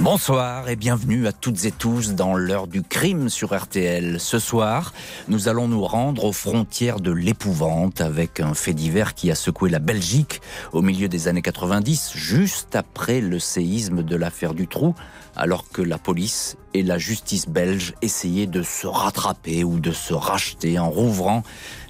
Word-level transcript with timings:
Bonsoir 0.00 0.68
et 0.68 0.76
bienvenue 0.76 1.26
à 1.26 1.32
toutes 1.32 1.64
et 1.64 1.72
tous 1.72 2.12
dans 2.12 2.34
l'heure 2.34 2.66
du 2.66 2.82
crime 2.82 3.30
sur 3.30 3.56
RTL. 3.56 4.20
Ce 4.20 4.38
soir, 4.38 4.92
nous 5.28 5.48
allons 5.48 5.68
nous 5.68 5.82
rendre 5.82 6.24
aux 6.24 6.32
frontières 6.32 7.00
de 7.00 7.10
l'épouvante 7.10 8.02
avec 8.02 8.40
un 8.40 8.52
fait 8.52 8.74
divers 8.74 9.14
qui 9.14 9.30
a 9.30 9.34
secoué 9.34 9.70
la 9.70 9.78
Belgique 9.78 10.42
au 10.72 10.82
milieu 10.82 11.08
des 11.08 11.28
années 11.28 11.40
90, 11.40 12.12
juste 12.14 12.76
après 12.76 13.22
le 13.22 13.38
séisme 13.38 14.02
de 14.02 14.16
l'affaire 14.16 14.52
du 14.52 14.68
trou, 14.68 14.94
alors 15.34 15.70
que 15.70 15.80
la 15.80 15.96
police 15.96 16.58
et 16.74 16.82
la 16.82 16.98
justice 16.98 17.48
belge 17.48 17.94
essayaient 18.02 18.46
de 18.46 18.62
se 18.62 18.86
rattraper 18.86 19.64
ou 19.64 19.80
de 19.80 19.92
se 19.92 20.12
racheter 20.12 20.78
en 20.78 20.90
rouvrant 20.90 21.42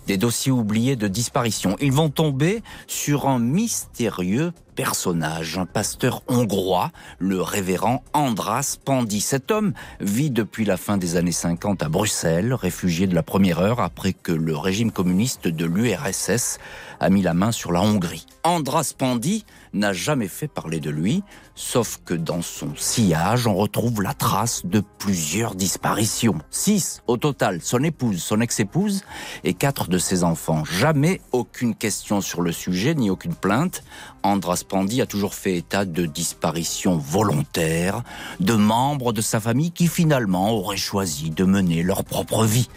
des 0.07 0.17
dossiers 0.17 0.53
oubliés 0.53 0.95
de 0.95 1.09
disparition. 1.09 1.77
Ils 1.81 1.93
vont 1.93 2.09
tomber 2.09 2.63
sur 2.87 3.27
un 3.27 3.41
mystérieux 3.41 4.53
personnage, 4.77 5.59
un 5.59 5.67
pasteur 5.67 6.23
hongrois, 6.29 6.93
le 7.19 7.41
révérend 7.41 8.05
Andras 8.13 8.77
Pandy. 8.85 9.21
Cet 9.21 9.51
homme 9.51 9.73
vit 10.01 10.31
depuis 10.31 10.67
la 10.67 10.77
fin 10.77 10.99
des 10.99 11.17
années 11.17 11.33
50 11.33 11.83
à 11.83 11.89
Bruxelles, 11.89 12.53
réfugié 12.53 13.07
de 13.07 13.15
la 13.15 13.23
première 13.23 13.59
heure 13.59 13.81
après 13.81 14.13
que 14.13 14.33
le 14.33 14.57
régime 14.57 14.93
communiste 14.93 15.49
de 15.49 15.65
l'URSS 15.65 16.59
a 17.01 17.11
mis 17.11 17.23
la 17.23 17.35
main 17.35 17.53
sur 17.53 17.73
la 17.73 17.81
Hongrie. 17.81 18.27
Andras 18.45 18.93
Pandy 18.97 19.45
n'a 19.73 19.93
jamais 19.93 20.29
fait 20.29 20.49
parler 20.49 20.79
de 20.79 20.91
lui, 20.91 21.23
sauf 21.55 22.01
que 22.05 22.15
dans 22.15 22.43
son 22.43 22.75
sillage, 22.77 23.47
on 23.47 23.55
retrouve 23.55 24.03
la 24.03 24.15
trace 24.15 24.65
de 24.65 24.83
plusieurs 24.99 25.55
disparitions. 25.55 26.39
Six 26.51 27.03
au 27.07 27.17
total, 27.17 27.61
son 27.63 27.83
épouse, 27.83 28.23
son 28.23 28.41
ex-épouse 28.41 29.05
et 29.43 29.55
quatre 29.55 29.89
de 29.89 29.99
ses 29.99 30.23
enfants. 30.23 30.65
Jamais 30.65 31.21
aucune 31.33 31.75
question 31.75 32.21
sur 32.21 32.43
le 32.43 32.53
sujet, 32.53 32.95
ni 32.95 33.11
aucune 33.11 33.35
plainte. 33.35 33.83
Andras 34.27 34.65
Pandy 34.69 35.01
a 35.01 35.07
toujours 35.07 35.35
fait 35.35 35.57
état 35.57 35.85
de 35.85 36.05
disparitions 36.05 36.97
volontaires 36.97 38.03
de 38.41 38.55
membres 38.55 39.13
de 39.13 39.21
sa 39.21 39.39
famille 39.39 39.71
qui 39.71 39.87
finalement 39.87 40.51
auraient 40.51 40.77
choisi 40.77 41.31
de 41.31 41.45
mener 41.45 41.85
leur 41.85 42.05
propre 42.05 42.45
vie. 42.45 42.69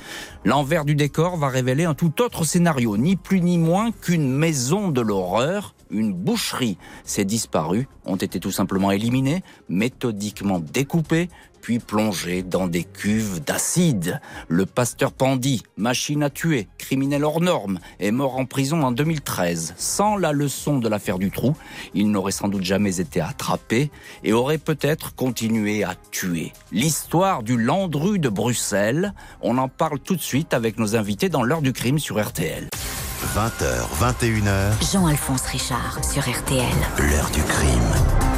L'envers 0.45 0.85
du 0.85 0.93
décor 0.93 1.37
va 1.37 1.47
révéler 1.47 1.85
un 1.85 1.95
tout 1.95 2.21
autre 2.21 2.43
scénario, 2.43 2.97
ni 2.97 3.15
plus 3.15 3.41
ni 3.41 3.57
moins 3.57 3.91
qu'une 3.91 4.31
maison 4.31 4.89
de 4.89 5.01
l'horreur 5.01 5.73
une 5.91 6.13
boucherie. 6.13 6.77
Ces 7.03 7.25
disparus 7.25 7.87
ont 8.05 8.15
été 8.15 8.39
tout 8.39 8.51
simplement 8.51 8.91
éliminés, 8.91 9.43
méthodiquement 9.69 10.59
découpés, 10.59 11.29
puis 11.61 11.79
plongés 11.79 12.43
dans 12.43 12.67
des 12.67 12.83
cuves 12.83 13.43
d'acide. 13.43 14.19
Le 14.47 14.65
pasteur 14.65 15.11
Pandy, 15.11 15.63
machine 15.77 16.23
à 16.23 16.29
tuer, 16.29 16.67
criminel 16.77 17.23
hors 17.23 17.41
norme, 17.41 17.79
est 17.99 18.11
mort 18.11 18.37
en 18.37 18.45
prison 18.45 18.81
en 18.83 18.91
2013. 18.91 19.73
Sans 19.77 20.15
la 20.15 20.31
leçon 20.31 20.79
de 20.79 20.89
l'affaire 20.89 21.19
du 21.19 21.31
trou, 21.31 21.55
il 21.93 22.11
n'aurait 22.11 22.31
sans 22.31 22.47
doute 22.47 22.63
jamais 22.63 22.99
été 22.99 23.21
attrapé 23.21 23.91
et 24.23 24.33
aurait 24.33 24.57
peut-être 24.57 25.15
continué 25.15 25.83
à 25.83 25.95
tuer. 26.11 26.53
L'histoire 26.71 27.43
du 27.43 27.57
Landru 27.57 28.19
de 28.19 28.29
Bruxelles, 28.29 29.13
on 29.41 29.57
en 29.57 29.67
parle 29.67 29.99
tout 29.99 30.15
de 30.15 30.21
suite 30.21 30.53
avec 30.53 30.77
nos 30.77 30.95
invités 30.95 31.29
dans 31.29 31.43
l'heure 31.43 31.61
du 31.61 31.73
crime 31.73 31.99
sur 31.99 32.23
RTL. 32.23 32.69
20h, 33.35 33.85
21h. 33.99 34.91
Jean-Alphonse 34.91 35.45
Richard 35.47 35.99
sur 36.03 36.21
RTL. 36.21 36.63
L'heure 36.99 37.29
du 37.31 37.43
crime. 37.43 38.28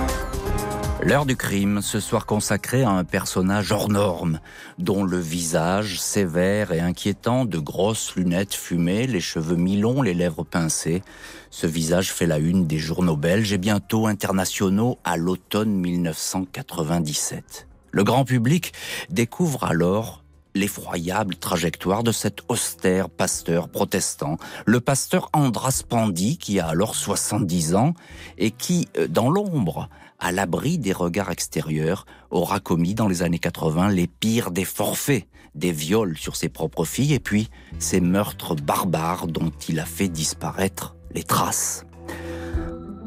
L'heure 1.03 1.25
du 1.25 1.35
crime, 1.35 1.81
ce 1.81 1.99
soir 1.99 2.27
consacré 2.27 2.83
à 2.83 2.91
un 2.91 3.03
personnage 3.03 3.71
hors 3.71 3.89
norme, 3.89 4.39
dont 4.77 5.03
le 5.03 5.17
visage 5.17 5.99
sévère 5.99 6.71
et 6.71 6.79
inquiétant, 6.79 7.45
de 7.45 7.57
grosses 7.57 8.15
lunettes 8.15 8.53
fumées, 8.53 9.07
les 9.07 9.19
cheveux 9.19 9.55
mi-longs, 9.55 10.03
les 10.03 10.13
lèvres 10.13 10.43
pincées. 10.43 11.01
Ce 11.49 11.65
visage 11.65 12.13
fait 12.13 12.27
la 12.27 12.37
une 12.37 12.67
des 12.67 12.77
journaux 12.77 13.17
belges 13.17 13.51
et 13.51 13.57
bientôt 13.57 14.05
internationaux 14.05 14.99
à 15.03 15.17
l'automne 15.17 15.71
1997. 15.71 17.67
Le 17.89 18.03
grand 18.03 18.23
public 18.23 18.71
découvre 19.09 19.63
alors 19.63 20.21
l'effroyable 20.53 21.35
trajectoire 21.35 22.03
de 22.03 22.11
cet 22.11 22.41
austère 22.47 23.09
pasteur 23.09 23.69
protestant, 23.69 24.37
le 24.65 24.79
pasteur 24.79 25.29
Andras 25.33 25.81
Pandy, 25.87 26.37
qui 26.37 26.59
a 26.59 26.67
alors 26.67 26.93
70 26.93 27.75
ans 27.75 27.93
et 28.37 28.51
qui, 28.51 28.87
euh, 28.97 29.07
dans 29.07 29.29
l'ombre, 29.29 29.89
à 30.21 30.31
l'abri 30.31 30.77
des 30.77 30.93
regards 30.93 31.31
extérieurs, 31.31 32.05
aura 32.29 32.59
commis 32.59 32.93
dans 32.93 33.07
les 33.07 33.23
années 33.23 33.39
80 33.39 33.89
les 33.89 34.07
pires 34.07 34.51
des 34.51 34.63
forfaits, 34.63 35.25
des 35.55 35.71
viols 35.71 36.17
sur 36.17 36.35
ses 36.37 36.47
propres 36.47 36.85
filles 36.85 37.13
et 37.13 37.19
puis 37.19 37.49
ces 37.79 37.99
meurtres 37.99 38.55
barbares 38.55 39.27
dont 39.27 39.51
il 39.67 39.79
a 39.79 39.85
fait 39.85 40.07
disparaître 40.07 40.95
les 41.13 41.23
traces. 41.23 41.85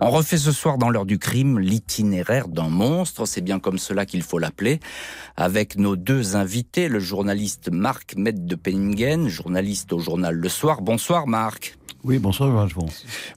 On 0.01 0.11
refait 0.11 0.37
ce 0.39 0.53
soir 0.53 0.77
dans 0.77 0.91
l'heure 0.91 1.07
du 1.07 1.19
crime 1.19 1.59
l'itinéraire 1.59 2.49
d'un 2.49 2.69
monstre, 2.69 3.27
c'est 3.27 3.41
bien 3.41 3.61
comme 3.61 3.79
cela 3.79 4.05
qu'il 4.05 4.23
faut 4.23 4.39
l'appeler, 4.39 4.81
avec 5.37 5.77
nos 5.79 5.95
deux 5.95 6.35
invités, 6.35 6.89
le 6.89 6.99
journaliste 6.99 7.71
Marc 7.71 8.17
Met 8.17 8.33
de 8.33 8.55
Penningen, 8.57 9.29
journaliste 9.29 9.93
au 9.93 10.01
journal 10.01 10.35
Le 10.35 10.49
Soir. 10.49 10.83
Bonsoir 10.83 11.29
Marc. 11.29 11.79
Oui, 12.05 12.19
bonsoir, 12.19 12.69
Jean 12.69 12.85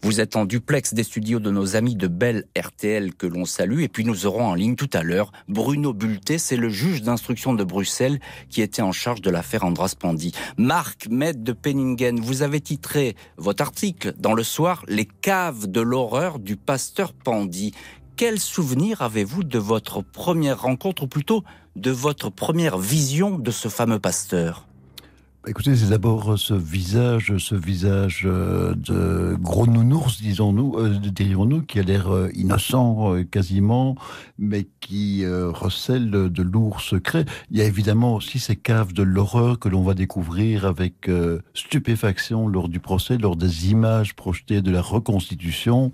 Vous 0.02 0.20
êtes 0.20 0.36
en 0.36 0.44
duplex 0.44 0.94
des 0.94 1.04
studios 1.04 1.40
de 1.40 1.52
nos 1.52 1.78
amis 1.78 1.96
de 1.96 2.08
Belle 2.08 2.44
RTL 2.60 3.16
que 3.16 3.26
l'on 3.26 3.46
salue. 3.46 3.80
Et 3.80 3.88
puis 3.88 4.04
nous 4.04 4.26
aurons 4.26 4.46
en 4.46 4.56
ligne 4.56 4.76
tout 4.76 4.90
à 4.92 5.04
l'heure 5.04 5.32
Bruno 5.48 5.94
Bulté, 5.94 6.38
c'est 6.38 6.58
le 6.58 6.68
juge 6.68 7.02
d'instruction 7.02 7.54
de 7.54 7.64
Bruxelles 7.64 8.20
qui 8.50 8.62
était 8.62 8.82
en 8.82 8.92
charge 8.92 9.22
de 9.22 9.30
l'affaire 9.30 9.64
Andras 9.64 9.96
Pandy. 9.98 10.34
Marc 10.58 11.08
Med 11.10 11.44
de 11.44 11.54
Penningen, 11.54 12.20
vous 12.20 12.42
avez 12.42 12.60
titré 12.60 13.16
votre 13.38 13.64
article 13.64 14.14
dans 14.20 14.34
le 14.34 14.44
soir 14.44 14.84
Les 14.90 15.06
caves 15.06 15.68
de 15.68 15.80
l'horreur 15.80 16.38
du 16.38 16.58
pasteur 16.58 17.14
Pandy. 17.14 17.72
Quel 18.18 18.38
souvenir 18.38 19.02
avez-vous 19.02 19.46
de 19.46 19.60
votre 19.60 20.02
première 20.02 20.64
rencontre, 20.64 21.04
ou 21.04 21.08
plutôt 21.08 21.46
de 21.78 21.92
votre 21.92 22.30
première 22.30 22.78
vision 22.78 23.40
de 23.40 23.52
ce 23.52 23.70
fameux 23.70 24.00
pasteur? 24.00 24.67
Écoutez, 25.48 25.78
c'est 25.78 25.92
d'abord 25.92 26.38
ce 26.38 26.54
visage, 26.54 27.38
ce 27.38 27.56
visage 27.56 28.24
euh, 28.26 28.76
de 28.76 29.38
gros 29.40 29.66
nounours, 29.66 30.22
disons-nous, 30.22 30.76
euh, 30.78 31.00
dirions-nous, 31.00 31.62
qui 31.62 31.80
a 31.80 31.84
l'air 31.84 32.14
euh, 32.14 32.30
innocent 32.34 33.16
quasiment, 33.32 33.96
mais 34.38 34.68
qui 34.82 35.26
recèle 35.26 36.10
de 36.10 36.44
lourds 36.44 36.82
secrets. 36.82 37.26
Il 37.52 37.58
y 37.58 37.62
a 37.62 37.66
évidemment 37.66 38.16
aussi 38.16 38.40
ces 38.40 38.56
caves 38.56 38.94
de 38.94 39.04
l'horreur 39.04 39.60
que 39.60 39.68
l'on 39.70 39.84
va 39.84 39.94
découvrir 39.94 40.66
avec 40.66 41.10
stupéfaction 41.54 42.48
lors 42.48 42.70
du 42.70 42.80
procès, 42.80 43.18
lors 43.18 43.36
des 43.36 43.70
images 43.72 44.16
projetées 44.16 44.62
de 44.62 44.72
la 44.72 44.82
reconstitution, 44.82 45.92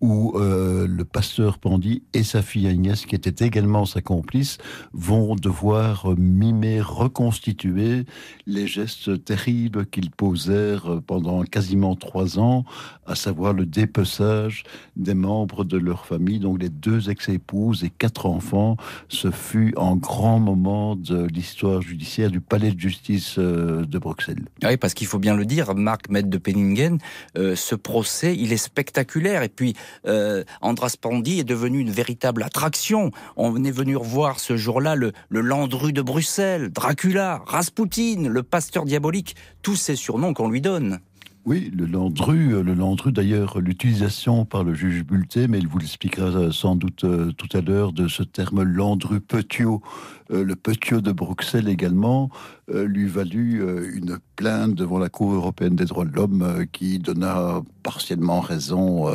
où 0.00 0.34
le 0.36 1.02
pasteur 1.04 1.58
Pandy 1.58 2.02
et 2.14 2.24
sa 2.24 2.42
fille 2.42 2.66
Agnès, 2.66 3.06
qui 3.06 3.14
était 3.14 3.46
également 3.46 3.84
sa 3.84 4.00
complice, 4.00 4.58
vont 4.92 5.36
devoir 5.36 6.14
mimer, 6.16 6.80
reconstituer 6.80 8.06
les 8.46 8.66
gestes 8.66 8.91
terrible 9.24 9.86
qu'ils 9.86 10.10
posèrent 10.10 11.00
pendant 11.06 11.42
quasiment 11.42 11.94
trois 11.96 12.38
ans, 12.38 12.64
à 13.06 13.14
savoir 13.14 13.52
le 13.52 13.66
dépeçage 13.66 14.64
des 14.96 15.14
membres 15.14 15.64
de 15.64 15.76
leur 15.76 16.06
famille, 16.06 16.38
donc 16.38 16.60
les 16.60 16.68
deux 16.68 17.10
ex-épouses 17.10 17.84
et 17.84 17.90
quatre 17.90 18.26
enfants. 18.26 18.76
Ce 19.08 19.30
fut 19.30 19.74
un 19.76 19.96
grand 19.96 20.38
moment 20.38 20.96
de 20.96 21.26
l'histoire 21.26 21.82
judiciaire 21.82 22.30
du 22.30 22.40
palais 22.40 22.72
de 22.72 22.80
justice 22.80 23.36
euh, 23.38 23.84
de 23.84 23.98
Bruxelles. 23.98 24.44
Oui, 24.62 24.76
parce 24.76 24.94
qu'il 24.94 25.06
faut 25.06 25.18
bien 25.18 25.36
le 25.36 25.44
dire, 25.44 25.74
Marc 25.74 26.08
Maître 26.08 26.28
de 26.28 26.38
Penningen, 26.38 26.98
euh, 27.36 27.56
ce 27.56 27.74
procès, 27.74 28.36
il 28.36 28.52
est 28.52 28.56
spectaculaire. 28.56 29.42
Et 29.42 29.48
puis, 29.48 29.74
euh, 30.06 30.44
Andras 30.60 30.96
Pandy 31.00 31.40
est 31.40 31.44
devenu 31.44 31.80
une 31.80 31.90
véritable 31.90 32.42
attraction. 32.42 33.10
On 33.36 33.62
est 33.64 33.70
venu 33.70 33.96
revoir 33.96 34.40
ce 34.40 34.56
jour-là 34.56 34.94
le, 34.94 35.12
le 35.28 35.40
Landru 35.40 35.92
de 35.92 36.02
Bruxelles, 36.02 36.70
Dracula, 36.70 37.42
Rasputin, 37.46 38.28
le 38.28 38.42
pasteur 38.42 38.81
diabolique, 38.84 39.36
tous 39.62 39.76
ces 39.76 39.96
surnoms 39.96 40.34
qu'on 40.34 40.48
lui 40.48 40.60
donne. 40.60 41.00
Oui, 41.44 41.72
le 41.76 41.86
Landru, 41.86 42.54
euh, 42.54 42.62
le 42.62 42.72
Landru 42.72 43.10
d'ailleurs, 43.10 43.58
l'utilisation 43.58 44.44
par 44.44 44.62
le 44.62 44.74
juge 44.74 45.04
Bulté, 45.04 45.48
mais 45.48 45.58
il 45.58 45.66
vous 45.66 45.78
l'expliquera 45.78 46.26
euh, 46.26 46.52
sans 46.52 46.76
doute 46.76 47.02
euh, 47.02 47.32
tout 47.32 47.48
à 47.52 47.60
l'heure, 47.60 47.92
de 47.92 48.06
ce 48.06 48.22
terme 48.22 48.62
Landru 48.62 49.20
Petiot, 49.20 49.82
le 50.30 50.54
Petiot 50.54 51.00
de 51.00 51.12
Bruxelles 51.12 51.68
également, 51.68 52.30
lui 52.72 53.06
valut 53.06 53.62
une 53.92 54.16
plainte 54.34 54.74
devant 54.74 54.98
la 54.98 55.10
Cour 55.10 55.34
européenne 55.34 55.76
des 55.76 55.84
droits 55.84 56.06
de 56.06 56.14
l'homme 56.14 56.64
qui 56.72 56.98
donna 56.98 57.60
partiellement 57.82 58.40
raison 58.40 59.08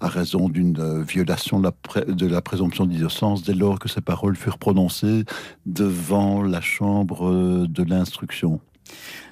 à 0.00 0.08
raison 0.08 0.48
d'une 0.48 1.02
violation 1.02 1.60
de 1.60 2.26
la, 2.26 2.40
présomption 2.40 2.86
d'innocence 2.86 3.42
dès 3.42 3.52
lors 3.52 3.78
que 3.78 3.90
ces 3.90 4.00
paroles 4.00 4.34
furent 4.34 4.56
prononcées 4.56 5.24
devant 5.66 6.42
la 6.42 6.62
chambre 6.62 7.66
de 7.66 7.82
l'instruction. 7.82 8.58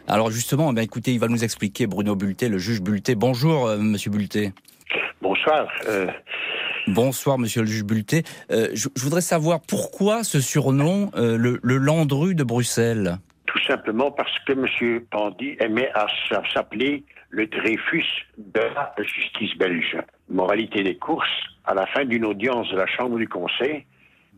Alors 0.06 0.30
justement, 0.30 0.72
eh 0.76 0.80
écoutez, 0.82 1.12
il 1.12 1.20
va 1.20 1.28
nous 1.28 1.44
expliquer 1.44 1.86
Bruno 1.86 2.14
Bulté, 2.14 2.48
le 2.48 2.58
juge 2.58 2.82
Bulté. 2.82 3.14
Bonjour, 3.14 3.66
euh, 3.66 3.78
Monsieur 3.78 4.10
Bulté. 4.10 4.52
Bonsoir. 5.22 5.66
Euh. 5.88 6.08
Bonsoir, 6.86 7.38
Monsieur 7.38 7.62
le 7.62 7.66
juge 7.66 7.84
Bulté. 7.84 8.22
Euh, 8.50 8.68
je, 8.74 8.88
voudrais 8.96 9.22
savoir 9.22 9.60
pourquoi 9.66 10.22
ce 10.22 10.40
surnom, 10.40 11.10
le, 11.14 11.58
Landru 11.62 12.34
de 12.34 12.44
Bruxelles? 12.44 13.16
Tout 13.46 13.62
simplement 13.66 14.10
parce 14.10 14.38
que 14.46 14.52
Monsieur 14.52 15.06
Pandy 15.10 15.56
aimait 15.60 15.90
à 15.94 16.06
s'appeler 16.52 17.04
le 17.30 17.46
Dreyfus 17.46 18.04
de 18.36 18.60
la 18.60 18.94
justice 18.98 19.56
belge. 19.56 19.96
Moralité 20.28 20.82
des 20.82 20.96
courses, 20.96 21.26
à 21.64 21.72
la 21.74 21.86
fin 21.86 22.04
d'une 22.04 22.26
audience 22.26 22.70
de 22.70 22.76
la 22.76 22.86
Chambre 22.86 23.16
du 23.16 23.28
Conseil, 23.28 23.86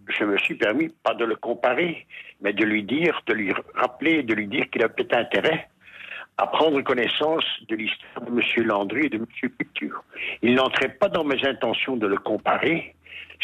je 0.09 0.25
me 0.25 0.39
suis 0.39 0.55
permis, 0.55 0.89
pas 0.89 1.15
de 1.15 1.25
le 1.25 1.37
comparer, 1.37 2.07
mais 2.41 2.53
de 2.53 2.65
lui 2.65 2.83
dire, 2.83 3.23
de 3.27 3.35
lui 3.35 3.53
rappeler, 3.75 4.23
de 4.23 4.35
lui 4.35 4.47
dire 4.47 4.69
qu'il 4.71 4.83
a 4.83 4.89
peut-être 4.89 5.17
intérêt 5.17 5.69
à 6.39 6.47
prendre 6.47 6.81
connaissance 6.83 7.45
de 7.69 7.77
l'histoire 7.77 8.21
de 8.21 8.31
M. 8.31 8.67
Landry 8.67 9.07
et 9.07 9.09
de 9.09 9.17
M. 9.17 9.27
Picture. 9.59 10.05
Il 10.43 10.55
n'entrait 10.55 10.91
pas 10.91 11.09
dans 11.09 11.25
mes 11.25 11.43
intentions 11.47 11.97
de 11.97 12.07
le 12.07 12.19
comparer. 12.19 12.95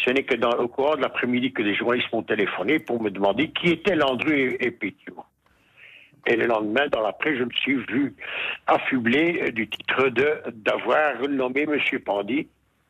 Ce 0.04 0.10
n'est 0.10 0.24
que 0.24 0.34
dans, 0.34 0.50
au 0.52 0.68
cours 0.68 0.96
de 0.96 1.02
l'après-midi 1.02 1.52
que 1.52 1.62
des 1.62 1.74
journalistes 1.74 2.12
m'ont 2.12 2.22
téléphoné 2.22 2.78
pour 2.78 3.02
me 3.02 3.10
demander 3.10 3.50
qui 3.50 3.70
étaient 3.70 3.96
Landry 3.96 4.56
et, 4.60 4.70
Picture. 4.70 5.24
Et 6.26 6.36
le 6.36 6.46
lendemain, 6.46 6.86
dans 6.88 7.00
la 7.00 7.12
presse, 7.12 7.38
je 7.38 7.44
me 7.44 7.52
suis 7.52 7.76
vu 7.76 8.14
affublé 8.66 9.50
du 9.52 9.68
titre 9.68 10.08
d'avoir 10.08 11.28
nommé 11.28 11.62
M. 11.62 11.78
Pandy 12.04 12.46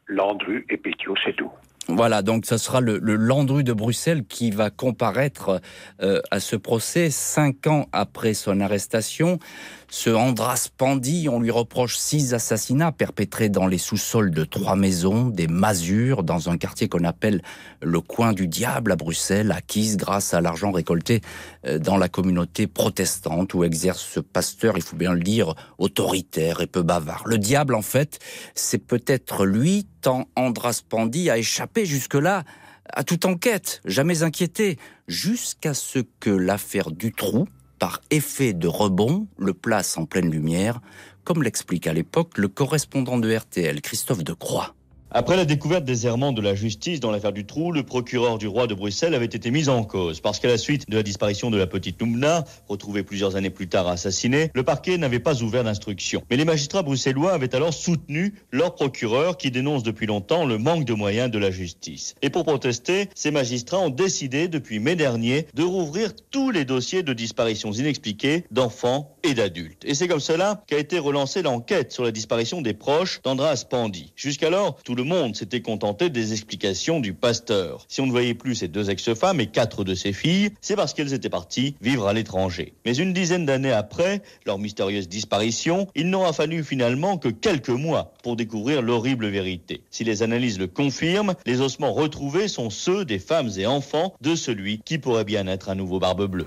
Landru 0.08 0.66
et 0.68 0.76
Pétio, 0.76 1.14
c'est 1.24 1.34
tout. 1.34 1.50
Voilà, 1.88 2.22
donc 2.22 2.46
ce 2.46 2.58
sera 2.58 2.80
le, 2.80 2.98
Landru 2.98 3.64
de 3.64 3.72
Bruxelles 3.72 4.24
qui 4.24 4.52
va 4.52 4.70
comparaître 4.70 5.60
euh, 6.00 6.20
à 6.30 6.38
ce 6.38 6.54
procès 6.54 7.10
cinq 7.10 7.66
ans 7.66 7.88
après 7.92 8.34
son 8.34 8.60
arrestation. 8.60 9.40
Ce 9.88 10.08
Andras 10.08 10.68
Pandy, 10.74 11.28
on 11.28 11.40
lui 11.40 11.50
reproche 11.50 11.98
six 11.98 12.34
assassinats 12.34 12.92
perpétrés 12.92 13.48
dans 13.48 13.66
les 13.66 13.78
sous-sols 13.78 14.30
de 14.30 14.44
trois 14.44 14.76
maisons, 14.76 15.26
des 15.26 15.48
masures, 15.48 16.22
dans 16.22 16.48
un 16.48 16.56
quartier 16.56 16.88
qu'on 16.88 17.04
appelle 17.04 17.42
le 17.82 18.00
coin 18.00 18.32
du 18.32 18.46
diable 18.46 18.92
à 18.92 18.96
Bruxelles, 18.96 19.52
acquise 19.52 19.96
grâce 19.96 20.34
à 20.34 20.40
l'argent 20.40 20.70
récolté 20.70 21.20
euh, 21.66 21.78
dans 21.78 21.96
la 21.96 22.08
communauté 22.08 22.68
protestante 22.68 23.54
où 23.54 23.64
exerce 23.64 24.00
ce 24.00 24.20
pasteur, 24.20 24.76
il 24.76 24.82
faut 24.82 24.96
bien 24.96 25.12
le 25.12 25.20
dire, 25.20 25.54
autoritaire 25.78 26.60
et 26.60 26.66
peu 26.68 26.82
bavard. 26.82 27.24
Le 27.26 27.38
diable, 27.38 27.74
en 27.74 27.82
fait, 27.82 28.20
c'est 28.54 28.78
peut-être 28.78 29.44
lui, 29.44 29.86
tant 30.00 30.26
Andras 30.36 30.80
Pandy 30.88 31.28
a 31.28 31.38
échappé 31.38 31.71
jusque-là 31.76 32.44
à 32.92 33.04
toute 33.04 33.24
enquête, 33.24 33.80
jamais 33.84 34.22
inquiété, 34.22 34.78
jusqu'à 35.08 35.74
ce 35.74 36.00
que 36.20 36.30
l'affaire 36.30 36.90
Dutroux, 36.90 37.48
par 37.78 38.00
effet 38.10 38.52
de 38.52 38.68
rebond, 38.68 39.26
le 39.38 39.54
place 39.54 39.96
en 39.96 40.04
pleine 40.04 40.30
lumière, 40.30 40.80
comme 41.24 41.42
l'explique 41.42 41.86
à 41.86 41.92
l'époque 41.92 42.38
le 42.38 42.48
correspondant 42.48 43.18
de 43.18 43.34
RTL, 43.34 43.80
Christophe 43.80 44.24
Decroix. 44.24 44.74
Après 45.14 45.36
la 45.36 45.44
découverte 45.44 45.84
des 45.84 46.06
errements 46.06 46.32
de 46.32 46.40
la 46.40 46.54
justice 46.54 46.98
dans 46.98 47.10
l'affaire 47.10 47.34
du 47.34 47.44
trou, 47.44 47.70
le 47.70 47.82
procureur 47.82 48.38
du 48.38 48.46
roi 48.46 48.66
de 48.66 48.72
Bruxelles 48.72 49.14
avait 49.14 49.26
été 49.26 49.50
mis 49.50 49.68
en 49.68 49.84
cause 49.84 50.20
parce 50.20 50.40
qu'à 50.40 50.48
la 50.48 50.56
suite 50.56 50.88
de 50.88 50.96
la 50.96 51.02
disparition 51.02 51.50
de 51.50 51.58
la 51.58 51.66
petite 51.66 52.00
Noumna, 52.00 52.46
retrouvée 52.66 53.02
plusieurs 53.02 53.36
années 53.36 53.50
plus 53.50 53.68
tard 53.68 53.88
assassinée, 53.88 54.50
le 54.54 54.62
parquet 54.62 54.96
n'avait 54.96 55.20
pas 55.20 55.42
ouvert 55.42 55.64
d'instruction. 55.64 56.22
Mais 56.30 56.38
les 56.38 56.46
magistrats 56.46 56.82
bruxellois 56.82 57.34
avaient 57.34 57.54
alors 57.54 57.74
soutenu 57.74 58.32
leur 58.52 58.74
procureur 58.74 59.36
qui 59.36 59.50
dénonce 59.50 59.82
depuis 59.82 60.06
longtemps 60.06 60.46
le 60.46 60.56
manque 60.56 60.86
de 60.86 60.94
moyens 60.94 61.30
de 61.30 61.38
la 61.38 61.50
justice. 61.50 62.14
Et 62.22 62.30
pour 62.30 62.44
protester, 62.44 63.10
ces 63.14 63.30
magistrats 63.30 63.80
ont 63.80 63.90
décidé 63.90 64.48
depuis 64.48 64.78
mai 64.78 64.96
dernier 64.96 65.46
de 65.52 65.62
rouvrir 65.62 66.12
tous 66.30 66.50
les 66.50 66.64
dossiers 66.64 67.02
de 67.02 67.12
disparitions 67.12 67.72
inexpliquées 67.72 68.46
d'enfants 68.50 69.14
et 69.24 69.34
d'adultes. 69.34 69.84
Et 69.84 69.92
c'est 69.92 70.08
comme 70.08 70.20
cela 70.20 70.64
qu'a 70.66 70.78
été 70.78 70.98
relancée 70.98 71.42
l'enquête 71.42 71.92
sur 71.92 72.02
la 72.02 72.12
disparition 72.12 72.62
des 72.62 72.72
proches 72.72 73.20
d'Andras 73.22 73.66
Pandy. 73.68 74.14
Jusqu'alors, 74.16 74.78
tout 74.82 74.94
le 74.94 75.01
le 75.02 75.08
monde 75.08 75.34
s'était 75.34 75.62
contenté 75.62 76.10
des 76.10 76.32
explications 76.32 77.00
du 77.00 77.12
pasteur. 77.12 77.84
Si 77.88 78.00
on 78.00 78.06
ne 78.06 78.12
voyait 78.12 78.34
plus 78.34 78.54
ces 78.54 78.68
deux 78.68 78.88
ex-femmes 78.88 79.40
et 79.40 79.48
quatre 79.48 79.82
de 79.82 79.96
ses 79.96 80.12
filles, 80.12 80.50
c'est 80.60 80.76
parce 80.76 80.94
qu'elles 80.94 81.12
étaient 81.12 81.28
parties 81.28 81.74
vivre 81.80 82.06
à 82.06 82.12
l'étranger. 82.12 82.74
Mais 82.86 82.94
une 82.94 83.12
dizaine 83.12 83.44
d'années 83.44 83.72
après 83.72 84.22
leur 84.46 84.60
mystérieuse 84.60 85.08
disparition, 85.08 85.88
il 85.96 86.08
n'aura 86.08 86.32
fallu 86.32 86.62
finalement 86.62 87.18
que 87.18 87.28
quelques 87.28 87.68
mois 87.68 88.14
pour 88.22 88.36
découvrir 88.36 88.80
l'horrible 88.80 89.26
vérité. 89.26 89.82
Si 89.90 90.04
les 90.04 90.22
analyses 90.22 90.60
le 90.60 90.68
confirment, 90.68 91.34
les 91.46 91.60
ossements 91.60 91.92
retrouvés 91.92 92.46
sont 92.46 92.70
ceux 92.70 93.04
des 93.04 93.18
femmes 93.18 93.50
et 93.58 93.66
enfants 93.66 94.14
de 94.20 94.36
celui 94.36 94.78
qui 94.84 94.98
pourrait 94.98 95.24
bien 95.24 95.48
être 95.48 95.68
un 95.68 95.74
nouveau 95.74 95.98
barbe 95.98 96.26
bleue. 96.26 96.46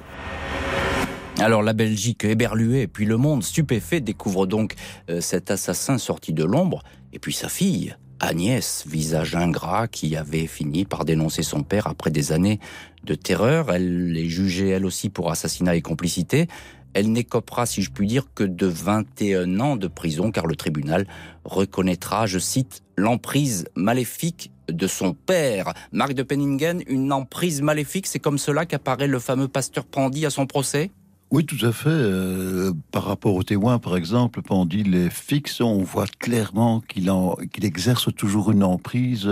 Alors 1.39 1.61
la 1.61 1.73
Belgique 1.73 2.23
éberluée, 2.23 2.87
puis 2.87 3.05
le 3.05 3.17
monde 3.17 3.43
stupéfait 3.43 3.99
découvre 3.99 4.47
donc 4.47 4.75
euh, 5.09 5.19
cet 5.19 5.51
assassin 5.51 5.97
sorti 5.97 6.31
de 6.31 6.45
l'ombre, 6.45 6.81
et 7.11 7.19
puis 7.19 7.33
sa 7.33 7.49
fille, 7.49 7.95
Agnès, 8.19 8.85
visage 8.87 9.35
ingrat, 9.35 9.87
qui 9.87 10.15
avait 10.15 10.47
fini 10.47 10.85
par 10.85 11.05
dénoncer 11.05 11.43
son 11.43 11.63
père 11.63 11.87
après 11.87 12.11
des 12.11 12.31
années 12.31 12.59
de 13.03 13.15
terreur. 13.15 13.71
Elle 13.71 14.17
est 14.17 14.29
jugée 14.29 14.69
elle 14.69 14.85
aussi 14.85 15.09
pour 15.09 15.31
assassinat 15.31 15.75
et 15.75 15.81
complicité. 15.81 16.47
Elle 16.93 17.11
n'écopera, 17.11 17.65
si 17.65 17.81
je 17.81 17.91
puis 17.91 18.07
dire, 18.07 18.27
que 18.33 18.45
de 18.45 18.67
21 18.67 19.59
ans 19.59 19.75
de 19.75 19.87
prison, 19.87 20.31
car 20.31 20.47
le 20.47 20.55
tribunal 20.55 21.05
reconnaîtra, 21.43 22.25
je 22.25 22.39
cite, 22.39 22.83
l'emprise 22.95 23.65
maléfique 23.75 24.51
de 24.69 24.87
son 24.87 25.13
père. 25.13 25.73
Marc 25.91 26.13
de 26.13 26.23
Penningen, 26.23 26.81
une 26.87 27.11
emprise 27.11 27.61
maléfique, 27.61 28.07
c'est 28.07 28.19
comme 28.19 28.37
cela 28.37 28.65
qu'apparaît 28.65 29.07
le 29.07 29.19
fameux 29.19 29.49
pasteur 29.49 29.85
Pandy 29.85 30.25
à 30.25 30.29
son 30.29 30.47
procès? 30.47 30.89
Oui, 31.31 31.43
tout 31.43 31.65
à 31.65 31.71
fait. 31.71 31.89
Euh, 31.89 32.71
par 32.91 33.03
rapport 33.03 33.33
au 33.33 33.41
témoin, 33.41 33.79
par 33.79 33.97
exemple, 33.97 34.43
Pandil 34.43 34.93
est 34.93 35.09
fixe. 35.09 35.59
On 35.59 35.81
voit 35.81 36.05
clairement 36.19 36.81
qu'il 36.81 37.65
exerce 37.65 38.13
toujours 38.15 38.51
une 38.51 38.63
emprise. 38.63 39.29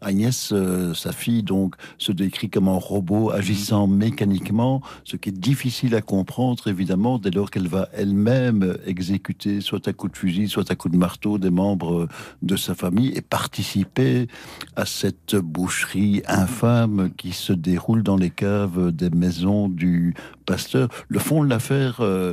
Agnès, 0.00 0.50
euh, 0.52 0.92
sa 0.92 1.12
fille, 1.12 1.44
donc, 1.44 1.76
se 1.98 2.10
décrit 2.10 2.50
comme 2.50 2.66
un 2.66 2.76
robot 2.76 3.30
agissant 3.30 3.86
mécaniquement, 3.86 4.82
ce 5.04 5.16
qui 5.16 5.28
est 5.28 5.38
difficile 5.38 5.94
à 5.94 6.02
comprendre, 6.02 6.66
évidemment, 6.66 7.18
dès 7.18 7.30
lors 7.30 7.50
qu'elle 7.50 7.68
va 7.68 7.88
elle-même 7.92 8.76
exécuter, 8.84 9.60
soit 9.60 9.86
à 9.86 9.92
coup 9.92 10.08
de 10.08 10.16
fusil, 10.16 10.48
soit 10.48 10.68
à 10.72 10.74
coup 10.74 10.88
de 10.88 10.96
marteau, 10.96 11.38
des 11.38 11.50
membres 11.50 12.08
de 12.42 12.56
sa 12.56 12.74
famille 12.74 13.12
et 13.14 13.22
participer 13.22 14.26
à 14.74 14.84
cette 14.84 15.36
boucherie 15.36 16.22
infâme 16.26 17.10
qui 17.16 17.32
se 17.32 17.52
déroule 17.52 18.02
dans 18.02 18.16
les 18.16 18.30
caves 18.30 18.90
des 18.90 19.10
maisons 19.10 19.68
du 19.68 20.14
pasteur. 20.46 20.88
Le 21.08 21.18
fond 21.18 21.44
de 21.44 21.50
l'affaire, 21.50 22.00
euh, 22.00 22.32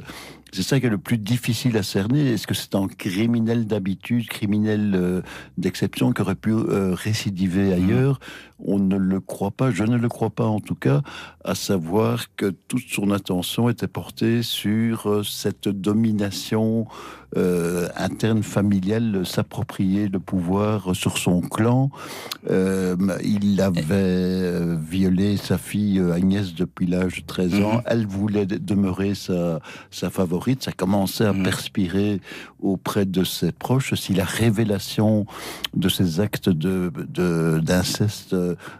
c'est 0.53 0.63
ça 0.63 0.79
qui 0.79 0.85
est 0.85 0.89
le 0.89 0.99
plus 0.99 1.17
difficile 1.17 1.75
à 1.77 1.83
cerner. 1.83 2.33
Est-ce 2.33 2.47
que 2.47 2.53
c'est 2.53 2.75
un 2.75 2.87
criminel 2.87 3.65
d'habitude, 3.65 4.27
criminel 4.29 4.93
euh, 4.95 5.21
d'exception 5.57 6.13
qui 6.13 6.21
aurait 6.21 6.35
pu 6.35 6.51
euh, 6.51 6.93
récidiver 6.93 7.69
mmh. 7.69 7.73
ailleurs 7.73 8.19
On 8.65 8.79
ne 8.79 8.97
le 8.97 9.19
croit 9.19 9.51
pas, 9.51 9.71
je 9.71 9.83
ne 9.83 9.97
le 9.97 10.09
crois 10.09 10.29
pas 10.29 10.45
en 10.45 10.59
tout 10.59 10.75
cas, 10.75 11.01
à 11.43 11.55
savoir 11.55 12.25
que 12.35 12.53
toute 12.67 12.87
son 12.89 13.11
attention 13.11 13.69
était 13.69 13.87
portée 13.87 14.43
sur 14.43 15.25
cette 15.25 15.67
domination 15.67 16.87
interne 17.95 18.43
familiale, 18.43 19.25
s'approprier 19.25 20.07
le 20.07 20.19
pouvoir 20.19 20.95
sur 20.95 21.17
son 21.17 21.41
clan. 21.41 21.89
il 22.47 23.59
avait 23.59 24.75
violé 24.77 25.37
sa 25.37 25.57
fille 25.57 25.99
Agnès 26.13 26.53
depuis 26.53 26.85
l'âge 26.85 27.21
de 27.21 27.27
13 27.27 27.55
ans. 27.55 27.77
Mmh. 27.77 27.81
Elle 27.85 28.07
voulait 28.07 28.45
demeurer 28.45 29.15
sa, 29.15 29.59
sa 29.91 30.09
favorite. 30.09 30.63
Ça 30.63 30.71
commençait 30.71 31.25
à 31.25 31.33
mmh. 31.33 31.43
perspirer 31.43 32.21
auprès 32.59 33.05
de 33.05 33.23
ses 33.23 33.51
proches. 33.51 33.93
Si 33.95 34.13
la 34.13 34.25
révélation 34.25 35.25
de 35.75 35.89
ces 35.89 36.19
actes 36.19 36.49
de, 36.49 36.91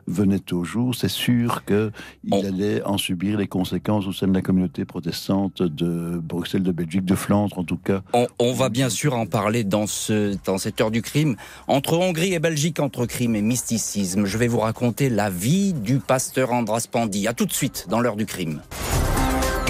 venait 0.08 0.54
au 0.54 0.64
jour, 0.64 0.96
c'est 0.96 1.10
sûr 1.10 1.64
qu'il 1.66 2.46
allait 2.46 2.84
en 2.84 2.98
subir 2.98 3.38
les 3.38 3.48
conséquences 3.48 4.08
au 4.08 4.14
sein 4.14 4.28
de 4.28 4.34
la 4.34 4.42
communauté 4.42 4.86
protestante 4.86 5.62
de 5.62 6.20
Bruxelles, 6.22 6.64
de 6.64 6.72
Belgique, 6.72 7.06
de 7.06 7.16
Flandre 7.16 7.58
en 7.58 7.64
tout 7.64 7.78
cas. 7.78 8.02
On, 8.40 8.54
va 8.54 8.70
bien 8.70 8.90
sûr 8.90 9.16
en 9.16 9.26
parler 9.26 9.64
dans, 9.64 9.88
ce, 9.88 10.36
dans 10.46 10.58
cette 10.58 10.80
heure 10.82 10.92
du 10.92 11.02
crime. 11.02 11.36
Entre 11.68 11.94
Hongrie 11.94 12.34
et 12.34 12.40
Belgique, 12.40 12.80
entre 12.80 13.06
crime 13.06 13.36
et 13.36 13.42
mysticisme, 13.42 14.26
je 14.26 14.38
vais 14.38 14.48
vous 14.48 14.60
raconter 14.60 15.10
la 15.10 15.30
vie 15.30 15.74
du 15.74 16.00
pasteur 16.00 16.52
Andras 16.52 16.88
Pandy. 16.90 17.28
À 17.28 17.34
tout 17.34 17.46
de 17.46 17.54
suite 17.54 17.88
dans 17.90 18.00
l'heure 18.00 18.16
du 18.16 18.26
crime. 18.26 18.62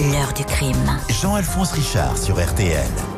L'heure 0.00 0.32
du 0.34 0.44
crime. 0.44 0.98
Jean-Alphonse 1.08 1.72
Richard 1.72 2.18
sur 2.18 2.36
RTL. 2.44 3.13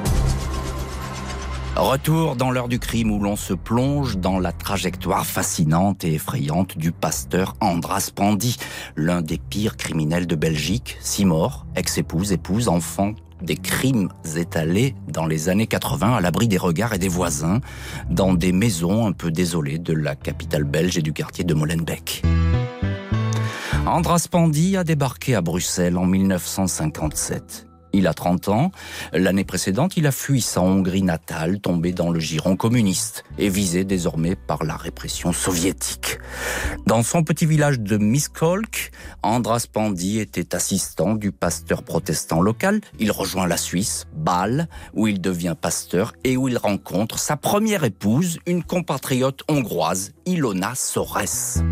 Retour 1.77 2.37
dans 2.37 2.51
l'heure 2.51 2.69
du 2.69 2.79
crime 2.79 3.11
où 3.11 3.21
l'on 3.21 3.37
se 3.37 3.53
plonge 3.53 4.17
dans 4.17 4.39
la 4.39 4.51
trajectoire 4.51 5.27
fascinante 5.27 6.05
et 6.05 6.15
effrayante 6.15 6.79
du 6.79 6.91
pasteur 6.91 7.53
Andras 7.61 8.11
Pandy, 8.15 8.57
l'un 8.97 9.21
des 9.21 9.37
pires 9.37 9.77
criminels 9.77 10.27
de 10.27 10.37
Belgique, 10.37 10.97
six 11.01 11.27
morts, 11.27 11.67
ex-épouse, 11.77 12.33
épouse, 12.33 12.69
enfant, 12.69 13.13
des 13.43 13.57
crimes 13.57 14.09
étalés 14.37 14.95
dans 15.07 15.27
les 15.27 15.51
années 15.51 15.67
80 15.67 16.17
à 16.17 16.21
l'abri 16.23 16.49
des 16.49 16.57
regards 16.57 16.95
et 16.95 16.99
des 16.99 17.09
voisins, 17.09 17.61
dans 18.09 18.33
des 18.33 18.53
maisons 18.53 19.07
un 19.07 19.13
peu 19.13 19.31
désolées 19.31 19.79
de 19.79 19.93
la 19.93 20.17
capitale 20.17 20.65
belge 20.65 20.97
et 20.97 21.03
du 21.03 21.13
quartier 21.13 21.45
de 21.45 21.53
Molenbeek. 21.53 22.23
Andras 23.85 24.29
Pandy 24.31 24.79
a 24.79 24.83
débarqué 24.83 25.35
à 25.35 25.43
Bruxelles 25.43 25.99
en 25.99 26.07
1957. 26.07 27.67
Il 27.97 28.07
a 28.07 28.13
30 28.13 28.49
ans. 28.49 28.73
L'année 29.15 29.45
précédente, 29.45 29.97
il 29.97 30.07
a 30.07 30.13
fui 30.13 30.43
sa 30.43 30.61
Hongrie 30.61 31.03
natale, 31.03 31.61
tombé 31.61 31.93
dans 31.93 32.11
le 32.11 32.21
giron 32.21 32.55
communiste 32.55 33.25
et 33.39 33.49
visé 33.49 33.85
désormais 33.85 34.37
par 34.37 34.65
la 34.65 34.77
répression 34.77 35.33
soviétique. 35.33 36.19
Dans 36.87 37.03
son 37.03 37.25
petit 37.25 37.47
village 37.47 37.81
de 37.81 37.97
Miskolc, 37.97 38.91
Andras 39.23 39.67
Pandy 39.73 40.19
était 40.19 40.55
assistant 40.55 41.15
du 41.15 41.33
pasteur 41.33 41.83
protestant 41.83 42.43
local. 42.43 42.83
Il 42.99 43.13
rejoint 43.13 43.47
la 43.47 43.57
Suisse, 43.57 44.05
Bâle, 44.15 44.69
où 44.93 45.07
il 45.07 45.23
devient 45.23 45.55
pasteur 45.59 46.13
et 46.23 46.37
où 46.37 46.49
il 46.49 46.59
rencontre 46.59 47.19
sa 47.19 47.39
première 47.39 47.85
épouse, 47.85 48.39
une 48.45 48.63
compatriote 48.63 49.41
hongroise, 49.49 50.13
Ilona 50.27 50.75
Sores. 50.75 51.63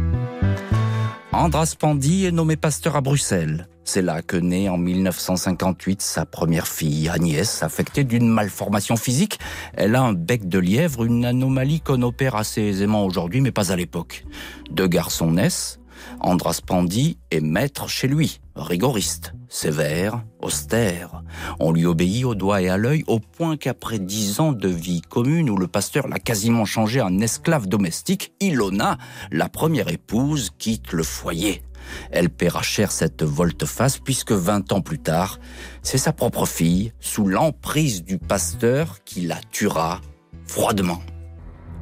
Andras 1.33 1.75
Pandy 1.79 2.25
est 2.25 2.33
nommé 2.33 2.57
pasteur 2.57 2.97
à 2.97 3.03
Bruxelles. 3.03 3.69
C'est 3.85 4.03
là 4.03 4.23
que 4.23 4.37
naît 4.37 4.69
en 4.71 4.79
1958 4.79 6.01
sa 6.01 6.25
première 6.25 6.67
fille, 6.67 7.09
Agnès, 7.11 7.63
affectée 7.63 8.05
d'une 8.05 8.29
malformation 8.29 8.97
physique. 8.97 9.39
Elle 9.75 9.95
a 9.95 10.03
un 10.03 10.15
bec 10.15 10.49
de 10.49 10.59
lièvre, 10.59 11.05
une 11.05 11.25
anomalie 11.25 11.81
qu'on 11.81 12.01
opère 12.03 12.35
assez 12.35 12.63
aisément 12.63 13.05
aujourd'hui, 13.05 13.43
mais 13.43 13.53
pas 13.53 13.73
à 13.73 13.77
l'époque. 13.77 14.25
Deux 14.71 14.89
garçons 14.89 15.33
naissent. 15.33 15.81
Andras 16.21 16.61
Pandy 16.67 17.19
est 17.31 17.41
maître 17.41 17.89
chez 17.89 18.09
lui, 18.09 18.41
rigoriste, 18.57 19.35
sévère, 19.49 20.25
austère. 20.41 21.23
On 21.61 21.71
lui 21.71 21.87
obéit 21.87 22.25
au 22.25 22.35
doigt 22.35 22.63
et 22.63 22.69
à 22.69 22.77
l'œil, 22.77 23.05
au 23.07 23.21
point 23.21 23.57
qu'après 23.57 23.99
dix 23.99 24.41
ans 24.41 24.53
de 24.53 24.69
vie 24.69 25.03
commune 25.03 25.51
où 25.51 25.57
le 25.57 25.69
pasteur 25.69 26.09
l'a 26.09 26.19
quasiment 26.19 26.65
changé 26.65 27.01
en 27.01 27.21
esclave 27.21 27.69
domestique, 27.69 28.33
Ilona, 28.41 28.99
la 29.31 29.49
première 29.49 29.89
épouse, 29.89 30.51
quitte 30.59 30.93
le 30.93 31.03
foyer. 31.03 31.63
Elle 32.11 32.31
paiera 32.31 32.63
cher 32.63 32.93
cette 32.93 33.23
volte-face 33.23 33.99
puisque 33.99 34.33
20 34.33 34.73
ans 34.73 34.81
plus 34.81 34.99
tard, 34.99 35.39
c'est 35.83 35.99
sa 35.99 36.13
propre 36.13 36.47
fille, 36.47 36.93
sous 37.01 37.27
l'emprise 37.27 38.05
du 38.05 38.19
pasteur, 38.19 39.05
qui 39.05 39.23
la 39.23 39.41
tuera 39.51 40.01
froidement. 40.47 41.01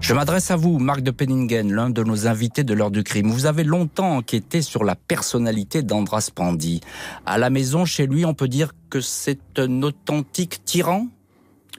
Je 0.02 0.14
m'adresse 0.14 0.50
à 0.50 0.56
vous, 0.56 0.80
Marc 0.80 1.02
de 1.02 1.12
Penningen, 1.12 1.72
l'un 1.72 1.88
de 1.88 2.02
nos 2.02 2.26
invités 2.26 2.64
de 2.64 2.74
l'heure 2.74 2.90
du 2.90 3.04
crime. 3.04 3.30
Vous 3.30 3.46
avez 3.46 3.62
longtemps 3.62 4.16
enquêté 4.16 4.60
sur 4.60 4.82
la 4.82 4.96
personnalité 4.96 5.84
d'Andras 5.84 6.30
Pandy. 6.34 6.80
À 7.24 7.38
la 7.38 7.50
maison, 7.50 7.84
chez 7.84 8.08
lui, 8.08 8.24
on 8.24 8.34
peut 8.34 8.48
dire 8.48 8.72
que 8.90 9.00
c'est 9.00 9.60
un 9.60 9.82
authentique 9.82 10.64
tyran? 10.64 11.06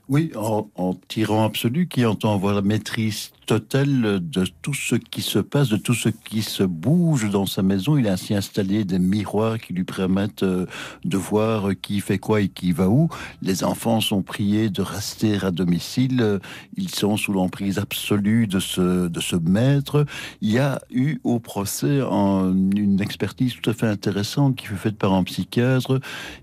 Oui, 0.09 0.31
en, 0.35 0.67
en, 0.75 0.93
tyran 1.07 1.45
absolu 1.45 1.87
qui 1.87 2.05
entend 2.05 2.33
avoir 2.33 2.53
la 2.53 2.61
maîtrise 2.61 3.31
totale 3.45 4.19
de 4.21 4.45
tout 4.61 4.73
ce 4.73 4.95
qui 4.95 5.21
se 5.21 5.39
passe, 5.39 5.69
de 5.69 5.77
tout 5.77 5.93
ce 5.93 6.09
qui 6.09 6.41
se 6.41 6.63
bouge 6.63 7.29
dans 7.29 7.45
sa 7.45 7.61
maison. 7.61 7.97
Il 7.97 8.07
a 8.07 8.13
ainsi 8.13 8.33
installé 8.33 8.83
des 8.83 8.99
miroirs 8.99 9.59
qui 9.59 9.73
lui 9.73 9.85
permettent 9.85 10.43
euh, 10.43 10.65
de 11.05 11.17
voir 11.17 11.69
qui 11.81 12.01
fait 12.01 12.19
quoi 12.19 12.41
et 12.41 12.49
qui 12.49 12.73
va 12.73 12.89
où. 12.89 13.09
Les 13.41 13.63
enfants 13.63 14.01
sont 14.01 14.21
priés 14.21 14.69
de 14.69 14.81
rester 14.81 15.37
à 15.43 15.51
domicile. 15.51 16.39
Ils 16.75 16.89
sont 16.89 17.15
sous 17.15 17.31
l'emprise 17.31 17.79
absolue 17.79 18.47
de 18.47 18.59
ce, 18.59 19.07
de 19.07 19.19
ce 19.21 19.37
maître. 19.37 20.05
Il 20.41 20.51
y 20.51 20.59
a 20.59 20.81
eu 20.91 21.19
au 21.23 21.39
procès 21.39 22.01
une 22.01 22.99
expertise 23.01 23.55
tout 23.61 23.69
à 23.69 23.73
fait 23.73 23.87
intéressante 23.87 24.55
qui 24.55 24.67
fut 24.67 24.75
faite 24.75 24.97
par 24.97 25.13
un 25.13 25.23
psychiatre 25.23 25.99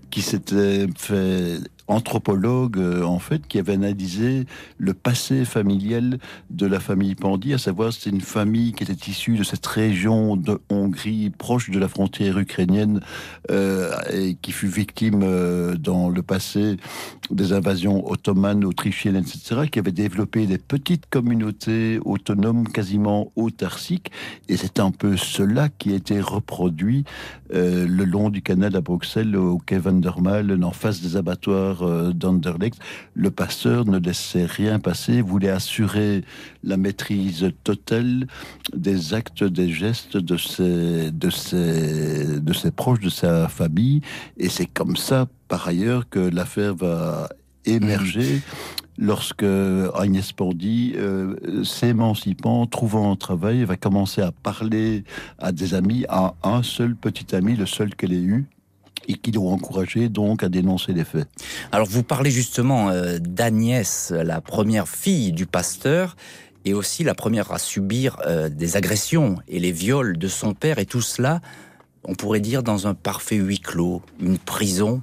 qui 0.09 0.21
s'était 0.21 0.87
fait 0.97 1.59
anthropologue 1.91 2.77
euh, 2.77 3.03
en 3.03 3.19
fait 3.19 3.47
qui 3.47 3.59
avait 3.59 3.73
analysé 3.73 4.45
le 4.77 4.93
passé 4.93 5.45
familial 5.45 6.17
de 6.49 6.65
la 6.65 6.79
famille 6.79 7.15
Pandy, 7.15 7.53
à 7.53 7.57
savoir 7.57 7.93
c'est 7.93 8.09
une 8.09 8.21
famille 8.21 8.73
qui 8.73 8.83
était 8.83 9.11
issue 9.11 9.37
de 9.37 9.43
cette 9.43 9.65
région 9.65 10.37
de 10.37 10.59
Hongrie 10.69 11.29
proche 11.29 11.69
de 11.69 11.79
la 11.79 11.87
frontière 11.87 12.37
ukrainienne 12.39 13.01
euh, 13.49 13.91
et 14.11 14.35
qui 14.41 14.51
fut 14.51 14.67
victime 14.67 15.21
euh, 15.23 15.75
dans 15.75 16.09
le 16.09 16.21
passé 16.21 16.77
des 17.29 17.53
invasions 17.53 18.09
ottomanes, 18.09 18.65
autrichiennes, 18.65 19.15
etc., 19.15 19.61
qui 19.71 19.79
avait 19.79 19.91
développé 19.91 20.45
des 20.45 20.57
petites 20.57 21.05
communautés 21.09 21.99
autonomes 22.05 22.67
quasiment 22.67 23.31
autarciques 23.35 24.11
et 24.47 24.57
c'est 24.57 24.79
un 24.79 24.91
peu 24.91 25.17
cela 25.17 25.69
qui 25.69 25.93
a 25.93 25.95
été 25.95 26.19
reproduit 26.19 27.03
le 27.51 28.05
long 28.05 28.29
du 28.29 28.41
canal 28.41 28.75
à 28.75 28.81
Bruxelles 28.81 29.35
au 29.35 29.57
quai 29.57 29.77
Van 29.77 29.93
der 29.93 30.15
en 30.63 30.71
face 30.71 31.01
des 31.01 31.17
abattoirs 31.17 31.83
euh, 31.83 32.11
d'Anderlecht, 32.13 32.79
le 33.13 33.31
pasteur 33.31 33.85
ne 33.85 33.99
laissait 33.99 34.45
rien 34.45 34.79
passer, 34.79 35.21
voulait 35.21 35.49
assurer 35.49 36.23
la 36.63 36.77
maîtrise 36.77 37.51
totale 37.63 38.27
des 38.75 39.13
actes, 39.13 39.43
des 39.43 39.69
gestes 39.69 40.17
de 40.17 40.37
ses, 40.37 41.11
de 41.11 41.29
ses, 41.29 42.39
de 42.39 42.53
ses 42.53 42.71
proches, 42.71 42.99
de 42.99 43.09
sa 43.09 43.47
famille. 43.47 44.01
Et 44.37 44.49
c'est 44.49 44.65
comme 44.65 44.95
ça, 44.95 45.27
par 45.47 45.67
ailleurs, 45.67 46.09
que 46.09 46.19
l'affaire 46.19 46.75
va 46.75 47.29
émerger. 47.65 48.41
Lorsque 49.03 49.43
Agnès 49.95 50.31
Pandy, 50.31 50.93
euh, 50.95 51.63
s'émancipant, 51.63 52.67
trouvant 52.67 53.11
un 53.11 53.15
travail, 53.15 53.63
va 53.63 53.75
commencer 53.75 54.21
à 54.21 54.31
parler 54.31 55.05
à 55.39 55.51
des 55.51 55.73
amis, 55.73 56.05
à 56.07 56.35
un 56.43 56.61
seul 56.61 56.95
petit 56.95 57.35
ami, 57.35 57.55
le 57.55 57.65
seul 57.65 57.95
qu'elle 57.95 58.13
ait 58.13 58.21
eu, 58.21 58.45
et 59.07 59.15
qui 59.15 59.31
l'ont 59.31 59.51
encouragé 59.51 60.07
donc 60.07 60.43
à 60.43 60.49
dénoncer 60.49 60.93
les 60.93 61.03
faits. 61.03 61.27
Alors 61.71 61.87
vous 61.87 62.03
parlez 62.03 62.29
justement 62.29 62.89
euh, 62.89 63.17
d'Agnès, 63.17 64.11
la 64.11 64.39
première 64.39 64.87
fille 64.87 65.31
du 65.31 65.47
pasteur, 65.47 66.15
et 66.63 66.75
aussi 66.75 67.03
la 67.03 67.15
première 67.15 67.51
à 67.51 67.57
subir 67.57 68.17
euh, 68.27 68.49
des 68.49 68.77
agressions 68.77 69.37
et 69.47 69.59
les 69.59 69.71
viols 69.71 70.19
de 70.19 70.27
son 70.27 70.53
père, 70.53 70.77
et 70.77 70.85
tout 70.85 71.01
cela, 71.01 71.41
on 72.03 72.13
pourrait 72.13 72.39
dire, 72.39 72.61
dans 72.61 72.85
un 72.85 72.93
parfait 72.93 73.37
huis 73.37 73.61
clos, 73.61 74.03
une 74.21 74.37
prison 74.37 75.01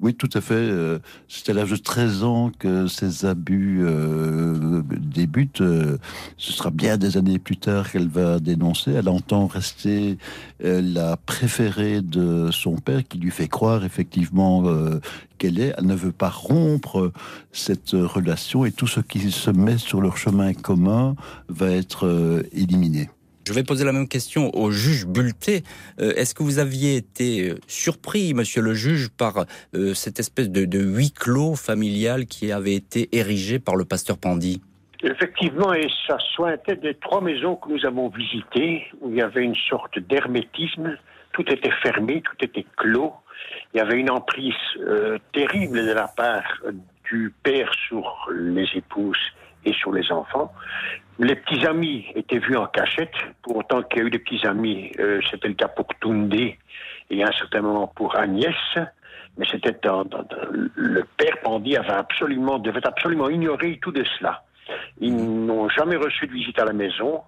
oui, 0.00 0.14
tout 0.14 0.28
à 0.34 0.42
fait. 0.42 0.54
Euh, 0.54 0.98
c'est 1.26 1.48
à 1.48 1.54
l'âge 1.54 1.70
de 1.70 1.76
13 1.76 2.22
ans 2.22 2.50
que 2.58 2.86
ces 2.86 3.24
abus 3.24 3.80
euh, 3.82 4.82
débutent. 4.82 5.62
Euh, 5.62 5.96
ce 6.36 6.52
sera 6.52 6.70
bien 6.70 6.98
des 6.98 7.16
années 7.16 7.38
plus 7.38 7.56
tard 7.56 7.90
qu'elle 7.90 8.08
va 8.08 8.38
dénoncer. 8.38 8.92
Elle 8.92 9.08
entend 9.08 9.46
rester 9.46 10.18
la 10.60 11.16
préférée 11.16 12.02
de 12.02 12.50
son 12.50 12.76
père 12.76 13.06
qui 13.08 13.18
lui 13.18 13.30
fait 13.30 13.48
croire 13.48 13.84
effectivement 13.84 14.64
qu'elle 15.38 15.60
est. 15.60 15.74
Elle 15.78 15.86
ne 15.86 15.94
veut 15.94 16.12
pas 16.12 16.30
rompre 16.30 17.12
cette 17.52 17.92
relation 17.92 18.64
et 18.64 18.72
tout 18.72 18.86
ce 18.86 19.00
qui 19.00 19.30
se 19.30 19.50
met 19.50 19.78
sur 19.78 20.00
leur 20.00 20.16
chemin 20.18 20.52
commun 20.52 21.16
va 21.48 21.70
être 21.70 22.44
éliminé. 22.52 23.08
Je 23.46 23.52
vais 23.52 23.62
poser 23.62 23.84
la 23.84 23.92
même 23.92 24.08
question 24.08 24.50
au 24.56 24.72
juge 24.72 25.06
Bulté. 25.06 25.62
Euh, 26.00 26.10
est-ce 26.16 26.34
que 26.34 26.42
vous 26.42 26.58
aviez 26.58 26.96
été 26.96 27.50
euh, 27.50 27.54
surpris, 27.68 28.34
monsieur 28.34 28.60
le 28.60 28.74
juge, 28.74 29.08
par 29.08 29.44
euh, 29.72 29.94
cette 29.94 30.18
espèce 30.18 30.50
de, 30.50 30.78
huis 30.80 31.12
clos 31.12 31.54
familial 31.54 32.26
qui 32.26 32.50
avait 32.50 32.74
été 32.74 33.08
érigé 33.16 33.60
par 33.60 33.76
le 33.76 33.84
pasteur 33.84 34.18
Pandy? 34.18 34.60
Effectivement, 35.04 35.72
et 35.72 35.86
ça 36.08 36.18
sointait 36.34 36.74
des 36.74 36.94
trois 36.94 37.20
maisons 37.20 37.54
que 37.54 37.70
nous 37.70 37.86
avons 37.86 38.08
visitées, 38.08 38.84
où 39.00 39.10
il 39.10 39.18
y 39.18 39.22
avait 39.22 39.44
une 39.44 39.54
sorte 39.54 39.96
d'hermétisme, 40.00 40.98
tout 41.32 41.44
était 41.48 41.70
fermé, 41.82 42.22
tout 42.22 42.44
était 42.44 42.66
clos. 42.76 43.12
Il 43.72 43.76
y 43.76 43.80
avait 43.80 44.00
une 44.00 44.10
emprise 44.10 44.54
terrible 45.32 45.86
de 45.86 45.92
la 45.92 46.08
part 46.08 46.62
du 47.08 47.32
père 47.44 47.70
sur 47.86 48.28
les 48.34 48.66
épouses 48.74 49.16
et 49.64 49.72
sur 49.72 49.92
les 49.92 50.10
enfants. 50.10 50.52
Les 51.18 51.34
petits 51.34 51.66
amis 51.66 52.06
étaient 52.14 52.38
vus 52.38 52.56
en 52.56 52.66
cachette, 52.66 53.14
pour 53.42 53.56
autant 53.56 53.82
qu'il 53.82 54.00
y 54.00 54.04
a 54.04 54.06
eu 54.06 54.10
des 54.10 54.18
petits 54.18 54.46
amis, 54.46 54.92
euh, 54.98 55.20
c'était 55.30 55.48
le 55.48 55.54
cas 55.54 55.68
pour 55.68 55.86
Toundé 56.00 56.58
et 57.10 57.24
à 57.24 57.28
un 57.28 57.32
certain 57.32 57.62
moment 57.62 57.86
pour 57.86 58.16
Agnès, 58.16 58.54
mais 59.38 59.46
c'était 59.50 59.76
dans, 59.82 60.04
le 60.74 61.04
père 61.16 61.40
Pandy 61.42 61.76
avait 61.76 61.90
absolument, 61.90 62.58
devait 62.58 62.86
absolument 62.86 63.28
ignorer 63.28 63.78
tout 63.80 63.92
de 63.92 64.04
cela. 64.18 64.44
Ils 65.00 65.14
n'ont 65.14 65.68
jamais 65.68 65.96
reçu 65.96 66.26
de 66.26 66.32
visite 66.32 66.58
à 66.58 66.64
la 66.64 66.72
maison, 66.72 67.22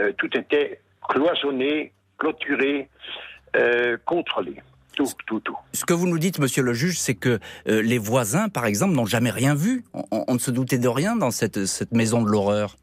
euh, 0.00 0.12
tout 0.16 0.36
était 0.36 0.80
cloisonné, 1.08 1.92
clôturé, 2.18 2.88
euh, 3.56 3.96
contrôlé. 4.04 4.62
Tout, 4.94 5.08
tout, 5.26 5.40
tout. 5.40 5.56
Ce 5.72 5.86
que 5.86 5.94
vous 5.94 6.06
nous 6.06 6.18
dites, 6.18 6.38
monsieur 6.38 6.62
le 6.62 6.74
juge, 6.74 6.98
c'est 6.98 7.14
que 7.14 7.38
euh, 7.66 7.80
les 7.80 7.96
voisins, 7.96 8.50
par 8.50 8.66
exemple, 8.66 8.94
n'ont 8.94 9.06
jamais 9.06 9.30
rien 9.30 9.54
vu. 9.54 9.84
On, 9.94 10.04
on, 10.28 10.34
ne 10.34 10.38
se 10.38 10.50
doutait 10.50 10.76
de 10.76 10.88
rien 10.88 11.16
dans 11.16 11.30
cette, 11.30 11.64
cette 11.64 11.92
maison 11.92 12.20
de 12.20 12.28
l'horreur. 12.28 12.76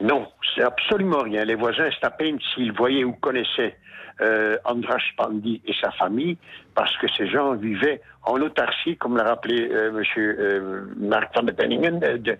Non, 0.00 0.28
c'est 0.54 0.62
absolument 0.62 1.22
rien. 1.22 1.44
Les 1.44 1.54
voisins, 1.54 1.88
c'est 1.98 2.06
à 2.06 2.10
peine 2.10 2.38
s'ils 2.54 2.72
voyaient 2.72 3.04
ou 3.04 3.12
connaissaient 3.12 3.76
euh, 4.20 4.56
Andras 4.64 5.02
Pandi 5.16 5.60
et 5.66 5.74
sa 5.80 5.90
famille, 5.92 6.38
parce 6.74 6.96
que 6.98 7.06
ces 7.16 7.28
gens 7.28 7.54
vivaient 7.54 8.00
en 8.22 8.40
autarcie, 8.40 8.96
comme 8.96 9.16
l'a 9.16 9.24
rappelé 9.24 9.68
euh, 9.70 9.92
Monsieur 9.92 10.36
euh, 10.38 10.86
Mark 10.96 11.34
van 11.34 11.46
Penningen. 11.46 11.98
De, 12.00 12.38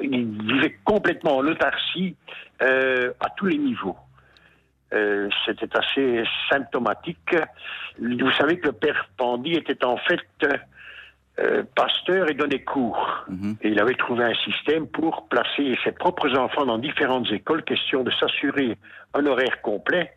ils 0.00 0.26
vivaient 0.42 0.76
complètement 0.84 1.38
en 1.38 1.46
autarcie 1.46 2.16
à 2.60 3.28
tous 3.36 3.46
les 3.46 3.58
niveaux. 3.58 3.96
C'était 5.46 5.76
assez 5.76 6.22
symptomatique. 6.48 7.34
Vous 7.98 8.30
savez 8.32 8.60
que 8.60 8.66
le 8.66 8.72
père 8.72 9.08
Pandi 9.16 9.54
était 9.54 9.84
en 9.84 9.96
fait 9.96 10.20
pasteur 11.74 12.30
et 12.30 12.34
donnait 12.34 12.62
cours. 12.62 13.24
Mhm. 13.28 13.56
Et 13.62 13.68
il 13.68 13.80
avait 13.80 13.94
trouvé 13.94 14.24
un 14.24 14.34
système 14.34 14.86
pour 14.86 15.28
placer 15.28 15.76
ses 15.84 15.92
propres 15.92 16.36
enfants 16.36 16.66
dans 16.66 16.78
différentes 16.78 17.30
écoles, 17.32 17.64
question 17.64 18.02
de 18.04 18.10
s'assurer 18.12 18.76
un 19.14 19.26
horaire 19.26 19.60
complet 19.62 20.12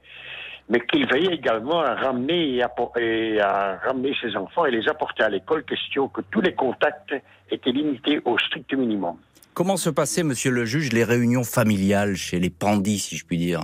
mais 0.69 0.79
qu'il 0.79 1.07
veillait 1.07 1.35
également 1.35 1.81
à 1.81 1.93
ramener, 1.93 2.55
et 2.55 3.39
à, 3.39 3.79
ramener 3.85 4.15
ses 4.19 4.35
enfants 4.35 4.65
et 4.65 4.71
les 4.71 4.87
apporter 4.87 5.23
à 5.23 5.29
l'école, 5.29 5.63
question 5.63 6.07
que 6.07 6.21
tous 6.31 6.41
les 6.41 6.53
contacts 6.53 7.13
étaient 7.51 7.71
limités 7.71 8.19
au 8.25 8.37
strict 8.39 8.73
minimum. 8.73 9.17
Comment 9.53 9.77
se 9.77 9.89
passaient, 9.89 10.23
monsieur 10.23 10.51
le 10.51 10.65
juge, 10.65 10.91
les 10.91 11.03
réunions 11.03 11.43
familiales 11.43 12.15
chez 12.15 12.39
les 12.39 12.49
pandis, 12.49 12.99
si 12.99 13.15
je 13.15 13.25
puis 13.25 13.37
dire 13.37 13.61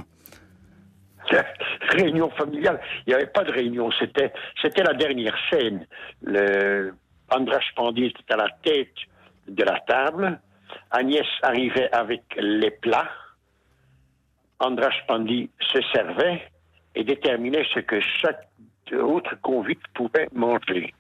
Réunion 1.90 2.30
familiale, 2.32 2.80
il 3.06 3.10
n'y 3.10 3.16
avait 3.16 3.26
pas 3.26 3.44
de 3.44 3.52
réunion, 3.52 3.90
c'était, 4.00 4.32
c'était 4.62 4.84
la 4.84 4.94
dernière 4.94 5.36
scène. 5.50 5.86
Le, 6.24 6.94
Andras 7.32 7.64
Pandi 7.76 8.06
était 8.06 8.34
à 8.34 8.38
la 8.38 8.50
tête 8.64 8.96
de 9.48 9.64
la 9.64 9.80
table, 9.82 10.40
Agnès 10.92 11.26
arrivait 11.42 11.92
avec 11.92 12.22
les 12.38 12.72
plats, 12.72 13.10
Andras 14.60 14.94
Pandi 15.08 15.50
se 15.60 15.82
servait, 15.94 16.52
et 16.96 17.04
déterminait 17.04 17.66
ce 17.74 17.80
que 17.80 18.00
chaque 18.00 18.48
autre 18.94 19.36
convict 19.42 19.82
pouvait 19.94 20.28
manger. 20.34 20.94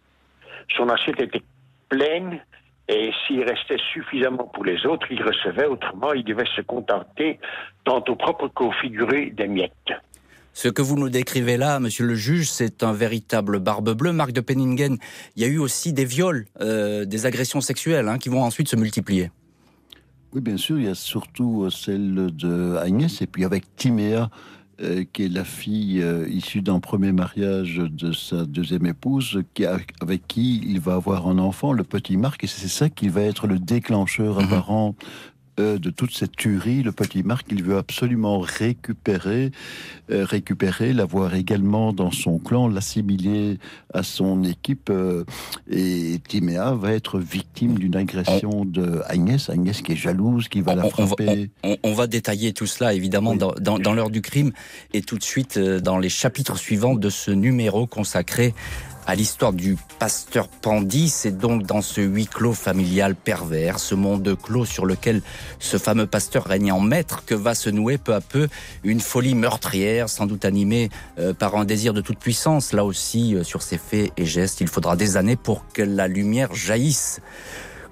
Son 0.75 0.87
assiette 0.89 1.21
était 1.21 1.43
pleine 1.89 2.41
et 2.87 3.11
s'il 3.25 3.43
restait 3.43 3.77
suffisamment 3.91 4.45
pour 4.45 4.65
les 4.65 4.85
autres, 4.85 5.07
il 5.11 5.21
recevait, 5.21 5.65
autrement 5.65 6.13
il 6.13 6.23
devait 6.23 6.45
se 6.55 6.61
contenter 6.61 7.39
tantôt 7.83 8.15
propre 8.15 8.47
qu'au 8.47 8.71
figuré 8.71 9.27
des 9.31 9.47
miettes. 9.47 9.93
Ce 10.53 10.67
que 10.67 10.81
vous 10.81 10.97
nous 10.97 11.09
décrivez 11.09 11.57
là, 11.57 11.79
monsieur 11.79 12.05
le 12.05 12.15
juge, 12.15 12.49
c'est 12.49 12.83
un 12.83 12.93
véritable 12.93 13.59
barbe 13.59 13.93
bleue. 13.95 14.11
Marc 14.11 14.31
de 14.33 14.41
Penningen, 14.41 14.97
il 15.35 15.41
y 15.41 15.45
a 15.45 15.47
eu 15.47 15.57
aussi 15.57 15.93
des 15.93 16.05
viols, 16.05 16.45
euh, 16.59 17.05
des 17.05 17.25
agressions 17.25 17.61
sexuelles 17.61 18.09
hein, 18.09 18.17
qui 18.17 18.29
vont 18.29 18.43
ensuite 18.43 18.67
se 18.67 18.75
multiplier. 18.75 19.31
Oui, 20.33 20.41
bien 20.41 20.57
sûr, 20.57 20.77
il 20.77 20.85
y 20.85 20.89
a 20.89 20.95
surtout 20.95 21.69
celle 21.69 22.31
de 22.33 22.75
Agnès 22.77 23.21
et 23.21 23.27
puis 23.27 23.43
avec 23.43 23.75
Timéa, 23.75 24.29
euh, 24.81 25.03
qui 25.13 25.25
est 25.25 25.29
la 25.29 25.43
fille 25.43 26.01
euh, 26.01 26.27
issue 26.27 26.61
d'un 26.61 26.79
premier 26.79 27.11
mariage 27.11 27.77
de 27.77 28.13
sa 28.13 28.45
deuxième 28.45 28.87
épouse, 28.87 29.43
qui 29.53 29.65
avec 29.65 30.27
qui 30.27 30.61
il 30.65 30.79
va 30.79 30.95
avoir 30.95 31.27
un 31.27 31.37
enfant, 31.37 31.71
le 31.71 31.83
petit 31.83 32.17
Marc, 32.17 32.43
et 32.43 32.47
c'est 32.47 32.67
ça 32.67 32.89
qui 32.89 33.07
va 33.07 33.21
être 33.21 33.45
le 33.45 33.59
déclencheur 33.59 34.37
mhm. 34.37 34.45
apparent 34.45 34.95
euh, 35.59 35.77
de 35.77 35.89
toute 35.89 36.15
cette 36.15 36.35
tuerie, 36.35 36.81
le 36.81 36.91
petit 36.91 37.23
Marc, 37.23 37.47
il 37.51 37.63
veut 37.63 37.77
absolument 37.77 38.39
récupérer, 38.39 39.51
euh, 40.09 40.23
récupérer, 40.23 40.93
l'avoir 40.93 41.35
également 41.35 41.91
dans 41.91 42.11
son 42.11 42.39
clan, 42.39 42.69
l'assimiler 42.69 43.59
à 43.93 44.01
son 44.01 44.43
équipe. 44.43 44.89
Euh, 44.89 45.25
et 45.69 46.19
Timéa 46.27 46.71
va 46.71 46.93
être 46.93 47.19
victime 47.19 47.77
d'une 47.77 47.97
agression 47.97 48.63
de 48.63 49.01
Agnès, 49.07 49.49
Agnès 49.49 49.81
qui 49.81 49.91
est 49.91 49.95
jalouse, 49.97 50.47
qui 50.47 50.61
va 50.61 50.73
la 50.73 50.89
frapper. 50.89 51.49
On 51.83 51.93
va, 51.93 52.07
détailler 52.07 52.53
tout 52.53 52.65
cela 52.65 52.93
évidemment 52.93 53.35
dans, 53.35 53.53
dans 53.59 53.93
l'heure 53.93 54.09
du 54.09 54.21
crime 54.21 54.51
et 54.93 55.01
tout 55.01 55.17
de 55.17 55.23
suite 55.23 55.57
dans 55.59 55.97
les 55.97 56.09
chapitres 56.09 56.57
suivants 56.57 56.95
de 56.95 57.09
ce 57.09 57.31
numéro 57.31 57.87
consacré 57.87 58.53
à 59.07 59.15
l'histoire 59.15 59.53
du 59.53 59.77
pasteur 59.99 60.47
Pandy. 60.47 61.09
C'est 61.09 61.37
donc 61.37 61.63
dans 61.63 61.81
ce 61.81 62.01
huis 62.01 62.27
clos 62.27 62.53
familial 62.53 63.15
pervers, 63.15 63.79
ce 63.79 63.95
monde 63.95 64.37
clos 64.41 64.65
sur 64.65 64.85
lequel 64.85 65.21
ce 65.59 65.77
fameux 65.77 66.07
pasteur 66.07 66.45
règne 66.45 66.71
en 66.71 66.79
maître, 66.79 67.23
que 67.25 67.35
va 67.35 67.55
se 67.55 67.69
nouer 67.69 67.97
peu 67.97 68.13
à 68.13 68.21
peu 68.21 68.47
une 68.83 68.99
folie 68.99 69.35
meurtrière, 69.35 70.09
sans 70.09 70.25
doute 70.25 70.45
animée 70.45 70.89
euh, 71.19 71.33
par 71.33 71.55
un 71.55 71.65
désir 71.65 71.93
de 71.93 72.01
toute 72.01 72.19
puissance. 72.19 72.73
Là 72.73 72.85
aussi, 72.85 73.35
euh, 73.35 73.43
sur 73.43 73.61
ses 73.61 73.77
faits 73.77 74.11
et 74.17 74.25
gestes, 74.25 74.61
il 74.61 74.67
faudra 74.67 74.95
des 74.95 75.17
années 75.17 75.35
pour 75.35 75.65
que 75.73 75.81
la 75.81 76.07
lumière 76.07 76.53
jaillisse. 76.53 77.21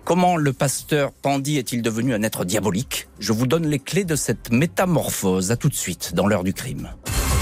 Comment 0.05 0.37
le 0.37 0.53
pasteur 0.53 1.11
Pandy 1.11 1.57
est-il 1.57 1.81
devenu 1.83 2.15
un 2.15 2.23
être 2.23 2.43
diabolique? 2.43 3.07
Je 3.19 3.31
vous 3.31 3.45
donne 3.45 3.67
les 3.67 3.77
clés 3.77 4.05
de 4.05 4.15
cette 4.15 4.51
métamorphose. 4.51 5.51
À 5.51 5.55
tout 5.55 5.69
de 5.69 5.75
suite 5.75 6.15
dans 6.15 6.25
l'heure 6.25 6.43
du 6.43 6.53
crime. 6.53 6.89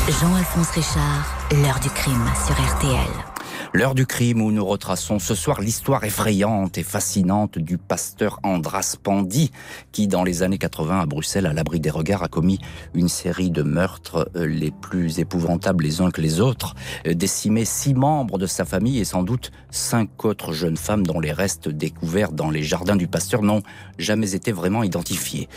Jean-Alphonse 0.10 0.70
Richard, 0.72 1.38
l'heure 1.52 1.80
du 1.80 1.90
crime 1.90 2.26
sur 2.46 2.56
RTL. 2.56 3.37
L'heure 3.74 3.96
du 3.96 4.06
crime 4.06 4.42
où 4.42 4.52
nous 4.52 4.66
retraçons 4.66 5.20
ce 5.20 5.36
soir 5.36 5.60
l'histoire 5.60 6.04
effrayante 6.06 6.78
et 6.78 6.84
fascinante 6.84 7.60
du 7.60 7.78
pasteur 7.78 8.40
Andras 8.44 8.96
Pandy, 9.02 9.52
qui 9.92 10.08
dans 10.08 10.24
les 10.24 10.42
années 10.42 10.58
80 10.58 11.02
à 11.02 11.06
Bruxelles, 11.06 11.46
à 11.46 11.54
l'abri 11.54 11.82
des 11.82 11.90
regards, 11.90 12.24
a 12.24 12.30
commis 12.30 12.60
une 12.94 13.10
série 13.10 13.52
de 13.52 13.64
meurtres 13.64 14.30
euh, 14.36 14.48
les 14.48 14.72
plus 14.72 15.20
épouvantables 15.20 15.84
les 15.84 16.00
uns 16.02 16.12
que 16.12 16.22
les 16.22 16.40
autres, 16.40 16.76
euh, 17.06 17.14
décimé 17.14 17.66
six 17.66 17.94
membres 17.94 18.38
de 18.38 18.46
sa 18.46 18.64
famille 18.64 19.00
et 19.00 19.06
sans 19.06 19.24
doute 19.24 19.52
cinq 19.70 20.24
autres 20.24 20.54
jeunes 20.54 20.78
femmes 20.78 21.06
dont 21.06 21.20
les 21.20 21.34
restes 21.34 21.68
découverts 21.68 22.32
dans 22.32 22.50
les 22.50 22.64
jardins 22.64 22.96
du 22.96 23.08
pasteur 23.08 23.42
n'ont 23.42 23.64
jamais 23.98 24.34
été 24.34 24.54
vraiment 24.54 24.84
identifiés. 24.84 25.50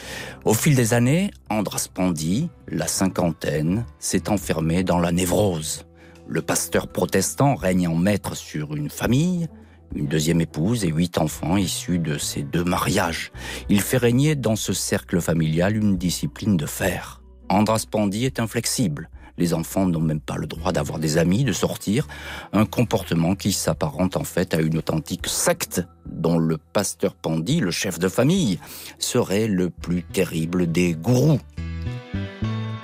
Au 0.45 0.55
fil 0.55 0.75
des 0.75 0.95
années, 0.95 1.31
Andras 1.49 1.89
Pandy, 1.93 2.51
la 2.67 2.89
cinquantaine, 2.89 3.87
s'est 4.01 4.29
enfermé 4.29 4.83
dans 4.83 4.99
la 4.99 5.13
névrose. 5.13 5.87
Le 6.33 6.43
pasteur 6.43 6.87
protestant 6.87 7.57
règne 7.57 7.89
en 7.89 7.97
maître 7.97 8.37
sur 8.37 8.77
une 8.77 8.89
famille, 8.89 9.49
une 9.97 10.07
deuxième 10.07 10.41
épouse 10.41 10.85
et 10.85 10.89
huit 10.89 11.19
enfants 11.19 11.57
issus 11.57 11.99
de 11.99 12.19
ces 12.19 12.45
deux 12.45 12.63
mariages. 12.63 13.33
Il 13.69 13.81
fait 13.81 13.97
régner 13.97 14.37
dans 14.37 14.55
ce 14.55 14.73
cercle 14.73 15.21
familial 15.21 15.77
une 15.77 15.97
discipline 15.97 16.57
de 16.57 16.67
fer. 16.67 17.21
Andras 17.49 17.85
Pandy 17.91 18.27
est 18.27 18.39
inflexible. 18.39 19.11
Les 19.39 19.55
enfants 19.55 19.87
n'ont 19.87 20.01
même 20.01 20.21
pas 20.21 20.37
le 20.37 20.47
droit 20.47 20.71
d'avoir 20.71 21.01
des 21.01 21.19
amis, 21.19 21.43
de 21.43 21.53
sortir, 21.53 22.07
un 22.53 22.65
comportement 22.65 23.35
qui 23.35 23.51
s'apparente 23.51 24.17
en 24.17 24.23
fait 24.23 24.55
à 24.55 24.61
une 24.61 24.79
authentique 24.79 25.27
secte 25.27 25.83
dont 26.07 26.39
le 26.39 26.59
pasteur 26.59 27.17
Pandy, 27.17 27.59
le 27.59 27.73
chef 27.73 27.99
de 27.99 28.09
famille, 28.09 28.61
serait 29.01 29.49
le 29.49 29.69
plus 29.69 30.05
terrible 30.05 30.71
des 30.71 30.95
gourous. 30.95 31.41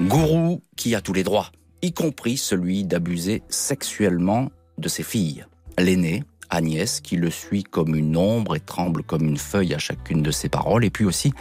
Gourou 0.00 0.62
qui 0.74 0.96
a 0.96 1.00
tous 1.00 1.12
les 1.12 1.22
droits 1.22 1.52
y 1.86 1.92
compris 1.92 2.36
celui 2.36 2.84
d'abuser 2.84 3.42
sexuellement 3.48 4.50
de 4.78 4.88
ses 4.88 5.02
filles. 5.02 5.46
L'aînée, 5.78 6.24
Agnès, 6.50 7.00
qui 7.00 7.16
le 7.16 7.30
suit 7.30 7.62
comme 7.62 7.94
une 7.94 8.16
ombre 8.16 8.56
et 8.56 8.60
tremble 8.60 9.02
comme 9.02 9.24
une 9.24 9.36
feuille 9.36 9.74
à 9.74 9.78
chacune 9.78 10.22
de 10.22 10.30
ses 10.30 10.48
paroles, 10.48 10.84
et 10.84 10.90
puis 10.90 11.04
aussi 11.04 11.32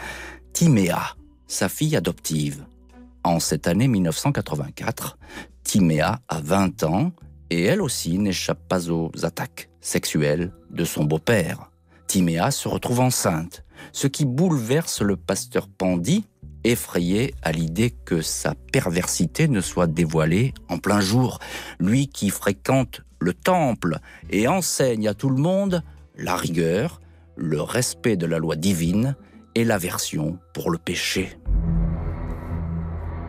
Timéa, 0.53 1.15
sa 1.47 1.67
fille 1.67 1.95
adoptive. 1.95 2.65
En 3.23 3.39
cette 3.39 3.67
année 3.67 3.88
1984, 3.88 5.17
Timéa 5.63 6.19
a 6.27 6.39
20 6.39 6.84
ans 6.84 7.12
et 7.49 7.63
elle 7.63 7.81
aussi 7.81 8.17
n'échappe 8.19 8.67
pas 8.67 8.89
aux 8.91 9.12
attaques 9.23 9.69
sexuelles 9.81 10.53
de 10.69 10.86
son 10.86 11.03
beau-père. 11.03 11.71
Timéa 12.08 12.51
se 12.51 12.67
retrouve 12.67 12.99
enceinte, 12.99 13.63
ce 13.91 14.08
qui 14.08 14.25
bouleverse 14.25 15.01
le 15.01 15.15
pasteur 15.15 15.67
Pandy, 15.67 16.25
effrayé 16.71 17.34
à 17.41 17.51
l'idée 17.51 17.91
que 17.91 18.21
sa 18.21 18.56
perversité 18.71 19.47
ne 19.47 19.62
soit 19.62 19.88
dévoilée 19.88 20.54
en 20.69 20.78
plein 20.78 20.99
jour, 20.99 21.39
lui 21.80 22.08
qui 22.08 22.30
fréquente 22.30 23.01
le 23.19 23.34
temple 23.34 23.99
et 24.30 24.47
enseigne 24.47 25.08
à 25.08 25.13
tout 25.13 25.30
le 25.30 25.41
monde 25.41 25.84
la 26.17 26.36
rigueur, 26.36 27.01
le 27.36 27.62
respect 27.62 28.17
de 28.17 28.25
la 28.25 28.39
loi 28.39 28.56
divine 28.56 29.15
et 29.56 29.63
l'aversion 29.63 30.38
pour 30.54 30.69
le 30.71 30.78
péché. 30.78 31.38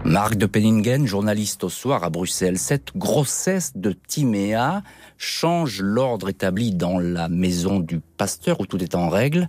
Marc 0.05 0.37
de 0.37 0.47
Penningen, 0.47 1.05
journaliste 1.05 1.65
au 1.65 1.69
soir 1.69 2.05
à 2.05 2.11
Bruxelles, 2.11 2.59
cette 2.59 2.97
grossesse 2.97 3.73
de 3.75 3.91
Timéa 3.91 4.83
change 5.19 5.81
l'ordre 5.81 6.29
établi 6.29 6.73
dans 6.73 7.01
la 7.01 7.29
maison 7.29 7.81
du 7.81 7.99
pasteur 7.99 8.61
où 8.61 8.67
tout 8.67 8.81
est 8.81 8.95
en 8.95 9.09
règle. 9.09 9.49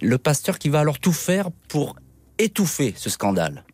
Le 0.00 0.16
pasteur 0.16 0.60
qui 0.60 0.68
va 0.68 0.80
alors 0.80 1.00
tout 1.00 1.12
faire 1.12 1.50
pour 1.66 1.96
étouffer 2.40 2.94
ce 2.96 3.10
scandale. 3.10 3.64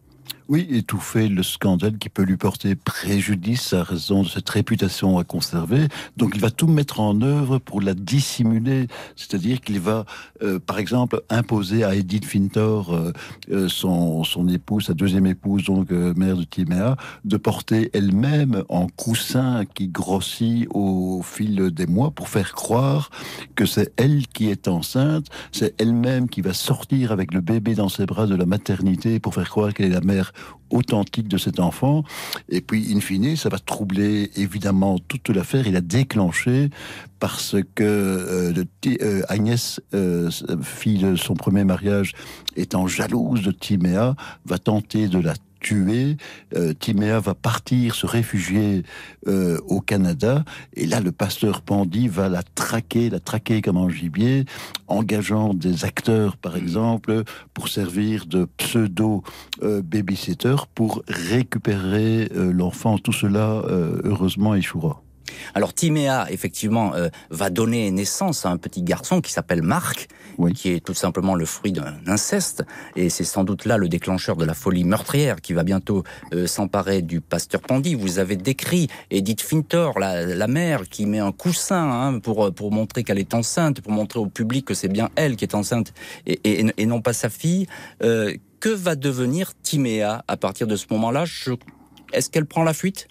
Oui, 0.48 0.68
étouffer 0.70 1.28
le 1.28 1.42
scandale 1.42 1.98
qui 1.98 2.08
peut 2.08 2.22
lui 2.22 2.36
porter 2.36 2.76
préjudice 2.76 3.72
à 3.72 3.82
raison 3.82 4.22
de 4.22 4.28
cette 4.28 4.48
réputation 4.48 5.18
à 5.18 5.24
conserver. 5.24 5.88
Donc 6.16 6.32
il 6.36 6.40
va 6.40 6.50
tout 6.50 6.68
mettre 6.68 7.00
en 7.00 7.20
œuvre 7.20 7.58
pour 7.58 7.80
la 7.80 7.94
dissimuler. 7.94 8.86
C'est-à-dire 9.16 9.60
qu'il 9.60 9.80
va, 9.80 10.04
euh, 10.42 10.60
par 10.60 10.78
exemple, 10.78 11.20
imposer 11.30 11.82
à 11.82 11.96
Edith 11.96 12.24
Fintor, 12.24 12.94
euh, 12.94 13.12
euh, 13.50 13.68
son, 13.68 14.22
son 14.22 14.46
épouse, 14.46 14.86
sa 14.86 14.94
deuxième 14.94 15.26
épouse, 15.26 15.64
donc 15.64 15.90
mère 15.90 16.36
de 16.36 16.44
Timéa, 16.44 16.96
de 17.24 17.36
porter 17.36 17.90
elle-même 17.92 18.62
en 18.68 18.86
coussin 18.86 19.64
qui 19.74 19.88
grossit 19.88 20.68
au 20.70 21.22
fil 21.24 21.72
des 21.72 21.86
mois 21.86 22.12
pour 22.12 22.28
faire 22.28 22.52
croire 22.52 23.10
que 23.56 23.66
c'est 23.66 23.92
elle 23.96 24.28
qui 24.28 24.48
est 24.48 24.68
enceinte, 24.68 25.26
c'est 25.50 25.74
elle-même 25.80 26.28
qui 26.28 26.40
va 26.40 26.52
sortir 26.52 27.10
avec 27.10 27.34
le 27.34 27.40
bébé 27.40 27.74
dans 27.74 27.88
ses 27.88 28.06
bras 28.06 28.28
de 28.28 28.36
la 28.36 28.46
maternité 28.46 29.18
pour 29.18 29.34
faire 29.34 29.50
croire 29.50 29.74
qu'elle 29.74 29.86
est 29.86 29.94
la 29.94 30.00
mère 30.00 30.32
authentique 30.70 31.28
de 31.28 31.38
cet 31.38 31.60
enfant. 31.60 32.04
Et 32.48 32.60
puis, 32.60 32.92
in 32.94 33.00
fine, 33.00 33.36
ça 33.36 33.48
va 33.48 33.58
troubler 33.58 34.30
évidemment 34.36 34.98
toute 34.98 35.28
l'affaire 35.30 35.66
et 35.66 35.70
la 35.70 35.80
déclencher 35.80 36.70
parce 37.20 37.56
que 37.74 37.82
euh, 37.82 38.64
euh, 38.86 39.22
Agnès, 39.28 39.80
euh, 39.94 40.30
fille 40.62 40.98
de 40.98 41.16
son 41.16 41.34
premier 41.34 41.64
mariage, 41.64 42.12
étant 42.56 42.86
jalouse 42.86 43.42
de 43.42 43.52
Timéa, 43.52 44.16
va 44.44 44.58
tenter 44.58 45.08
de 45.08 45.18
la 45.18 45.34
tué. 45.66 46.16
Euh, 46.54 46.72
Timéa 46.78 47.18
va 47.18 47.34
partir, 47.34 47.96
se 47.96 48.06
réfugier 48.06 48.84
euh, 49.26 49.58
au 49.66 49.80
Canada. 49.80 50.44
Et 50.74 50.86
là, 50.86 51.00
le 51.00 51.10
pasteur 51.10 51.62
Pandy 51.62 52.06
va 52.06 52.28
la 52.28 52.44
traquer, 52.44 53.10
la 53.10 53.18
traquer 53.18 53.62
comme 53.62 53.76
un 53.76 53.88
gibier, 53.88 54.44
engageant 54.86 55.54
des 55.54 55.84
acteurs, 55.84 56.36
par 56.36 56.56
exemple, 56.56 57.24
pour 57.52 57.68
servir 57.68 58.26
de 58.26 58.46
pseudo-babysitter 58.58 60.48
euh, 60.48 60.66
pour 60.76 61.02
récupérer 61.08 62.28
l'enfant. 62.32 62.98
Tout 62.98 63.12
cela, 63.12 63.62
heureusement, 64.04 64.54
échouera. 64.54 65.02
Alors 65.54 65.74
Timéa, 65.74 66.26
effectivement, 66.30 66.94
euh, 66.94 67.08
va 67.30 67.50
donner 67.50 67.90
naissance 67.90 68.46
à 68.46 68.50
un 68.50 68.56
petit 68.56 68.82
garçon 68.82 69.20
qui 69.20 69.32
s'appelle 69.32 69.62
Marc, 69.62 70.08
qui 70.54 70.70
est 70.70 70.84
tout 70.84 70.94
simplement 70.94 71.34
le 71.34 71.46
fruit 71.46 71.72
d'un 71.72 71.94
inceste, 72.06 72.64
et 72.94 73.08
c'est 73.08 73.24
sans 73.24 73.44
doute 73.44 73.64
là 73.64 73.78
le 73.78 73.88
déclencheur 73.88 74.36
de 74.36 74.44
la 74.44 74.54
folie 74.54 74.84
meurtrière 74.84 75.40
qui 75.40 75.52
va 75.52 75.62
bientôt 75.62 76.04
euh, 76.34 76.46
s'emparer 76.46 77.02
du 77.02 77.20
pasteur 77.20 77.60
Pandy. 77.62 77.94
Vous 77.94 78.18
avez 78.18 78.36
décrit 78.36 78.88
Edith 79.10 79.40
Fintor, 79.40 79.98
la, 79.98 80.46
mère, 80.46 80.88
qui 80.88 81.06
met 81.06 81.18
un 81.18 81.32
coussin 81.32 81.90
hein, 81.90 82.18
pour, 82.18 82.52
pour 82.52 82.72
montrer 82.72 83.02
qu'elle 83.02 83.18
est 83.18 83.34
enceinte, 83.34 83.80
pour 83.80 83.92
montrer 83.92 84.20
au 84.20 84.26
public 84.26 84.66
que 84.66 84.74
c'est 84.74 84.88
bien 84.88 85.08
elle 85.16 85.36
qui 85.36 85.44
est 85.44 85.54
enceinte 85.54 85.92
et, 86.26 86.86
non 86.86 87.00
pas 87.00 87.12
sa 87.12 87.30
fille. 87.30 87.66
Euh, 88.02 88.34
que 88.60 88.68
va 88.68 88.96
devenir 88.96 89.52
Timéa 89.62 90.24
à 90.28 90.36
partir 90.36 90.66
de 90.66 90.76
ce 90.76 90.86
moment-là? 90.90 91.24
Est-ce 92.12 92.30
qu'elle 92.30 92.46
prend 92.46 92.64
la 92.64 92.72
fuite? 92.72 93.08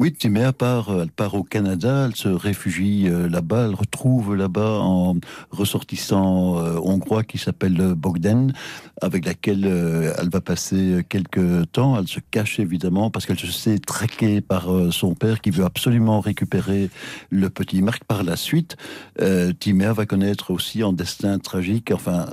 Oui, 0.00 0.12
Timéa 0.12 0.52
part, 0.52 0.90
elle 1.00 1.10
part 1.10 1.34
au 1.34 1.44
Canada, 1.44 2.06
elle 2.08 2.16
se 2.16 2.28
réfugie 2.28 3.08
euh, 3.08 3.28
là-bas, 3.28 3.66
elle 3.66 3.76
retrouve 3.76 4.34
là-bas 4.34 4.80
un 4.82 5.14
ressortissant 5.52 6.58
euh, 6.58 6.80
hongrois 6.82 7.22
qui 7.22 7.38
s'appelle 7.38 7.94
Bogdan, 7.94 8.52
avec 9.00 9.24
laquelle 9.24 9.64
euh, 9.64 10.12
elle 10.18 10.30
va 10.30 10.40
passer 10.40 11.04
quelques 11.08 11.70
temps. 11.70 11.96
Elle 11.96 12.08
se 12.08 12.18
cache 12.32 12.58
évidemment 12.58 13.10
parce 13.10 13.24
qu'elle 13.24 13.38
se 13.38 13.46
sait 13.46 13.78
traquée 13.78 14.40
par 14.40 14.66
son 14.90 15.14
père 15.14 15.40
qui 15.40 15.50
veut 15.50 15.64
absolument 15.64 16.20
récupérer 16.20 16.90
le 17.30 17.48
petit 17.48 17.80
Marc. 17.80 18.02
Par 18.04 18.24
la 18.24 18.36
suite, 18.36 18.76
Timéa 19.60 19.92
va 19.92 20.06
connaître 20.06 20.50
aussi 20.50 20.82
un 20.82 20.92
destin 20.92 21.38
tragique, 21.38 21.90
enfin 21.92 22.26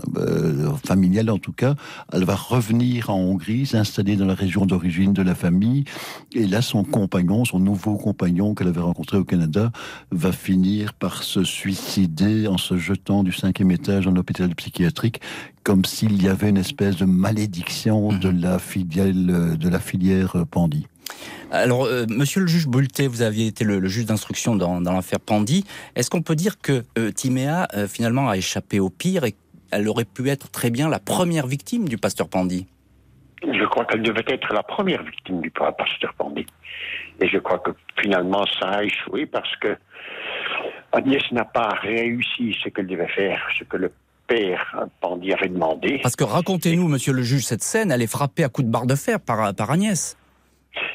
familial 0.85 1.29
en 1.29 1.37
tout 1.37 1.53
cas. 1.53 1.75
Elle 2.11 2.25
va 2.25 2.35
revenir 2.35 3.09
en 3.09 3.17
Hongrie, 3.17 3.65
s'installer 3.65 4.15
dans 4.15 4.25
la 4.25 4.33
région 4.33 4.65
d'origine 4.65 5.13
de 5.13 5.21
la 5.21 5.35
famille, 5.35 5.85
et 6.33 6.47
là 6.47 6.61
son 6.61 6.83
compagnon, 6.83 7.45
son 7.51 7.59
nouveau 7.59 7.97
compagnon 7.97 8.55
qu'elle 8.55 8.69
avait 8.69 8.81
rencontré 8.81 9.17
au 9.17 9.25
Canada 9.25 9.71
va 10.11 10.31
finir 10.31 10.93
par 10.93 11.23
se 11.23 11.43
suicider 11.43 12.47
en 12.47 12.57
se 12.57 12.77
jetant 12.77 13.23
du 13.23 13.33
cinquième 13.33 13.71
étage 13.71 14.05
d'un 14.05 14.15
hôpital 14.15 14.53
psychiatrique, 14.55 15.19
comme 15.63 15.83
s'il 15.83 16.21
y 16.23 16.29
avait 16.29 16.49
une 16.49 16.57
espèce 16.57 16.95
de 16.95 17.05
malédiction 17.05 18.13
de 18.13 18.29
mhm. 18.29 18.41
la 18.41 18.59
filiale, 18.59 19.57
de 19.57 19.69
la 19.69 19.79
filière 19.79 20.45
Pandy. 20.49 20.87
Alors, 21.51 21.83
euh, 21.83 22.05
monsieur 22.07 22.39
le 22.39 22.47
juge 22.47 22.67
Bulté, 22.67 23.07
vous 23.07 23.21
aviez 23.21 23.47
été 23.47 23.65
le, 23.65 23.85
juge 23.87 24.05
d'instruction 24.05 24.55
dans, 24.55 24.79
l'affaire 24.79 25.19
Pandy. 25.19 25.65
Est-ce 25.95 26.09
qu'on 26.09 26.21
peut 26.21 26.35
dire 26.35 26.61
que 26.61 26.83
euh, 26.97 27.11
Timéa, 27.11 27.67
euh, 27.73 27.87
finalement, 27.89 28.29
a 28.29 28.37
échappé 28.37 28.79
au 28.79 28.89
pire 28.89 29.25
et 29.25 29.35
elle 29.71 29.89
aurait 29.89 30.05
pu 30.05 30.29
être 30.29 30.49
très 30.49 30.69
bien 30.69 30.87
la 30.87 30.99
première 30.99 31.47
victime 31.47 31.89
du 31.89 31.97
pasteur 31.97 32.29
Pandy 32.29 32.67
crois 33.81 33.93
qu'elle 33.93 34.03
devait 34.03 34.25
être 34.27 34.53
la 34.53 34.63
première 34.63 35.03
victime 35.03 35.41
du 35.41 35.49
pasteur 35.51 36.13
Pandy. 36.17 36.45
Et 37.19 37.27
je 37.27 37.37
crois 37.37 37.59
que 37.59 37.71
finalement, 37.99 38.45
ça 38.59 38.69
a 38.69 38.83
échoué 38.83 39.25
parce 39.25 39.55
que 39.57 39.77
Agnès 40.91 41.23
n'a 41.31 41.45
pas 41.45 41.69
réussi 41.81 42.55
ce 42.63 42.69
qu'elle 42.69 42.87
devait 42.87 43.07
faire, 43.07 43.47
ce 43.57 43.63
que 43.63 43.77
le 43.77 43.91
père 44.27 44.87
Pandy 44.99 45.33
avait 45.33 45.49
demandé. 45.49 45.99
Parce 46.01 46.15
que 46.15 46.23
racontez-nous, 46.23 46.87
monsieur 46.87 47.13
le 47.13 47.21
juge, 47.21 47.43
cette 47.43 47.63
scène, 47.63 47.91
elle 47.91 48.01
est 48.01 48.11
frappée 48.11 48.43
à 48.43 48.49
coups 48.49 48.67
de 48.67 48.71
barre 48.71 48.85
de 48.85 48.95
fer 48.95 49.19
par, 49.19 49.53
par 49.55 49.71
Agnès. 49.71 50.17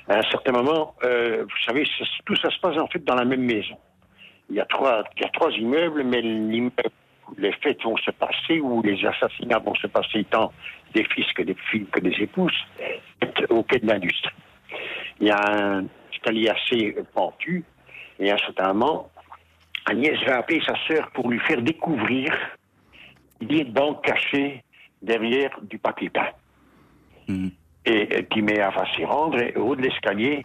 À 0.08 0.18
un 0.18 0.30
certain 0.30 0.52
moment, 0.52 0.94
euh, 1.04 1.42
vous 1.42 1.64
savez, 1.66 1.86
tout 2.24 2.36
ça 2.36 2.50
se 2.50 2.58
passe 2.60 2.78
en 2.78 2.86
fait 2.86 3.04
dans 3.04 3.14
la 3.14 3.24
même 3.24 3.42
maison. 3.42 3.76
Il 4.48 4.56
y 4.56 4.60
a 4.60 4.64
trois, 4.64 5.02
il 5.16 5.22
y 5.22 5.24
a 5.24 5.28
trois 5.30 5.50
immeubles, 5.50 6.04
mais 6.04 6.22
l'immeuble 6.22 6.72
les 7.38 7.52
fêtes 7.52 7.82
vont 7.82 7.96
se 7.96 8.10
passer, 8.10 8.60
où 8.60 8.82
les 8.82 9.04
assassinats 9.04 9.58
vont 9.58 9.74
se 9.74 9.86
passer, 9.86 10.24
tant 10.30 10.52
des 10.94 11.04
fils 11.04 11.26
que 11.32 11.42
des 11.42 11.56
filles 11.70 11.86
que 11.86 12.00
des 12.00 12.14
épouses, 12.20 12.56
est 13.20 13.50
au 13.50 13.62
quai 13.62 13.78
de 13.78 13.86
l'industrie. 13.86 14.34
Il 15.20 15.28
y 15.28 15.30
a 15.30 15.40
un 15.50 15.86
escalier 16.12 16.48
assez 16.48 16.96
pentu. 17.14 17.64
Et 18.18 18.30
à 18.30 18.34
un 18.34 18.38
certain 18.38 18.72
moment, 18.72 19.10
Agnès 19.86 20.18
va 20.26 20.38
appeler 20.38 20.60
sa 20.66 20.74
sœur 20.86 21.10
pour 21.12 21.28
lui 21.30 21.38
faire 21.40 21.60
découvrir 21.62 22.32
des 23.40 23.64
banques 23.64 24.04
cachées 24.04 24.64
derrière 25.02 25.50
du 25.62 25.78
papier 25.78 26.10
peint. 26.10 26.30
Hmm. 27.28 27.48
Et 27.84 28.24
Timéa 28.32 28.70
va 28.70 28.84
s'y 28.94 29.04
rendre 29.04 29.38
et 29.40 29.54
au 29.56 29.68
haut 29.68 29.76
de 29.76 29.82
l'escalier, 29.82 30.44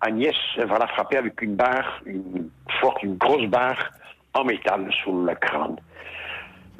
Agnès 0.00 0.34
va 0.58 0.78
la 0.78 0.88
frapper 0.88 1.16
avec 1.16 1.40
une 1.40 1.54
barre, 1.54 2.02
une 2.04 2.50
forte, 2.80 3.02
une 3.02 3.16
grosse 3.16 3.46
barre 3.46 3.92
en 4.34 4.44
métal 4.44 4.92
sur 4.92 5.14
le 5.14 5.34
crâne. 5.36 5.76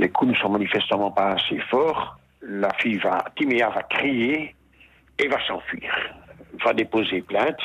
Les 0.02 0.08
coups 0.08 0.32
ne 0.32 0.36
sont 0.36 0.48
manifestement 0.48 1.12
pas 1.12 1.34
assez 1.34 1.60
forts. 1.70 2.18
La 2.42 2.70
fille 2.74 2.98
va, 2.98 3.24
Timéa 3.36 3.70
va 3.70 3.84
crier 3.84 4.52
et 5.16 5.28
va 5.28 5.38
s'enfuir. 5.46 5.92
Va 6.64 6.74
déposer 6.74 7.22
plainte 7.22 7.60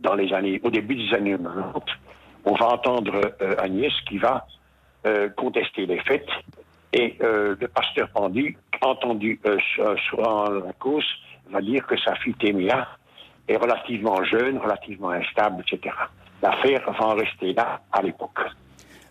dans 0.00 0.12
les 0.12 0.30
années, 0.34 0.60
au 0.62 0.68
début 0.68 0.96
des 0.96 1.14
années 1.14 1.38
90, 1.38 1.80
on 2.44 2.54
va 2.56 2.66
entendre 2.74 3.32
euh, 3.40 3.54
Agnès 3.58 3.90
qui 4.06 4.18
va 4.18 4.46
euh, 5.06 5.30
contester 5.30 5.86
les 5.86 6.00
faits 6.00 6.28
et 6.92 7.16
euh, 7.22 7.56
le 7.58 7.68
pasteur 7.68 8.10
Pandy, 8.10 8.54
entendu 8.82 9.40
sur 10.10 10.24
la 10.26 10.72
cause, 10.78 11.06
va 11.48 11.62
dire 11.62 11.86
que 11.86 11.98
sa 11.98 12.16
fille 12.16 12.34
Témia 12.34 12.86
est 13.48 13.56
relativement 13.56 14.22
jeune, 14.24 14.58
relativement 14.58 15.10
instable, 15.10 15.64
etc. 15.66 15.94
L'affaire 16.42 16.82
va 16.92 17.06
en 17.06 17.14
rester 17.14 17.54
là 17.54 17.80
à 17.92 18.02
l'époque. 18.02 18.40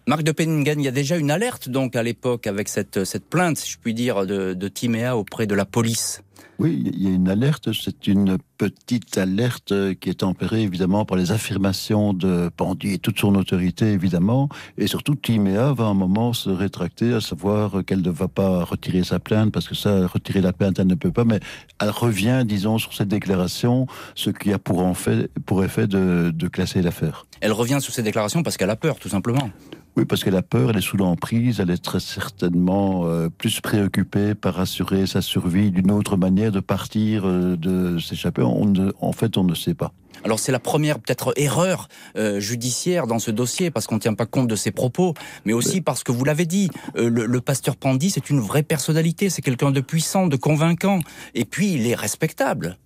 Marc 0.10 0.24
de 0.24 0.32
Penningen, 0.32 0.80
il 0.80 0.86
y 0.86 0.88
a 0.88 0.92
déjà 0.92 1.18
une 1.18 1.30
alerte 1.30 1.70
donc 1.70 1.96
à 1.96 2.02
l'époque 2.02 2.48
avec 2.48 2.68
cette, 2.68 3.04
cette 3.04 3.30
plainte, 3.30 3.60
si 3.60 3.70
je 3.70 3.78
puis 3.78 3.94
dire, 3.94 4.26
de, 4.26 4.56
de 4.56 4.68
Timéa 4.68 5.16
auprès 5.16 5.46
de 5.46 5.54
la 5.54 5.66
police. 5.66 6.24
Oui, 6.58 6.82
il 6.84 7.04
y 7.04 7.06
a 7.06 7.12
une 7.12 7.30
alerte. 7.30 7.72
C'est 7.74 8.08
une 8.08 8.40
petite 8.58 9.20
alerte 9.20 9.72
qui 10.00 10.10
est 10.10 10.22
tempérée 10.22 10.64
évidemment 10.64 11.06
par 11.06 11.16
les 11.16 11.32
affirmations 11.32 12.14
de 12.14 12.50
Pandy 12.50 12.94
et 12.94 12.98
toute 12.98 13.20
son 13.20 13.36
autorité 13.36 13.92
évidemment. 13.92 14.50
Et 14.80 14.88
surtout, 14.88 15.14
Timéa 15.14 15.74
va 15.74 15.86
un 15.86 15.94
moment 15.94 16.34
se 16.34 16.50
rétracter, 16.50 17.14
à 17.14 17.22
savoir 17.22 17.86
qu'elle 17.86 18.02
ne 18.02 18.10
va 18.10 18.28
pas 18.28 18.64
retirer 18.64 19.04
sa 19.04 19.20
plainte 19.20 19.52
parce 19.52 19.68
que 19.68 19.76
ça, 19.76 20.08
retirer 20.08 20.42
la 20.42 20.54
plainte, 20.54 20.80
elle 20.80 20.88
ne 20.88 20.96
peut 20.96 21.12
pas. 21.12 21.24
Mais 21.24 21.40
elle 21.80 21.92
revient, 21.92 22.42
disons, 22.48 22.80
sur 22.80 22.96
cette 22.96 23.10
déclaration, 23.10 23.86
ce 24.16 24.32
qui 24.32 24.52
a 24.54 24.58
pour, 24.58 24.80
en 24.80 24.96
fait, 24.96 25.30
pour 25.46 25.64
effet 25.64 25.86
de, 25.86 26.32
de 26.34 26.48
classer 26.48 26.82
l'affaire. 26.82 27.28
Elle 27.42 27.54
revient 27.54 27.78
sur 27.80 27.94
ces 27.94 28.02
déclarations 28.02 28.42
parce 28.42 28.58
qu'elle 28.58 28.72
a 28.72 28.76
peur, 28.76 28.98
tout 28.98 29.10
simplement. 29.10 29.52
Oui, 30.00 30.06
parce 30.06 30.24
qu'elle 30.24 30.38
a 30.38 30.42
peur, 30.42 30.70
elle 30.70 30.78
est 30.78 30.82
sous 30.82 30.96
l'emprise, 30.96 31.60
elle 31.60 31.72
est 31.72 31.84
très 31.84 32.00
certainement 32.00 33.02
euh, 33.04 33.28
plus 33.28 33.60
préoccupée 33.60 34.34
par 34.34 34.58
assurer 34.58 35.06
sa 35.06 35.22
survie 35.22 35.72
d'une 35.72 35.92
autre 35.92 36.16
manière 36.16 36.54
de 36.54 36.62
partir, 36.62 37.28
euh, 37.28 37.58
de 37.58 38.00
s'échapper. 38.00 38.42
en 38.42 39.12
fait, 39.12 39.38
on 39.38 39.44
ne 39.44 39.54
sait 39.54 39.74
pas. 39.74 39.92
Alors 40.24 40.40
c'est 40.40 40.54
la 40.54 40.60
première 40.60 41.00
peut-être 41.00 41.34
erreur 41.36 41.90
euh, 42.16 42.40
judiciaire 42.40 43.08
dans 43.08 43.20
ce 43.20 43.30
dossier 43.30 43.72
parce 43.72 43.88
qu'on 43.88 43.96
ne 43.96 44.00
tient 44.00 44.14
pas 44.14 44.26
compte 44.26 44.48
de 44.48 44.56
ses 44.56 44.72
propos, 44.72 45.16
mais 45.44 45.52
aussi 45.52 45.82
parce 45.82 46.06
que 46.06 46.14
vous 46.14 46.24
l'avez 46.24 46.46
dit, 46.46 46.70
le, 46.96 47.10
le, 47.10 47.42
pasteur 47.42 47.76
Pandy 47.76 48.10
c'est 48.10 48.30
une 48.30 48.40
vraie 48.40 48.64
personnalité, 48.64 49.30
c'est 49.30 49.42
quelqu'un 49.42 49.72
de 49.72 49.82
puissant, 49.82 50.28
de 50.28 50.38
convaincant, 50.38 51.00
et 51.36 51.44
puis 51.44 51.74
il 51.74 51.88
est 51.88 51.96
respectable. 51.96 52.78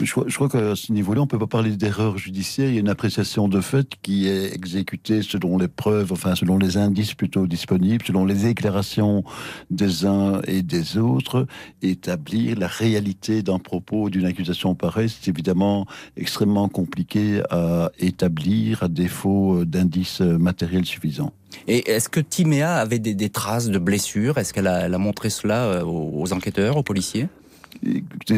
Je 0.00 0.34
crois, 0.34 0.48
qu'à 0.48 0.74
ce 0.74 0.90
niveau-là, 0.90 1.20
on 1.20 1.26
peut 1.26 1.38
pas 1.38 1.46
parler 1.46 1.76
d'erreur 1.76 2.16
judiciaire. 2.16 2.68
Il 2.68 2.74
y 2.74 2.76
a 2.78 2.80
une 2.80 2.88
appréciation 2.88 3.46
de 3.46 3.60
fait 3.60 3.86
qui 4.00 4.26
est 4.26 4.54
exécutée 4.54 5.20
selon 5.20 5.58
les 5.58 5.68
preuves, 5.68 6.12
enfin 6.12 6.34
selon 6.34 6.56
les 6.56 6.78
indices 6.78 7.12
plutôt 7.12 7.46
disponibles, 7.46 8.02
selon 8.06 8.24
les 8.24 8.34
déclarations 8.34 9.22
des 9.70 10.06
uns 10.06 10.40
et 10.46 10.62
des 10.62 10.96
autres. 10.96 11.46
Établir 11.82 12.58
la 12.58 12.68
réalité 12.68 13.42
d'un 13.42 13.58
propos, 13.58 14.08
d'une 14.08 14.24
accusation 14.24 14.74
pareille, 14.74 15.10
c'est 15.10 15.28
évidemment 15.28 15.86
extrêmement 16.16 16.70
compliqué 16.70 17.42
à 17.50 17.90
établir 17.98 18.82
à 18.82 18.88
défaut 18.88 19.66
d'indices 19.66 20.22
matériels 20.22 20.86
suffisants. 20.86 21.34
Et 21.68 21.90
est-ce 21.90 22.08
que 22.08 22.20
Timéa 22.20 22.76
avait 22.76 22.98
des, 22.98 23.28
traces 23.28 23.68
de 23.68 23.78
blessures? 23.78 24.38
Est-ce 24.38 24.54
qu'elle 24.54 24.68
a, 24.68 24.88
montré 24.98 25.28
cela 25.28 25.64
euh, 25.64 25.84
aux 25.84 26.32
enquêteurs, 26.32 26.78
aux 26.78 26.82
policiers? 26.82 27.28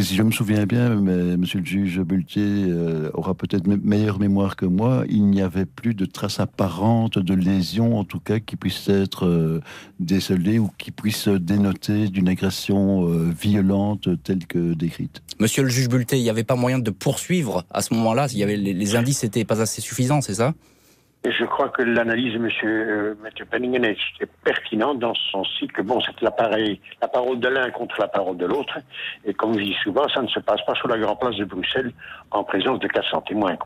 Si 0.00 0.14
je 0.14 0.22
me 0.22 0.30
souviens 0.30 0.66
bien, 0.66 0.96
mais 0.96 1.36
Monsieur 1.36 1.60
le 1.60 1.64
juge 1.64 2.00
Bultier 2.00 2.44
euh, 2.44 3.10
aura 3.14 3.34
peut-être 3.34 3.66
meilleure 3.66 4.18
mémoire 4.18 4.56
que 4.56 4.66
moi. 4.66 5.04
Il 5.08 5.26
n'y 5.26 5.42
avait 5.42 5.66
plus 5.66 5.94
de 5.94 6.04
traces 6.04 6.40
apparentes 6.40 7.18
de 7.18 7.34
lésions, 7.34 7.98
en 7.98 8.04
tout 8.04 8.20
cas, 8.20 8.40
qui 8.40 8.56
puissent 8.56 8.88
être 8.88 9.26
euh, 9.26 9.60
décelées 10.00 10.58
ou 10.58 10.70
qui 10.78 10.90
puissent 10.90 11.28
dénoter 11.28 12.08
d'une 12.08 12.28
agression 12.28 13.08
euh, 13.08 13.30
violente 13.38 14.08
telle 14.22 14.46
que 14.46 14.74
décrite. 14.74 15.22
Monsieur 15.40 15.62
le 15.62 15.68
juge 15.68 15.88
Bultier, 15.88 16.18
il 16.18 16.22
n'y 16.22 16.30
avait 16.30 16.44
pas 16.44 16.56
moyen 16.56 16.78
de 16.78 16.90
poursuivre 16.90 17.64
à 17.70 17.82
ce 17.82 17.94
moment-là. 17.94 18.26
Les 18.26 18.96
indices 18.96 19.22
n'étaient 19.22 19.44
pas 19.44 19.60
assez 19.60 19.80
suffisants, 19.80 20.20
c'est 20.20 20.34
ça? 20.34 20.54
Je 21.30 21.44
crois 21.44 21.70
que 21.70 21.82
l'analyse 21.82 22.34
de 22.34 22.38
M. 22.38 22.50
Euh, 22.64 23.14
Penningen 23.50 23.84
est, 23.84 23.96
pertinente 24.44 24.98
dans 24.98 25.14
ce 25.14 25.30
sens-ci 25.30 25.68
que 25.68 25.80
bon, 25.80 26.00
c'est 26.00 26.20
la 26.20 26.30
parole 26.30 27.40
de 27.40 27.48
l'un 27.48 27.70
contre 27.70 28.00
la 28.00 28.08
parole 28.08 28.36
de 28.36 28.46
l'autre. 28.46 28.78
Et 29.24 29.32
comme 29.32 29.58
je 29.58 29.64
dis 29.64 29.76
souvent, 29.82 30.06
ça 30.08 30.20
ne 30.20 30.28
se 30.28 30.40
passe 30.40 30.60
pas 30.66 30.74
sur 30.74 30.88
la 30.88 30.98
grande 30.98 31.18
place 31.18 31.36
de 31.36 31.44
Bruxelles 31.44 31.92
en 32.30 32.44
présence 32.44 32.78
de 32.80 32.88
400 32.88 33.22
témoins. 33.22 33.56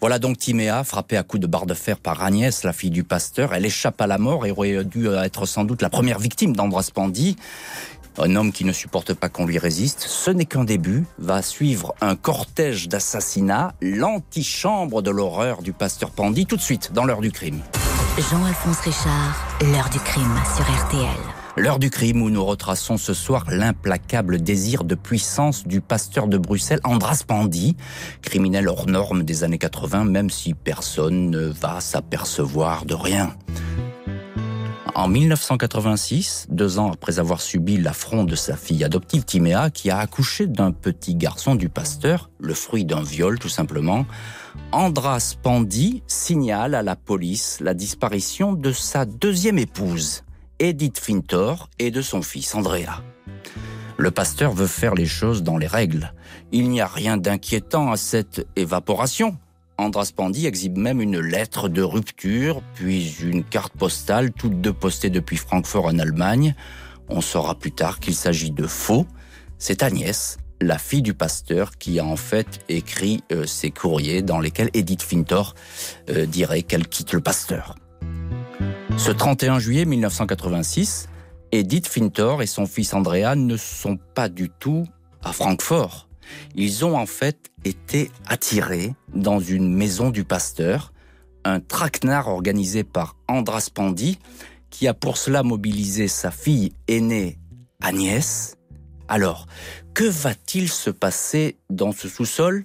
Voilà 0.00 0.18
donc 0.18 0.36
Timéa, 0.36 0.84
frappée 0.84 1.16
à 1.16 1.22
coups 1.22 1.40
de 1.40 1.46
barre 1.46 1.64
de 1.64 1.72
fer 1.72 1.98
par 1.98 2.22
Agnès, 2.22 2.64
la 2.64 2.74
fille 2.74 2.90
du 2.90 3.02
pasteur. 3.02 3.54
Elle 3.54 3.64
échappe 3.64 3.98
à 4.02 4.06
la 4.06 4.18
mort 4.18 4.44
et 4.44 4.50
aurait 4.50 4.84
dû 4.84 5.08
être 5.08 5.46
sans 5.46 5.64
doute 5.64 5.80
la 5.80 5.88
première 5.88 6.18
victime 6.18 6.54
d'Andras 6.54 6.90
Pandy 6.94 7.36
un 8.18 8.36
homme 8.36 8.52
qui 8.52 8.64
ne 8.64 8.72
supporte 8.72 9.14
pas 9.14 9.28
qu'on 9.28 9.46
lui 9.46 9.58
résiste, 9.58 10.00
ce 10.00 10.30
n'est 10.30 10.44
qu'un 10.44 10.64
début, 10.64 11.04
va 11.18 11.42
suivre 11.42 11.94
un 12.00 12.16
cortège 12.16 12.88
d'assassinats, 12.88 13.74
l'antichambre 13.80 15.02
de 15.02 15.10
l'horreur 15.10 15.62
du 15.62 15.72
pasteur 15.72 16.10
Pandy, 16.10 16.46
tout 16.46 16.56
de 16.56 16.62
suite 16.62 16.92
dans 16.92 17.04
l'heure 17.04 17.20
du 17.20 17.30
crime. 17.30 17.60
Jean-Alphonse 18.18 18.80
Richard, 18.80 19.46
l'heure 19.60 19.90
du 19.90 19.98
crime 19.98 20.34
sur 20.54 20.64
RTL. 20.64 21.36
L'heure 21.58 21.78
du 21.78 21.88
crime 21.88 22.20
où 22.20 22.28
nous 22.28 22.44
retraçons 22.44 22.98
ce 22.98 23.14
soir 23.14 23.44
l'implacable 23.48 24.42
désir 24.42 24.84
de 24.84 24.94
puissance 24.94 25.66
du 25.66 25.80
pasteur 25.80 26.28
de 26.28 26.36
Bruxelles, 26.36 26.80
Andras 26.84 27.24
Pandy, 27.26 27.76
criminel 28.20 28.68
hors 28.68 28.86
norme 28.86 29.22
des 29.22 29.42
années 29.42 29.56
80, 29.56 30.04
même 30.04 30.28
si 30.28 30.52
personne 30.52 31.30
ne 31.30 31.46
va 31.46 31.80
s'apercevoir 31.80 32.84
de 32.84 32.94
rien. 32.94 33.34
En 34.96 35.08
1986, 35.08 36.46
deux 36.48 36.78
ans 36.78 36.90
après 36.90 37.18
avoir 37.18 37.42
subi 37.42 37.76
l'affront 37.76 38.24
de 38.24 38.34
sa 38.34 38.56
fille 38.56 38.82
adoptive 38.82 39.26
Timéa, 39.26 39.68
qui 39.68 39.90
a 39.90 39.98
accouché 39.98 40.46
d'un 40.46 40.72
petit 40.72 41.14
garçon 41.14 41.54
du 41.54 41.68
pasteur, 41.68 42.30
le 42.38 42.54
fruit 42.54 42.86
d'un 42.86 43.02
viol 43.02 43.38
tout 43.38 43.50
simplement, 43.50 44.06
Andras 44.72 45.36
Pandy 45.42 46.02
signale 46.06 46.74
à 46.74 46.82
la 46.82 46.96
police 46.96 47.58
la 47.60 47.74
disparition 47.74 48.54
de 48.54 48.72
sa 48.72 49.04
deuxième 49.04 49.58
épouse, 49.58 50.24
Edith 50.60 50.98
Fintor, 50.98 51.68
et 51.78 51.90
de 51.90 52.00
son 52.00 52.22
fils 52.22 52.54
Andrea. 52.54 53.02
Le 53.98 54.10
pasteur 54.10 54.54
veut 54.54 54.66
faire 54.66 54.94
les 54.94 55.04
choses 55.04 55.42
dans 55.42 55.58
les 55.58 55.66
règles. 55.66 56.14
Il 56.52 56.70
n'y 56.70 56.80
a 56.80 56.86
rien 56.86 57.18
d'inquiétant 57.18 57.92
à 57.92 57.98
cette 57.98 58.46
évaporation. 58.56 59.36
Andras 59.78 60.10
Pandy 60.14 60.46
exhibe 60.46 60.78
même 60.78 61.02
une 61.02 61.20
lettre 61.20 61.68
de 61.68 61.82
rupture, 61.82 62.62
puis 62.74 63.16
une 63.22 63.44
carte 63.44 63.74
postale, 63.74 64.32
toutes 64.32 64.60
deux 64.60 64.72
postées 64.72 65.10
depuis 65.10 65.36
Francfort 65.36 65.86
en 65.86 65.98
Allemagne. 65.98 66.54
On 67.08 67.20
saura 67.20 67.54
plus 67.54 67.72
tard 67.72 68.00
qu'il 68.00 68.14
s'agit 68.14 68.50
de 68.50 68.66
faux. 68.66 69.06
C'est 69.58 69.82
Agnès, 69.82 70.38
la 70.62 70.78
fille 70.78 71.02
du 71.02 71.12
pasteur, 71.12 71.76
qui 71.76 71.98
a 71.98 72.04
en 72.04 72.16
fait 72.16 72.60
écrit 72.68 73.22
euh, 73.32 73.44
ces 73.44 73.70
courriers 73.70 74.22
dans 74.22 74.40
lesquels 74.40 74.70
Edith 74.72 75.02
Fintor 75.02 75.54
euh, 76.08 76.24
dirait 76.24 76.62
qu'elle 76.62 76.88
quitte 76.88 77.12
le 77.12 77.20
pasteur. 77.20 77.74
Ce 78.96 79.10
31 79.10 79.58
juillet 79.58 79.84
1986, 79.84 81.08
Edith 81.52 81.86
Fintor 81.86 82.42
et 82.42 82.46
son 82.46 82.66
fils 82.66 82.94
Andrea 82.94 83.36
ne 83.36 83.58
sont 83.58 83.98
pas 84.14 84.30
du 84.30 84.48
tout 84.48 84.86
à 85.22 85.32
Francfort. 85.32 86.05
Ils 86.54 86.84
ont 86.84 86.96
en 86.96 87.06
fait 87.06 87.50
été 87.64 88.10
attirés 88.26 88.94
dans 89.14 89.40
une 89.40 89.72
maison 89.72 90.10
du 90.10 90.24
pasteur, 90.24 90.92
un 91.44 91.60
traquenard 91.60 92.28
organisé 92.28 92.84
par 92.84 93.16
Andras 93.28 93.68
Pandy, 93.72 94.18
qui 94.70 94.88
a 94.88 94.94
pour 94.94 95.16
cela 95.16 95.42
mobilisé 95.42 96.08
sa 96.08 96.30
fille 96.30 96.72
aînée 96.88 97.38
Agnès. 97.82 98.56
Alors, 99.08 99.46
que 99.94 100.04
va-t-il 100.04 100.68
se 100.68 100.90
passer 100.90 101.56
dans 101.70 101.92
ce 101.92 102.08
sous-sol? 102.08 102.64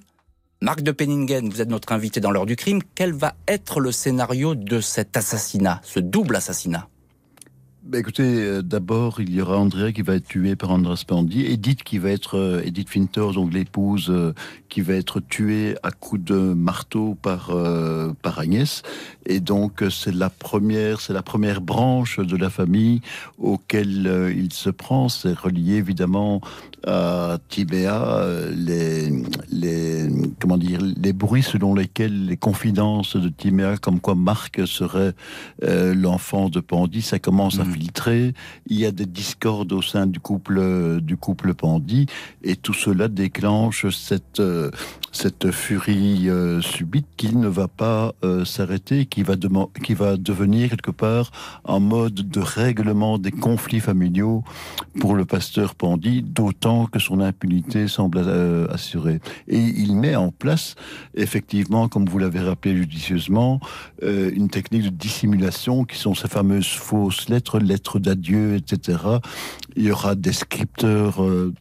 Marc 0.60 0.82
de 0.82 0.92
Penningen, 0.92 1.48
vous 1.48 1.60
êtes 1.60 1.68
notre 1.68 1.92
invité 1.92 2.20
dans 2.20 2.30
l'heure 2.30 2.46
du 2.46 2.56
crime. 2.56 2.80
Quel 2.94 3.12
va 3.12 3.34
être 3.48 3.80
le 3.80 3.92
scénario 3.92 4.54
de 4.54 4.80
cet 4.80 5.16
assassinat, 5.16 5.80
ce 5.82 6.00
double 6.00 6.36
assassinat? 6.36 6.88
Bah 7.84 7.98
écoutez, 7.98 8.22
euh, 8.22 8.62
d'abord, 8.62 9.20
il 9.20 9.34
y 9.34 9.42
aura 9.42 9.58
Andrea 9.58 9.90
qui 9.92 10.02
va 10.02 10.14
être 10.14 10.28
tué 10.28 10.54
par 10.54 10.70
Andras 10.70 11.02
Pandy, 11.04 11.46
Edith 11.46 11.82
qui 11.82 11.98
va 11.98 12.10
être, 12.10 12.38
euh, 12.38 12.62
Edith 12.64 12.88
Fintor, 12.88 13.32
donc 13.32 13.52
l'épouse, 13.52 14.06
euh, 14.08 14.32
qui 14.68 14.82
va 14.82 14.94
être 14.94 15.18
tuée 15.18 15.74
à 15.82 15.90
coups 15.90 16.22
de 16.22 16.36
marteau 16.36 17.16
par, 17.20 17.50
par 18.22 18.38
Agnès. 18.38 18.82
Et 19.26 19.40
donc, 19.40 19.84
c'est 19.90 20.14
la 20.14 20.30
première, 20.30 21.00
c'est 21.00 21.12
la 21.12 21.22
première 21.22 21.60
branche 21.60 22.20
de 22.20 22.36
la 22.36 22.48
famille 22.48 23.02
auquel 23.36 24.32
il 24.34 24.50
se 24.52 24.70
prend. 24.70 25.10
C'est 25.10 25.36
relié 25.36 25.74
évidemment 25.74 26.40
à 26.86 27.36
Tibéa, 27.50 28.24
les, 28.56 29.10
les, 29.50 30.08
comment 30.40 30.56
dire, 30.56 30.80
les 30.80 31.12
bruits 31.12 31.42
selon 31.42 31.74
lesquels 31.74 32.24
les 32.24 32.38
confidences 32.38 33.16
de 33.16 33.28
Tibéa, 33.28 33.76
comme 33.76 34.00
quoi 34.00 34.14
Marc 34.14 34.66
serait 34.66 35.12
l'enfant 35.60 36.48
de 36.48 36.60
Pandy, 36.60 37.02
ça 37.02 37.18
commence 37.18 37.58
à 37.58 37.64
il 37.76 38.78
y 38.78 38.86
a 38.86 38.90
des 38.90 39.06
discordes 39.06 39.72
au 39.72 39.82
sein 39.82 40.06
du 40.06 40.20
couple 40.20 41.00
du 41.00 41.16
couple 41.16 41.54
Pandy, 41.54 42.06
et 42.42 42.56
tout 42.56 42.74
cela 42.74 43.08
déclenche 43.08 43.88
cette 43.90 44.40
euh, 44.40 44.70
cette 45.14 45.50
furie 45.50 46.30
euh, 46.30 46.62
subite 46.62 47.06
qui 47.18 47.36
ne 47.36 47.46
va 47.46 47.68
pas 47.68 48.14
euh, 48.24 48.46
s'arrêter, 48.46 49.04
qui 49.04 49.22
va 49.22 49.34
qui 49.84 49.92
va 49.92 50.16
devenir 50.16 50.70
quelque 50.70 50.90
part 50.90 51.30
un 51.66 51.80
mode 51.80 52.14
de 52.14 52.40
règlement 52.40 53.18
des 53.18 53.30
conflits 53.30 53.80
familiaux 53.80 54.42
pour 55.00 55.14
le 55.14 55.24
pasteur 55.26 55.74
Pandy, 55.74 56.22
d'autant 56.22 56.86
que 56.86 56.98
son 56.98 57.20
impunité 57.20 57.88
semble 57.88 58.20
assurée. 58.70 59.20
Et 59.48 59.58
il 59.58 59.96
met 59.96 60.16
en 60.16 60.30
place, 60.30 60.76
effectivement, 61.14 61.88
comme 61.88 62.06
vous 62.06 62.18
l'avez 62.18 62.40
rappelé 62.40 62.76
judicieusement, 62.76 63.60
une 64.02 64.48
technique 64.48 64.84
de 64.84 64.88
dissimulation 64.88 65.84
qui 65.84 65.96
sont 65.96 66.14
ces 66.14 66.28
fameuses 66.28 66.66
fausses 66.66 67.28
lettres 67.28 67.58
lettres 67.62 67.98
d'adieu, 67.98 68.56
etc. 68.56 68.98
Il 69.76 69.84
y 69.84 69.92
aura 69.92 70.14
des 70.14 70.32
scripteurs 70.32 71.22
euh, 71.22 71.52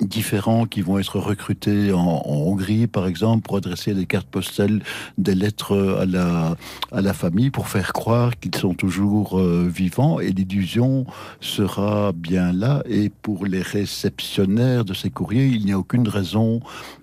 différents 0.00 0.66
qui 0.66 0.80
vont 0.80 0.98
être 0.98 1.18
recrutés 1.18 1.92
en, 1.92 2.22
Hongrie, 2.24 2.86
par 2.86 3.06
exemple, 3.06 3.42
pour 3.42 3.56
adresser 3.56 3.94
des 3.94 4.06
cartes 4.06 4.28
postales, 4.28 4.82
des 5.18 5.34
lettres 5.34 5.98
à 6.00 6.06
la, 6.06 6.56
à 6.90 7.00
la 7.00 7.12
famille, 7.12 7.50
pour 7.50 7.68
faire 7.68 7.92
croire 7.92 8.38
qu'ils 8.38 8.54
sont 8.54 8.74
toujours 8.74 9.38
euh, 9.38 9.68
vivants. 9.72 10.20
Et 10.20 10.30
l'illusion 10.30 11.06
sera 11.40 12.12
bien 12.12 12.52
là. 12.52 12.82
Et 12.88 13.10
pour 13.10 13.46
les 13.46 13.62
réceptionnaires 13.62 14.84
de 14.84 14.94
ces 14.94 15.10
courriers, 15.10 15.46
il 15.46 15.64
n'y 15.64 15.72
a 15.72 15.78
aucune 15.78 16.08
raison 16.08 16.60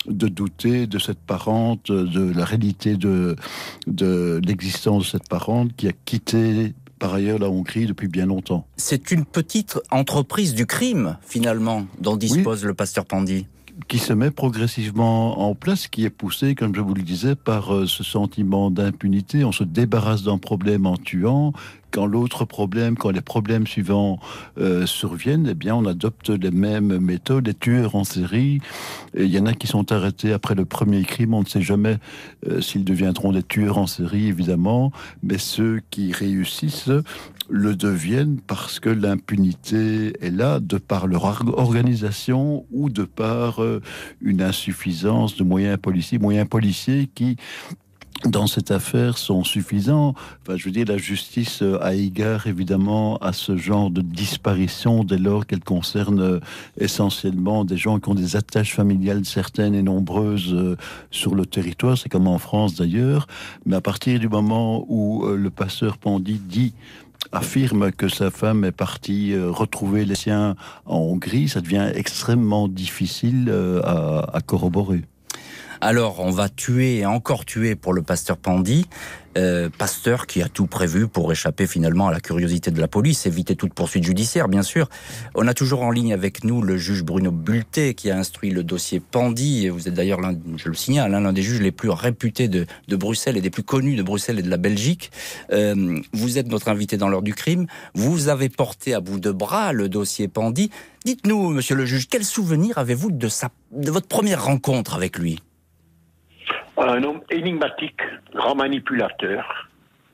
de 0.08 0.28
douter 0.28 0.88
de 0.88 1.00
cette 1.00 1.20
parente, 1.20 1.92
de 1.92 2.34
la 2.34 2.46
réalité 2.46 2.96
de, 2.96 3.36
de 3.88 4.42
l'existence 4.44 5.04
de 5.04 5.10
cette 5.10 5.30
parente 5.30 5.76
qui 5.76 5.88
a 5.88 5.94
quitté 6.06 6.74
par 7.00 7.14
ailleurs 7.14 7.40
la 7.40 7.50
Hongrie 7.50 7.86
depuis 7.86 8.08
bien 8.08 8.26
longtemps. 8.26 8.68
C'est 8.78 9.12
une 9.12 9.26
petite 9.26 9.80
entreprise 9.90 10.54
du 10.54 10.66
crime, 10.66 11.18
finalement, 11.22 11.86
dont 12.00 12.16
dispose 12.16 12.64
le 12.66 12.74
pasteur 12.74 13.06
Pandy 13.06 13.48
qui 13.88 14.00
se 14.00 14.14
met 14.14 14.32
progressivement 14.32 15.48
en 15.48 15.56
place, 15.56 15.88
qui 15.88 16.06
est 16.06 16.10
poussé, 16.10 16.54
comme 16.56 16.76
je 16.76 16.82
vous 16.82 16.94
le 16.94 17.02
disais, 17.02 17.36
par 17.36 17.74
euh, 17.74 17.88
ce 17.88 18.04
sentiment 18.04 18.72
d'impunité. 18.72 19.44
On 19.46 19.52
se 19.52 19.64
débarrasse 19.64 20.24
d'un 20.24 20.38
problème 20.38 20.86
en 20.86 20.98
tuant, 20.98 21.54
quand 21.92 22.06
l'autre 22.06 22.46
problème, 22.46 22.98
quand 22.98 23.12
les 23.12 23.22
problèmes 23.22 23.68
suivants 23.68 24.20
euh, 24.58 24.86
surviennent, 24.86 25.48
eh 25.50 25.54
bien, 25.54 25.76
on 25.76 25.86
adopte 25.86 26.30
les 26.30 26.52
mêmes 26.52 27.00
méthodes. 27.00 27.48
Les 27.48 27.54
tueurs 27.54 27.96
en 27.96 28.04
série, 28.04 28.60
il 29.16 29.28
y 29.28 29.40
en 29.40 29.46
a 29.46 29.54
qui 29.54 29.68
sont 29.68 29.92
arrêtés 29.92 30.34
après 30.34 30.56
le 30.56 30.66
premier 30.66 31.04
crime. 31.04 31.34
On 31.34 31.42
ne 31.42 31.48
sait 31.48 31.62
jamais 31.62 31.98
euh, 32.48 32.62
s'ils 32.62 32.86
deviendront 32.86 33.32
des 33.32 33.44
tueurs 33.44 33.78
en 33.78 33.88
série, 33.88 34.28
évidemment, 34.28 34.92
mais 35.24 35.38
ceux 35.38 35.82
qui 35.90 36.12
réussissent 36.12 36.92
le 37.50 37.76
deviennent 37.76 38.40
parce 38.46 38.80
que 38.80 38.90
l'impunité 38.90 40.14
est 40.22 40.30
là, 40.30 40.60
de 40.60 40.78
par 40.78 41.08
leur 41.08 41.26
organisation 41.26 42.66
ou 42.72 42.90
de 42.90 43.04
par 43.04 43.64
euh, 43.64 43.82
une 44.22 44.42
insuffisance 44.42 45.36
de 45.36 45.44
moyens 45.44 45.78
policiers, 45.80 46.20
moyens 46.20 46.48
policiers 46.48 47.10
qui 47.14 47.38
dans 48.26 48.48
cette 48.48 48.72
affaire 48.72 49.18
sont 49.18 49.44
suffisants. 49.44 50.14
Enfin, 50.42 50.58
je 50.58 50.66
veux 50.66 50.72
dire, 50.72 50.86
la 50.88 50.98
justice 50.98 51.64
a 51.82 51.94
égard 51.94 52.48
évidemment 52.48 53.18
à 53.18 53.32
ce 53.32 53.56
genre 53.56 53.90
de 53.90 54.02
disparition 54.02 55.04
dès 55.04 55.18
lors 55.18 55.46
qu'elle 55.46 55.64
concerne 55.64 56.20
euh, 56.20 56.40
essentiellement 56.78 57.64
des 57.64 57.78
gens 57.78 58.00
qui 58.00 58.10
ont 58.10 58.16
des 58.16 58.36
attaches 58.36 58.76
familiales 58.76 59.26
certaines 59.26 59.74
et 59.74 59.84
nombreuses 59.84 60.54
euh, 60.54 60.76
sur 61.12 61.34
le 61.34 61.46
territoire. 61.46 61.98
C'est 61.98 62.10
comme 62.10 62.28
en 62.28 62.40
France 62.40 62.76
d'ailleurs. 62.76 63.28
Mais 63.66 63.78
à 63.78 63.82
partir 63.82 64.20
du 64.20 64.28
moment 64.28 64.86
où 64.90 65.26
euh, 65.26 65.38
le 65.38 65.50
passeur 65.50 65.98
Pandy 65.98 66.40
dit 66.40 66.74
affirme 67.32 67.92
que 67.92 68.08
sa 68.08 68.32
femme 68.32 68.64
est 68.64 68.72
partie 68.72 69.38
retrouver 69.38 70.06
les 70.06 70.16
siens 70.16 70.56
en 70.86 70.98
Hongrie, 70.98 71.50
ça 71.50 71.60
devient 71.60 71.92
extrêmement 71.94 72.70
difficile 72.70 73.54
à 73.84 74.40
corroborer. 74.44 75.04
Alors, 75.82 76.20
on 76.20 76.30
va 76.30 76.50
tuer 76.50 76.98
et 76.98 77.06
encore 77.06 77.46
tuer 77.46 77.76
pour 77.76 77.94
le 77.94 78.02
pasteur 78.02 78.36
Pandy, 78.36 78.86
euh, 79.38 79.70
pasteur 79.70 80.28
qui 80.28 80.42
a 80.42 80.50
tout 80.50 80.68
prévu 80.68 81.08
pour 81.08 81.32
échapper 81.32 81.68
finalement 81.68 82.10
à 82.10 82.12
la 82.12 82.20
curiosité 82.20 82.70
de 82.70 82.82
la 82.82 82.90
police, 82.90 83.26
éviter 83.26 83.56
toute 83.56 83.74
poursuite 83.74 84.04
judiciaire, 84.04 84.50
bien 84.50 84.62
sûr. 84.62 84.90
On 85.36 85.48
a 85.48 85.54
toujours 85.54 85.84
en 85.84 85.92
ligne 85.92 86.12
avec 86.12 86.44
nous 86.44 86.62
le 86.62 86.76
juge 86.76 87.04
Bruno 87.04 87.32
Bulté 87.32 87.94
qui 87.94 88.12
a 88.12 88.18
instruit 88.18 88.50
le 88.50 88.64
dossier 88.64 89.00
Pandy. 89.00 89.70
Vous 89.70 89.88
êtes 89.88 89.94
d'ailleurs, 89.94 90.20
je 90.58 90.68
le 90.68 90.76
signale, 90.76 91.12
l'un 91.12 91.32
des 91.32 91.42
juges 91.42 91.62
les 91.62 91.72
plus 91.72 91.90
réputés 91.90 92.50
de, 92.50 92.66
Bruxelles 92.90 93.38
et 93.38 93.42
des 93.42 93.50
plus 93.50 93.64
connus 93.64 93.96
de 93.96 94.04
Bruxelles 94.04 94.40
et 94.40 94.44
de 94.44 94.50
la 94.50 94.58
Belgique. 94.58 95.12
Euh, 95.54 95.98
vous 96.12 96.38
êtes 96.38 96.48
notre 96.48 96.68
invité 96.68 96.98
dans 96.98 97.08
l'heure 97.08 97.22
du 97.22 97.36
crime. 97.36 97.68
Vous 97.94 98.28
avez 98.28 98.50
porté 98.50 98.94
à 98.94 99.00
bout 99.00 99.22
de 99.22 99.32
bras 99.32 99.72
le 99.72 99.88
dossier 99.88 100.28
Pandy. 100.28 100.72
Dites-nous, 101.06 101.52
monsieur 101.52 101.76
le 101.76 101.86
juge, 101.86 102.10
quel 102.10 102.26
souvenir 102.26 102.78
avez-vous 102.78 103.12
de, 103.12 103.30
de 103.72 103.92
votre 103.92 104.08
première 104.08 104.44
rencontre 104.44 104.96
avec 104.96 105.18
lui? 105.18 105.40
Un 106.88 107.04
homme 107.04 107.22
énigmatique, 107.30 108.02
grand 108.34 108.56
manipulateur, 108.56 109.68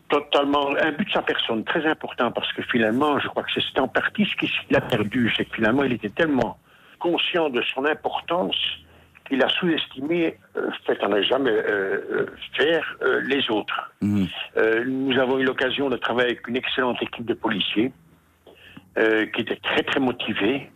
totalement 0.09 0.71
but 0.97 1.07
de 1.07 1.11
sa 1.11 1.21
personne 1.21 1.63
très 1.63 1.85
important 1.85 2.31
parce 2.31 2.51
que 2.53 2.61
finalement, 2.63 3.19
je 3.19 3.27
crois 3.27 3.43
que 3.43 3.51
c'est 3.53 3.79
en 3.79 3.87
partie 3.87 4.25
ce 4.25 4.35
qu'il 4.35 4.75
a 4.75 4.81
perdu, 4.81 5.31
c'est 5.35 5.45
que 5.45 5.55
finalement, 5.55 5.83
il 5.83 5.93
était 5.93 6.09
tellement 6.09 6.57
conscient 6.99 7.49
de 7.49 7.61
son 7.73 7.85
importance 7.85 8.55
qu'il 9.27 9.43
a 9.43 9.49
sous-estimé, 9.49 10.37
euh, 10.55 10.69
fait 10.85 10.97
qu'on 10.97 11.09
n'a 11.09 11.21
jamais 11.21 11.51
euh, 11.51 11.99
euh, 12.11 12.25
faire 12.53 12.85
les 13.23 13.49
autres. 13.49 13.91
Mhm. 14.01 14.27
nous 14.85 15.19
avons 15.19 15.39
eu 15.39 15.43
l'occasion 15.43 15.89
de 15.89 15.97
travailler 15.97 16.29
avec 16.31 16.47
une 16.47 16.55
excellente 16.55 17.01
équipe 17.01 17.25
de 17.25 17.33
policiers 17.33 17.91
qui 19.33 19.41
était 19.41 19.57
très 19.57 19.83
très 19.83 19.99
motivée, 19.99 20.71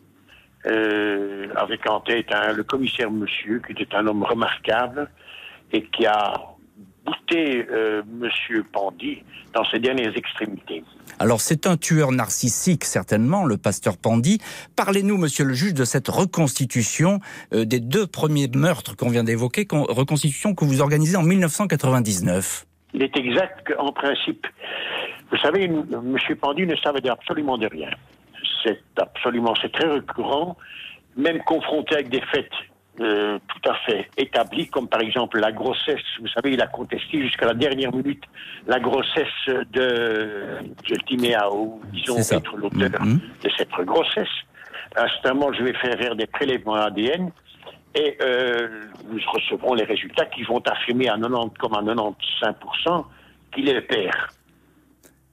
avec 0.66 1.90
en 1.90 2.02
tête 2.02 2.28
le 2.54 2.64
commissaire 2.64 3.10
Monsieur, 3.10 3.62
qui 3.66 3.72
était 3.72 3.96
un 3.96 4.08
homme 4.08 4.24
remarquable, 4.24 5.10
et 5.72 5.84
qui 5.84 6.06
a 6.06 6.34
bouté 7.06 7.66
euh, 7.70 8.04
Monsieur 8.08 8.64
Pandy 8.72 9.24
dans 9.54 9.66
ses 9.66 9.80
dernières 9.80 10.16
extrémités. 10.16 10.84
Alors 11.18 11.42
c'est 11.42 11.68
un 11.68 11.78
tueur 11.78 12.12
narcissique 12.12 12.86
certainement, 12.86 13.46
le 13.46 13.58
pasteur 13.58 13.98
Pandy. 13.98 14.40
Parlez-nous, 14.76 15.18
Monsieur 15.18 15.46
le 15.46 15.54
juge, 15.54 15.74
de 15.74 15.86
cette 15.86 16.08
reconstitution 16.08 17.20
euh, 17.54 17.66
des 17.66 17.80
deux 17.80 18.08
premiers 18.08 18.48
meurtres 18.54 18.96
qu'on 18.96 19.10
vient 19.10 19.24
d'évoquer, 19.24 19.68
reconstitution 19.72 20.54
que 20.54 20.66
vous 20.66 20.82
organisez 20.82 21.18
en 21.18 21.24
1999. 21.24 22.66
Il 22.94 23.04
est 23.04 23.16
exact 23.18 23.68
qu'en 23.68 23.92
principe, 23.92 24.48
vous 25.32 25.38
savez, 25.38 25.68
Monsieur 25.68 26.36
Pandy 26.36 26.66
ne 26.66 26.76
savait 26.78 27.08
absolument 27.08 27.58
de 27.58 27.68
rien. 27.68 27.90
C'est 28.64 28.82
absolument, 28.98 29.54
c'est 29.62 29.72
très 29.72 29.88
récurrent, 29.88 30.58
même 31.16 31.40
confronté 31.44 31.96
avec 31.96 32.10
des 32.10 32.22
faits 32.34 32.50
euh, 33.00 33.40
tout 33.48 33.70
à 33.70 33.76
fait 33.86 34.10
établi, 34.18 34.68
comme 34.68 34.88
par 34.88 35.02
exemple 35.02 35.40
la 35.40 35.52
grossesse. 35.52 36.02
Vous 36.20 36.28
savez, 36.28 36.54
il 36.54 36.62
a 36.62 36.68
contesté 36.68 37.22
jusqu'à 37.22 37.46
la 37.46 37.54
dernière 37.54 37.94
minute 37.94 38.24
la 38.68 38.80
grossesse 38.80 39.48
de 39.48 40.60
Timéa, 41.08 41.52
ou 41.52 41.82
disons 41.94 42.18
être 42.20 42.58
l'auteur 42.58 42.90
mm-hmm. 42.90 43.20
de 43.44 43.50
cette 43.58 43.72
grossesse. 43.86 44.28
Instamment, 44.96 45.54
je 45.54 45.64
vais 45.64 45.74
faire 45.74 46.16
des 46.16 46.28
prélèvements 46.28 46.76
ADN 46.76 47.32
et 47.96 48.18
euh, 48.22 48.68
nous 49.08 49.20
recevrons 49.32 49.74
les 49.74 49.84
résultats 49.84 50.26
qui 50.26 50.44
vont 50.44 50.60
affirmer 50.60 51.10
à 51.10 51.18
90 51.18 51.58
comme 51.60 51.74
à 51.74 51.82
95% 51.82 53.06
qu'il 53.54 53.68
est 53.70 53.74
le 53.74 53.86
père. 53.86 54.30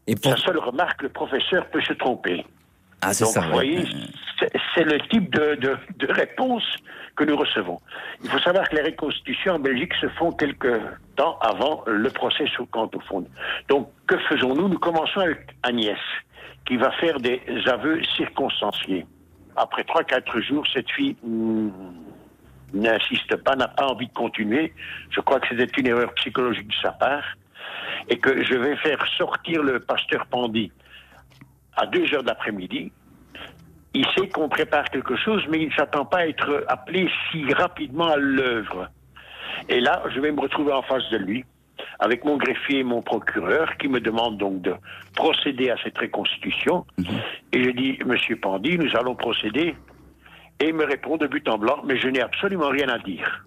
Et 0.07 0.15
pour... 0.15 0.31
La 0.31 0.37
seule 0.39 0.59
remarque, 0.59 1.03
le 1.03 1.09
professeur 1.09 1.67
peut 1.67 1.83
se 1.83 1.93
tromper. 1.95 2.45
Ah, 3.03 3.13
c'est 3.13 3.27
ça. 3.27 3.41
Vous 3.43 3.53
voyez, 3.53 3.85
c'est 4.75 4.85
le 4.85 4.99
type 5.09 5.31
de, 5.35 5.55
de, 5.57 5.77
de 5.99 6.13
réponse 6.13 6.65
que 7.17 7.25
nous 7.25 7.37
recevons. 7.37 7.81
Il 8.23 8.31
faut 8.31 8.39
savoir 8.41 8.69
que 8.69 8.77
les 8.77 8.83
reconstitutions 8.83 9.55
en 9.55 9.59
Belgique 9.59 9.93
se 10.01 10.09
font 10.11 10.33
quelques 10.33 10.81
temps 11.17 11.39
avant 11.41 11.83
le 11.87 12.11
procès 12.11 12.47
sur 12.49 12.67
au 12.75 13.01
fond. 13.01 13.27
Donc, 13.69 13.91
que 14.07 14.19
faisons-nous? 14.29 14.69
Nous 14.69 14.79
commençons 14.79 15.21
avec 15.21 15.41
Agnès, 15.63 15.99
qui 16.67 16.77
va 16.77 16.91
faire 16.93 17.19
des 17.19 17.41
aveux 17.67 18.03
circonstanciés. 18.17 19.07
Après 19.57 19.85
trois, 19.85 20.05
quatre 20.05 20.41
jours, 20.41 20.67
cette 20.73 20.91
fille 20.91 21.17
hmm, 21.23 21.71
n'insiste 22.75 23.37
pas, 23.37 23.57
n'a 23.57 23.69
pas 23.69 23.87
envie 23.87 24.09
de 24.09 24.13
continuer. 24.13 24.75
Je 25.11 25.21
crois 25.21 25.41
que 25.41 25.49
c'était 25.49 25.81
une 25.81 25.87
erreur 25.87 26.13
psychologique 26.15 26.69
de 26.69 26.75
sa 26.83 26.93
part. 26.93 27.25
Et 28.09 28.19
que 28.19 28.45
je 28.45 28.55
vais 28.55 28.77
faire 28.77 29.05
sortir 29.17 29.63
le 29.63 29.81
pasteur 29.81 30.27
Pandy 30.27 30.71
à 31.77 31.87
deux 31.87 32.13
heures 32.15 32.25
d'après-midi 32.25 32.93
il 33.97 34.07
sait 34.15 34.29
qu'on 34.29 34.51
prépare 34.51 34.85
quelque 34.91 35.17
chose, 35.17 35.43
mais 35.49 35.59
il 35.59 35.69
ne 35.69 35.73
s'attend 35.73 36.05
pas 36.05 36.19
à 36.19 36.27
être 36.27 36.67
appelé 36.69 37.09
si 37.31 37.51
rapidement 37.55 38.09
à 38.09 38.17
l'œuvre. 38.17 38.91
Et 39.71 39.81
là, 39.81 40.03
je 40.15 40.21
vais 40.21 40.33
me 40.33 40.41
retrouver 40.41 40.73
en 40.73 40.83
face 40.83 41.09
de 41.11 41.17
lui, 41.17 41.47
avec 41.99 42.23
mon 42.23 42.37
greffier 42.37 42.81
et 42.81 42.85
mon 42.85 43.01
procureur, 43.01 43.75
qui 43.79 43.89
me 43.89 43.99
demandent 44.01 44.37
donc 44.37 44.61
de 44.61 44.75
procéder 45.15 45.71
à 45.71 45.77
cette 45.83 45.97
reconstitution. 45.97 46.85
Mhm. 46.99 47.07
Et 47.53 47.65
je 47.65 47.71
dis, 47.71 47.99
Monsieur 48.05 48.37
Pandy, 48.37 48.77
nous 48.77 48.95
allons 48.97 49.15
procéder. 49.15 49.75
Et 50.61 50.69
il 50.69 50.75
me 50.75 50.85
répond 50.85 51.17
de 51.17 51.27
but 51.27 51.49
en 51.49 51.57
blanc, 51.57 51.81
mais 51.87 51.99
je 51.99 52.09
n'ai 52.09 52.21
absolument 52.21 52.69
rien 52.69 52.91
à 52.91 52.99
dire. 52.99 53.47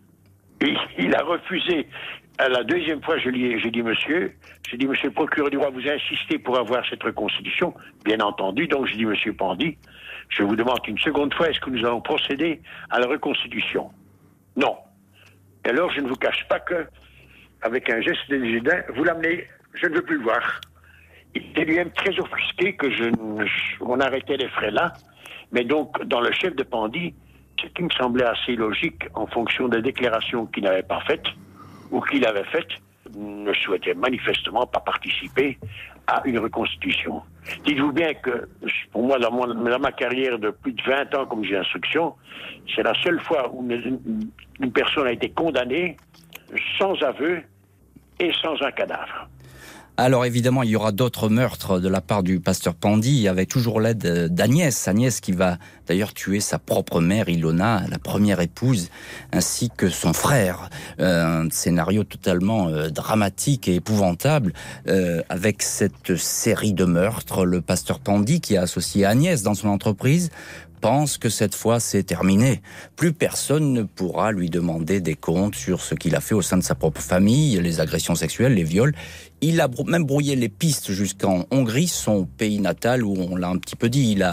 Et 0.61 0.73
il 0.97 1.15
a 1.15 1.21
refusé. 1.23 1.87
À 2.39 2.47
la 2.47 2.63
deuxième 2.63 3.03
fois, 3.03 3.17
je 3.17 3.27
lui 3.27 3.51
ai, 3.51 3.69
dit, 3.69 3.83
monsieur, 3.83 4.33
j'ai 4.69 4.77
dit, 4.77 4.87
monsieur 4.87 5.09
le 5.09 5.13
procureur 5.13 5.49
du 5.49 5.57
roi, 5.57 5.71
vous 5.71 5.85
insistez 5.85 6.39
pour 6.39 6.57
avoir 6.57 6.87
cette 6.89 7.03
reconstitution, 7.03 7.73
bien 8.05 8.21
entendu. 8.21 8.65
Donc, 8.65 8.87
j'ai 8.87 8.95
dit, 8.95 9.05
monsieur 9.05 9.33
Pandy, 9.33 9.77
je 10.29 10.43
vous 10.43 10.55
demande 10.55 10.79
une 10.87 10.97
seconde 10.99 11.33
fois, 11.33 11.49
est-ce 11.49 11.59
que 11.59 11.69
nous 11.69 11.85
allons 11.85 11.99
procéder 11.99 12.61
à 12.91 13.01
la 13.01 13.07
reconstitution? 13.07 13.91
Non. 14.55 14.77
Et 15.65 15.69
alors, 15.69 15.91
je 15.91 15.99
ne 15.99 16.07
vous 16.07 16.15
cache 16.15 16.47
pas 16.47 16.61
que, 16.61 16.87
avec 17.61 17.89
un 17.89 17.99
geste 17.99 18.29
de 18.29 18.93
vous 18.93 19.03
l'amenez, 19.03 19.45
je 19.73 19.87
ne 19.87 19.95
veux 19.95 20.01
plus 20.01 20.15
le 20.15 20.23
voir. 20.23 20.61
Il 21.35 21.41
était 21.41 21.65
lui-même 21.65 21.91
très 21.91 22.17
offusqué 22.21 22.73
que 22.77 22.89
je, 22.89 23.11
on 23.81 23.99
arrêtait 23.99 24.37
les 24.37 24.47
frais 24.47 24.71
là. 24.71 24.93
Mais 25.51 25.65
donc, 25.65 26.01
dans 26.05 26.21
le 26.21 26.31
chef 26.31 26.55
de 26.55 26.63
Pandy, 26.63 27.13
ce 27.61 27.67
qui 27.67 27.83
me 27.83 27.89
semblait 27.89 28.23
assez 28.23 28.55
logique 28.55 29.03
en 29.13 29.27
fonction 29.27 29.67
des 29.67 29.81
déclarations 29.81 30.45
qu'il 30.45 30.63
n'avait 30.63 30.83
pas 30.83 31.01
faites 31.01 31.27
ou 31.91 32.01
qu'il 32.01 32.25
avait 32.25 32.43
faites, 32.45 32.71
ne 33.15 33.53
souhaitait 33.53 33.93
manifestement 33.93 34.65
pas 34.67 34.79
participer 34.79 35.57
à 36.07 36.21
une 36.25 36.39
reconstitution. 36.39 37.21
Dites-vous 37.65 37.91
bien 37.91 38.13
que, 38.15 38.47
pour 38.91 39.03
moi, 39.03 39.19
dans, 39.19 39.31
ma 39.79 39.91
carrière 39.91 40.39
de 40.39 40.49
plus 40.49 40.73
de 40.73 40.81
20 40.83 41.15
ans 41.15 41.25
comme 41.25 41.43
j'ai 41.43 41.55
d'instruction, 41.55 42.15
c'est 42.75 42.83
la 42.83 42.93
seule 43.03 43.19
fois 43.21 43.49
où 43.53 43.67
une 43.69 44.71
personne 44.71 45.07
a 45.07 45.11
été 45.11 45.29
condamnée 45.29 45.97
sans 46.77 47.01
aveu 47.03 47.41
et 48.19 48.31
sans 48.41 48.61
un 48.61 48.71
cadavre. 48.71 49.29
Alors 50.01 50.23
évidemment, 50.23 50.63
il 50.63 50.69
y 50.69 50.77
aura 50.77 50.93
d'autres 50.93 51.27
meurtres 51.27 51.81
de 51.81 51.89
la 51.89 51.99
part 51.99 52.23
du 52.23 52.39
pasteur 52.39 52.73
Pandy, 52.73 53.27
avec 53.27 53.49
toujours 53.49 53.81
l'aide 53.81 54.33
d'Agnès. 54.33 54.87
Agnès 54.87 55.19
qui 55.19 55.33
va 55.33 55.57
d'ailleurs 55.87 56.13
tuer 56.13 56.39
sa 56.39 56.57
propre 56.57 57.01
mère, 57.01 57.27
Ilona, 57.27 57.83
la 57.89 57.99
première 57.99 58.39
épouse, 58.39 58.91
ainsi 59.33 59.69
que 59.75 59.89
son 59.89 60.13
frère. 60.13 60.69
Euh, 61.01 61.43
un 61.43 61.49
scénario 61.49 62.05
totalement 62.05 62.69
euh, 62.69 62.87
dramatique 62.87 63.67
et 63.67 63.75
épouvantable, 63.75 64.53
euh, 64.87 65.21
avec 65.27 65.61
cette 65.61 66.15
série 66.15 66.71
de 66.71 66.85
meurtres. 66.85 67.43
Le 67.43 67.59
pasteur 67.59 67.99
Pandy, 67.99 68.39
qui 68.39 68.55
a 68.55 68.61
associé 68.61 69.03
Agnès 69.03 69.43
dans 69.43 69.53
son 69.53 69.67
entreprise, 69.67 70.29
pense 70.79 71.17
que 71.17 71.29
cette 71.29 71.55
fois 71.55 71.79
c'est 71.79 72.03
terminé. 72.03 72.61
Plus 72.95 73.13
personne 73.13 73.73
ne 73.73 73.83
pourra 73.83 74.31
lui 74.31 74.49
demander 74.49 75.01
des 75.01 75.15
comptes 75.15 75.55
sur 75.55 75.81
ce 75.81 75.95
qu'il 75.95 76.15
a 76.15 76.21
fait 76.21 76.35
au 76.35 76.41
sein 76.41 76.57
de 76.57 76.63
sa 76.63 76.75
propre 76.75 77.01
famille, 77.01 77.59
les 77.61 77.79
agressions 77.79 78.15
sexuelles, 78.15 78.53
les 78.53 78.63
viols. 78.63 78.93
Il 79.41 79.61
a 79.61 79.69
même 79.85 80.03
brouillé 80.03 80.35
les 80.35 80.49
pistes 80.49 80.91
jusqu'en 80.91 81.45
Hongrie, 81.49 81.87
son 81.87 82.25
pays 82.25 82.59
natal, 82.59 83.05
où 83.05 83.15
on 83.17 83.37
l'a 83.37 83.47
un 83.47 83.57
petit 83.57 83.77
peu 83.77 83.87
dit. 83.87 84.11
Il, 84.11 84.29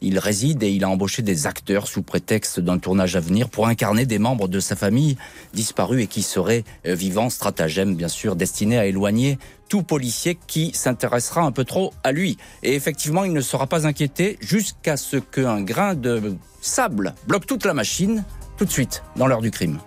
il 0.00 0.18
réside 0.18 0.62
et 0.62 0.70
il 0.70 0.82
a 0.82 0.88
embauché 0.88 1.20
des 1.20 1.46
acteurs 1.46 1.86
sous 1.86 2.02
prétexte 2.02 2.60
d'un 2.60 2.78
tournage 2.78 3.16
à 3.16 3.20
venir 3.20 3.50
pour 3.50 3.66
incarner 3.66 4.06
des 4.06 4.18
membres 4.18 4.48
de 4.48 4.58
sa 4.60 4.74
famille 4.74 5.18
disparus 5.52 6.04
et 6.04 6.06
qui 6.06 6.22
seraient 6.22 6.64
euh, 6.86 6.94
vivants. 6.94 7.28
Stratagème, 7.28 7.96
bien 7.96 8.08
sûr, 8.08 8.34
destiné 8.34 8.78
à 8.78 8.86
éloigner 8.86 9.38
tout 9.68 9.82
policier 9.82 10.38
qui 10.46 10.72
s'intéressera 10.72 11.42
un 11.42 11.52
peu 11.52 11.64
trop 11.64 11.92
à 12.04 12.12
lui. 12.12 12.36
Et 12.62 12.74
effectivement, 12.74 13.24
il 13.24 13.32
ne 13.32 13.40
sera 13.40 13.66
pas 13.66 13.86
inquiété 13.86 14.38
jusqu'à 14.40 14.96
ce 14.96 15.16
qu'un 15.16 15.62
grain 15.62 15.94
de 15.94 16.36
sable 16.60 17.14
bloque 17.26 17.46
toute 17.46 17.64
la 17.64 17.74
machine, 17.74 18.24
tout 18.56 18.64
de 18.64 18.70
suite, 18.70 19.02
dans 19.16 19.26
l'heure 19.26 19.42
du 19.42 19.50
crime. 19.50 19.78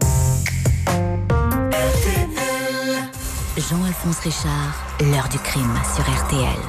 Jean-Alphonse 3.58 4.20
Richard, 4.20 4.96
l'heure 5.02 5.28
du 5.30 5.38
crime 5.40 5.74
sur 5.94 6.04
RTL. 6.04 6.60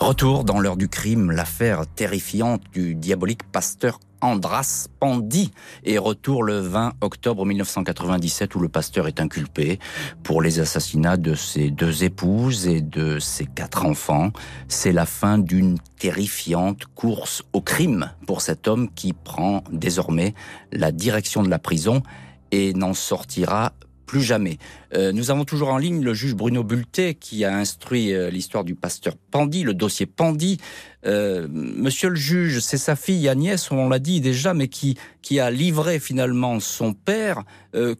Retour 0.00 0.44
dans 0.44 0.58
l'heure 0.58 0.76
du 0.76 0.88
crime, 0.88 1.30
l'affaire 1.30 1.86
terrifiante 1.86 2.62
du 2.72 2.94
diabolique 2.94 3.42
pasteur 3.44 4.00
Andras 4.24 4.88
Pandy 5.00 5.50
et 5.84 5.98
retour 5.98 6.44
le 6.44 6.58
20 6.58 6.94
octobre 7.02 7.44
1997 7.44 8.54
où 8.54 8.60
le 8.60 8.70
pasteur 8.70 9.06
est 9.06 9.20
inculpé 9.20 9.78
pour 10.22 10.40
les 10.40 10.60
assassinats 10.60 11.18
de 11.18 11.34
ses 11.34 11.70
deux 11.70 12.04
épouses 12.04 12.66
et 12.66 12.80
de 12.80 13.18
ses 13.18 13.44
quatre 13.44 13.84
enfants. 13.84 14.30
C'est 14.66 14.92
la 14.92 15.04
fin 15.04 15.36
d'une 15.36 15.78
terrifiante 15.98 16.86
course 16.94 17.42
au 17.52 17.60
crime 17.60 18.10
pour 18.26 18.40
cet 18.40 18.66
homme 18.66 18.88
qui 18.94 19.12
prend 19.12 19.62
désormais 19.70 20.32
la 20.72 20.90
direction 20.90 21.42
de 21.42 21.50
la 21.50 21.58
prison 21.58 22.02
et 22.50 22.72
n'en 22.72 22.94
sortira 22.94 23.74
plus 24.14 24.22
jamais. 24.22 24.58
Euh, 24.94 25.10
nous 25.10 25.32
avons 25.32 25.44
toujours 25.44 25.70
en 25.70 25.76
ligne 25.76 26.04
le 26.04 26.14
juge 26.14 26.36
Bruno 26.36 26.62
Bulté 26.62 27.16
qui 27.16 27.44
a 27.44 27.52
instruit 27.52 28.14
euh, 28.14 28.30
l'histoire 28.30 28.62
du 28.62 28.76
pasteur 28.76 29.14
Pandy, 29.32 29.64
le 29.64 29.74
dossier 29.74 30.06
Pandy. 30.06 30.58
Euh, 31.04 31.48
monsieur 31.50 32.10
le 32.10 32.14
juge, 32.14 32.60
c'est 32.60 32.76
sa 32.76 32.94
fille 32.94 33.28
Agnès, 33.28 33.72
on 33.72 33.88
l'a 33.88 33.98
dit 33.98 34.20
déjà, 34.20 34.54
mais 34.54 34.68
qui, 34.68 34.96
qui 35.20 35.40
a 35.40 35.50
livré 35.50 35.98
finalement 35.98 36.60
son 36.60 36.92
père. 36.92 37.42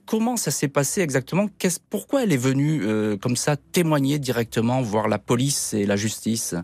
comment 0.06 0.36
ça 0.36 0.52
s'est 0.52 0.68
passé 0.68 1.00
exactement? 1.00 1.48
Pourquoi 1.90 2.22
elle 2.22 2.32
est 2.32 2.44
venue 2.50 2.86
comme 3.18 3.34
ça 3.34 3.56
témoigner 3.56 4.20
directement, 4.20 4.82
voir 4.82 5.08
la 5.08 5.18
police 5.18 5.74
et 5.74 5.84
la 5.84 5.96
justice? 5.96 6.54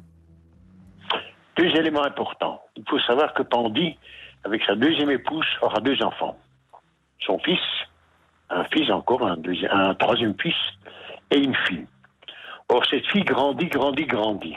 Deux 1.57 1.70
éléments 1.76 2.05
importants. 2.05 2.62
Il 2.76 2.84
faut 2.88 3.01
savoir 3.01 3.34
que 3.34 3.42
Pandy, 3.42 3.98
avec 4.44 4.62
sa 4.64 4.76
deuxième 4.76 5.11
épouse, 5.11 5.46
aura 5.61 5.80
deux 5.80 6.01
enfants. 6.05 6.38
Son 7.26 7.38
fils, 7.40 7.59
un 8.51 8.64
fils 8.64 8.90
encore, 8.90 9.26
un, 9.26 9.36
un 9.70 9.94
troisième 9.94 10.34
fils 10.40 10.57
et 11.30 11.38
une 11.38 11.55
fille. 11.66 11.86
Or, 12.68 12.84
cette 12.86 13.07
fille 13.07 13.24
grandit, 13.24 13.66
grandit, 13.66 14.07
grandit. 14.07 14.57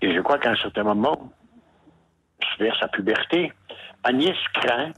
Et 0.00 0.14
je 0.14 0.20
crois 0.20 0.38
qu'à 0.38 0.50
un 0.50 0.56
certain 0.56 0.82
moment, 0.82 1.30
vers 2.58 2.76
sa 2.78 2.88
puberté, 2.88 3.52
Agnès 4.04 4.36
craint, 4.54 4.92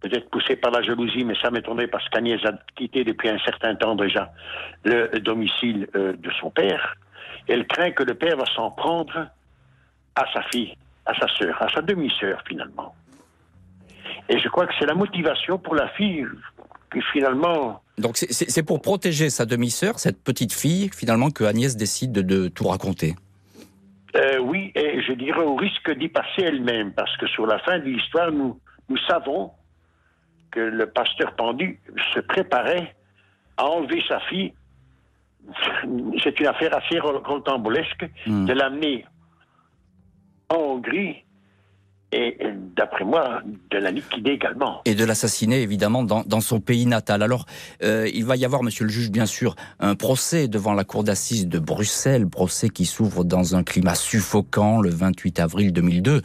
peut-être 0.00 0.30
poussée 0.30 0.56
par 0.56 0.70
la 0.70 0.82
jalousie, 0.82 1.24
mais 1.24 1.34
ça 1.42 1.50
m'étonnerait 1.50 1.88
parce 1.88 2.08
qu'Agnès 2.08 2.42
a 2.44 2.52
quitté 2.74 3.04
depuis 3.04 3.28
un 3.28 3.38
certain 3.40 3.74
temps 3.74 3.94
déjà 3.94 4.32
le 4.84 5.18
domicile 5.20 5.88
euh, 5.94 6.14
de 6.14 6.30
son 6.40 6.50
père. 6.50 6.96
Elle 7.48 7.66
craint 7.66 7.90
que 7.90 8.02
le 8.02 8.14
père 8.14 8.36
va 8.36 8.46
s'en 8.46 8.70
prendre 8.70 9.26
à 10.14 10.32
sa 10.32 10.42
fille, 10.44 10.74
à 11.04 11.14
sa 11.14 11.28
sœur, 11.28 11.62
à 11.62 11.68
sa 11.68 11.82
demi-sœur 11.82 12.42
finalement. 12.46 12.94
Et 14.30 14.38
je 14.38 14.48
crois 14.48 14.66
que 14.66 14.72
c'est 14.78 14.86
la 14.86 14.94
motivation 14.94 15.58
pour 15.58 15.74
la 15.74 15.88
fille 15.90 16.24
qui 16.92 17.00
finalement... 17.12 17.82
Donc 17.98 18.16
c'est 18.16 18.62
pour 18.62 18.80
protéger 18.80 19.28
sa 19.28 19.44
demi-sœur, 19.44 19.98
cette 19.98 20.22
petite 20.22 20.52
fille, 20.52 20.88
finalement, 20.94 21.30
que 21.30 21.44
Agnès 21.44 21.76
décide 21.76 22.12
de, 22.12 22.48
tout 22.48 22.68
raconter. 22.68 23.14
Euh, 24.16 24.38
oui, 24.38 24.72
et 24.74 25.02
je 25.02 25.12
dirais 25.12 25.42
au 25.42 25.56
risque 25.56 25.90
d'y 25.98 26.08
passer 26.08 26.42
elle-même, 26.42 26.92
parce 26.94 27.14
que 27.18 27.26
sur 27.26 27.46
la 27.46 27.58
fin 27.58 27.78
de 27.78 27.84
l'histoire, 27.84 28.32
nous, 28.32 28.58
nous 28.88 28.96
savons 29.08 29.50
que 30.50 30.60
le 30.60 30.86
pasteur 30.86 31.34
pendu 31.36 31.78
se 32.14 32.20
préparait 32.20 32.94
à 33.56 33.66
enlever 33.66 34.02
sa 34.08 34.20
fille. 34.20 34.52
C'est 36.22 36.38
une 36.40 36.46
affaire 36.46 36.76
assez 36.76 36.98
rocambolesque 36.98 38.08
hmm. 38.26 38.46
de 38.46 38.52
l'amener 38.52 39.04
en 40.48 40.56
Hongrie 40.56 41.24
et 42.12 42.36
d'après 42.76 43.04
moi, 43.04 43.42
de 43.70 43.78
la 43.78 43.90
liquider 43.90 44.32
également. 44.32 44.80
Et 44.84 44.94
de 44.94 45.04
l'assassiner 45.04 45.62
évidemment 45.62 46.02
dans, 46.02 46.22
dans, 46.24 46.40
son 46.40 46.60
pays 46.60 46.86
natal. 46.86 47.22
Alors, 47.22 47.46
euh, 47.82 48.10
il 48.12 48.24
va 48.24 48.36
y 48.36 48.44
avoir, 48.44 48.62
monsieur 48.62 48.84
le 48.84 48.90
juge, 48.90 49.10
bien 49.10 49.26
sûr, 49.26 49.54
un 49.78 49.94
procès 49.94 50.48
devant 50.48 50.74
la 50.74 50.84
cour 50.84 51.04
d'assises 51.04 51.46
de 51.46 51.58
Bruxelles, 51.58 52.26
procès 52.26 52.68
qui 52.68 52.84
s'ouvre 52.84 53.24
dans 53.24 53.54
un 53.54 53.62
climat 53.62 53.94
suffocant 53.94 54.80
le 54.80 54.90
28 54.90 55.40
avril 55.40 55.72
2002. 55.72 56.22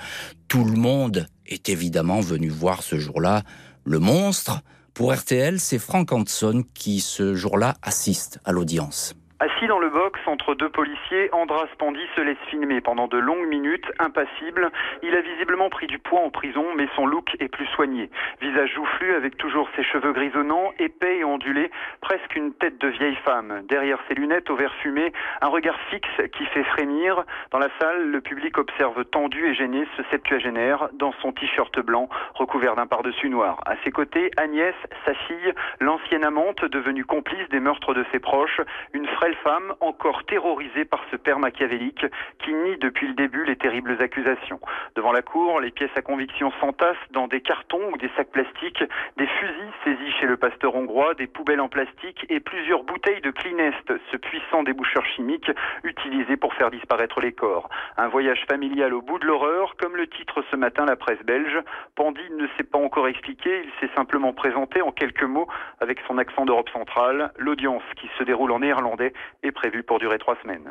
Tout 0.48 0.64
le 0.66 0.78
monde 0.78 1.28
est 1.46 1.70
évidemment 1.70 2.22
venu 2.22 2.50
voir 2.50 2.82
ce 2.82 2.98
jour-là 2.98 3.44
le 3.84 4.00
monstre. 4.00 4.62
Pour 4.94 5.14
RTL, 5.14 5.60
c'est 5.60 5.78
Frank 5.78 6.12
Hanson 6.12 6.64
qui, 6.74 7.00
ce 7.00 7.36
jour-là, 7.36 7.76
assiste 7.84 8.40
à 8.46 8.52
l'audience. 8.52 9.14
Assis 9.42 9.68
dans 9.68 9.80
le 9.80 9.90
box 9.90 10.18
entre 10.28 10.56
deux 10.56 10.70
policiers, 10.70 11.28
Andras 11.34 11.68
Pandy 11.78 12.00
se 12.16 12.22
laisse 12.22 12.38
filmer 12.50 12.80
pendant 12.80 13.10
de 13.10 13.18
longues 13.18 13.50
minutes, 13.50 13.86
impassible. 14.00 14.72
Il 15.04 15.14
a 15.14 15.20
visiblement 15.20 15.70
pris 15.70 15.88
du 15.88 16.00
poids 16.00 16.22
en 16.22 16.30
prison, 16.30 16.66
mais 16.74 16.88
son 16.96 17.06
look 17.06 17.36
est 17.42 17.50
plus 17.50 17.66
soigné. 17.76 18.10
Visage 18.40 18.72
joufflu 18.74 19.14
avec 19.14 19.36
toujours 19.36 19.68
ses 19.76 19.84
cheveux 19.84 20.14
grisonnants, 20.14 20.72
épais 20.80 21.18
et 21.18 21.26
ondulés, 21.26 21.70
presque 22.00 22.34
une 22.38 22.54
tête 22.54 22.78
de 22.78 22.88
vieille 22.88 23.18
femme. 23.26 23.64
Derrière 23.68 24.00
ses 24.08 24.14
lunettes 24.14 24.50
au 24.50 24.56
verre 24.56 24.74
fumé, 24.76 25.12
un 25.42 25.50
regard 25.50 25.78
fixe 25.90 26.22
qui 26.32 26.46
fait 26.46 26.64
frémir. 26.64 27.26
Dans 27.52 27.60
la 27.60 27.70
salle, 27.82 28.10
le 28.12 28.22
public 28.22 28.58
observe 28.58 29.04
tendu 29.04 29.48
et 29.48 29.54
gêné 29.54 29.86
ce 29.98 30.04
septuagénaire 30.12 30.88
dans 30.94 31.12
son 31.22 31.34
t-shirt 31.34 31.78
blanc 31.82 32.08
recouvert 32.36 32.78
d'un 32.78 32.88
par-dessus 32.88 33.30
noir. 33.30 33.60
À 33.66 33.76
ses 33.84 33.92
côtés, 33.92 34.32
Agnès, 34.38 34.76
sa 35.04 35.14
fille, 35.14 35.54
l'ancienne 35.82 36.24
amante 36.24 36.64
devenue 36.64 37.04
complice 37.04 37.50
des 37.50 37.60
meurtres 37.60 37.94
de 37.94 38.06
ses 38.14 38.20
proches, 38.20 38.62
une 38.94 39.08
frêle 39.26 39.38
femme 39.44 39.74
encore 39.80 40.24
terrorisée 40.26 40.86
par 40.86 41.04
ce 41.10 41.16
père 41.16 41.40
machiavélique 41.40 42.06
qui 42.44 42.54
nie 42.54 42.78
depuis 42.78 43.08
le 43.08 43.16
début 43.16 43.44
les 43.44 43.56
terribles 43.56 43.98
accusations. 44.00 44.60
Devant 44.96 45.12
la 45.12 45.24
cour, 45.24 45.60
les 45.60 45.72
pièces 45.72 45.96
à 45.96 46.04
conviction 46.04 46.52
s'entassent 46.60 46.96
dans 47.10 47.28
des 47.28 47.42
cartons 47.42 47.92
ou 47.92 47.98
des 47.98 48.12
sacs 48.16 48.30
plastiques, 48.30 48.84
des 49.18 49.26
fusils 49.26 49.74
saisis 49.84 50.12
chez 50.20 50.28
le 50.28 50.38
pasteur 50.38 50.76
hongrois, 50.76 51.16
des 51.16 51.26
poubelles 51.26 51.60
en 51.60 51.70
plastique 51.70 52.24
et 52.30 52.40
plusieurs 52.40 52.84
bouteilles 52.84 53.22
de 53.22 53.32
Clinest, 53.32 53.94
ce 54.12 54.18
puissant 54.18 54.62
déboucheur 54.62 55.04
chimique 55.16 55.50
utilisé 55.84 56.38
pour 56.38 56.54
faire 56.54 56.70
disparaître 56.70 57.20
les 57.20 57.32
corps. 57.32 57.68
Un 57.98 58.10
voyage 58.10 58.46
familial 58.48 58.94
au 58.94 59.02
bout 59.02 59.18
de 59.18 59.26
l'horreur, 59.26 59.76
comme 59.78 59.96
le 59.96 60.06
titre 60.06 60.44
ce 60.52 60.56
matin 60.56 60.86
la 60.86 60.98
presse 60.98 61.24
belge. 61.24 61.58
Pandy 61.96 62.30
ne 62.38 62.46
s'est 62.58 62.64
pas 62.64 62.78
encore 62.78 63.08
expliqué, 63.08 63.64
il 63.64 63.72
s'est 63.80 63.94
simplement 63.96 64.34
présenté 64.34 64.84
en 64.84 64.92
quelques 64.92 65.24
mots 65.24 65.48
avec 65.80 66.00
son 66.08 66.20
accent 66.20 66.46
d'Europe 66.46 66.70
centrale. 66.70 67.32
L'audience 67.40 67.84
qui 67.96 68.08
se 68.20 68.24
déroule 68.24 68.52
en 68.52 68.60
néerlandais 68.60 69.15
est 69.44 69.52
prévu 69.52 69.84
pour 69.84 70.00
durer 70.00 70.18
trois 70.20 70.38
semaines. 70.42 70.70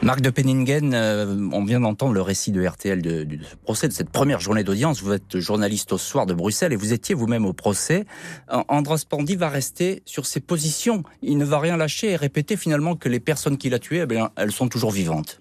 Marc 0.00 0.20
de 0.20 0.30
Penningen, 0.30 0.94
euh, 0.94 1.48
on 1.52 1.64
vient 1.64 1.80
d'entendre 1.80 2.12
le 2.12 2.22
récit 2.22 2.52
de 2.52 2.64
RTL 2.64 3.02
de, 3.02 3.26
ce 3.42 3.56
procès, 3.56 3.88
de 3.88 3.92
cette 3.92 4.10
première 4.10 4.38
journée 4.38 4.62
d'audience. 4.62 5.02
Vous 5.02 5.12
êtes 5.12 5.40
journaliste 5.40 5.92
au 5.92 5.98
soir 5.98 6.24
de 6.24 6.34
Bruxelles 6.34 6.72
et 6.72 6.76
vous 6.76 6.92
étiez 6.92 7.16
vous-même 7.16 7.44
au 7.44 7.52
procès. 7.52 8.04
Andras 8.48 9.04
Pandy 9.08 9.34
va 9.34 9.48
rester 9.48 10.02
sur 10.04 10.24
ses 10.24 10.40
positions. 10.40 11.02
Il 11.20 11.36
ne 11.36 11.44
va 11.44 11.58
rien 11.58 11.76
lâcher 11.76 12.10
et 12.10 12.16
répéter 12.16 12.56
finalement 12.56 12.94
que 12.94 13.08
les 13.08 13.18
personnes 13.18 13.58
qu'il 13.58 13.74
a 13.74 13.80
tuées, 13.80 14.04
eh 14.08 14.18
elles 14.36 14.52
sont 14.52 14.68
toujours 14.68 14.92
vivantes. 14.92 15.40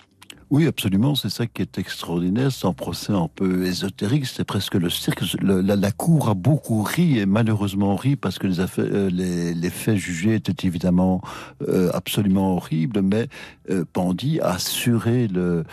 Oui, 0.49 0.65
absolument. 0.65 1.13
C'est 1.15 1.29
ça 1.29 1.45
qui 1.45 1.61
est 1.61 1.77
extraordinaire. 1.77 2.51
C'est 2.53 2.67
un 2.67 2.73
procès 2.73 3.11
un 3.11 3.27
peu 3.27 3.65
ésotérique. 3.65 4.25
C'est 4.25 4.45
presque 4.45 4.75
le 4.75 4.89
cirque. 4.89 5.21
la, 5.41 5.91
cour 5.91 6.29
a 6.29 6.35
beaucoup 6.35 6.83
ri 6.83 7.19
et 7.19 7.25
malheureusement 7.25 7.95
ri 7.97 8.15
parce 8.15 8.39
que 8.39 8.47
les, 8.47 8.61
affaires, 8.61 8.85
euh, 8.89 9.09
les, 9.09 9.69
faits 9.69 9.97
jugés 9.97 10.35
étaient 10.35 10.65
évidemment 10.65 11.21
euh, 11.67 11.89
absolument 11.93 12.55
horribles. 12.55 13.01
Mais 13.01 13.27
euh, 13.69 13.83
Pandy 13.91 14.39
a 14.39 14.51
assuré 14.51 15.27
le, 15.27 15.65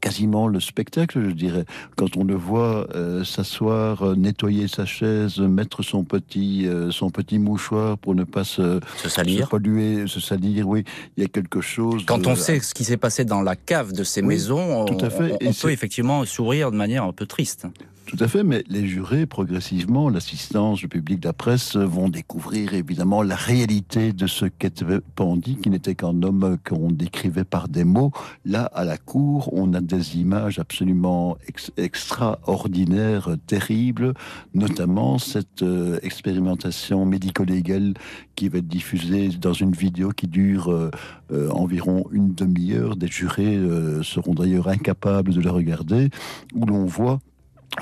quasiment 0.00 0.48
le 0.48 0.58
spectacle, 0.60 1.22
je 1.28 1.34
dirais. 1.34 1.66
Quand 1.96 2.16
on 2.16 2.24
le 2.24 2.34
voit 2.34 2.88
s'asseoir, 3.24 4.16
nettoyer 4.16 4.68
sa 4.68 4.86
chaise, 4.86 5.38
mettre 5.38 5.82
son 5.82 6.04
petit, 6.04 6.66
son 6.90 7.10
petit 7.10 7.38
mouchoir 7.38 7.98
pour 7.98 8.14
ne 8.14 8.24
pas 8.24 8.44
se, 8.44 8.80
se 8.96 9.08
salir, 9.10 9.44
se 9.44 9.50
polluer, 9.50 10.06
se 10.06 10.20
salir. 10.20 10.66
Oui, 10.66 10.84
il 11.16 11.22
y 11.22 11.26
a 11.26 11.28
quelque 11.28 11.60
chose. 11.60 12.04
Quand 12.06 12.26
on 12.26 12.36
sait 12.36 12.60
ce 12.60 12.72
qui 12.72 12.84
s'est 12.84 12.96
passé 12.96 13.26
dans 13.26 13.42
la 13.42 13.56
cave 13.56 13.92
de 13.92 14.04
ces 14.14 14.22
maisons, 14.22 14.82
on, 14.82 14.96
peut 14.96 15.70
effectivement 15.72 16.24
sourire 16.24 16.70
de 16.70 16.76
manière 16.76 17.02
un 17.02 17.12
peu 17.12 17.26
triste. 17.26 17.66
Tout 18.06 18.18
à 18.20 18.28
fait, 18.28 18.44
mais 18.44 18.62
les 18.68 18.86
jurés, 18.86 19.24
progressivement, 19.24 20.10
l'assistance, 20.10 20.82
le 20.82 20.88
public, 20.88 21.24
la 21.24 21.32
presse, 21.32 21.74
vont 21.74 22.10
découvrir 22.10 22.74
évidemment 22.74 23.22
la 23.22 23.34
réalité 23.34 24.12
de 24.12 24.26
ce 24.26 24.44
qu'était 24.44 24.84
Pandy, 25.16 25.56
qui 25.56 25.70
n'était 25.70 25.94
qu'un 25.94 26.22
homme 26.22 26.58
qu'on 26.68 26.90
décrivait 26.90 27.44
par 27.44 27.66
des 27.66 27.84
mots. 27.84 28.12
Là, 28.44 28.66
à 28.74 28.84
la 28.84 28.98
cour, 28.98 29.48
on 29.54 29.72
a 29.72 29.80
des 29.80 30.18
images 30.18 30.58
absolument 30.58 31.38
extraordinaires, 31.78 33.30
terribles, 33.46 34.12
notamment 34.52 35.18
cette 35.18 35.62
euh, 35.62 35.98
expérimentation 36.02 37.06
médico-légale 37.06 37.94
qui 38.34 38.50
va 38.50 38.58
être 38.58 38.68
diffusée 38.68 39.28
dans 39.28 39.54
une 39.54 39.72
vidéo 39.72 40.10
qui 40.10 40.28
dure 40.28 40.70
euh, 40.70 40.90
euh, 41.32 41.48
environ 41.50 42.04
une 42.12 42.34
demi-heure. 42.34 42.96
Des 42.96 43.08
jurés 43.08 43.58
seront 44.02 44.34
d'ailleurs 44.34 44.68
incapables 44.68 45.32
de 45.32 45.40
la 45.40 45.52
regarder, 45.52 46.10
où 46.54 46.66
l'on 46.66 46.84
voit 46.84 47.20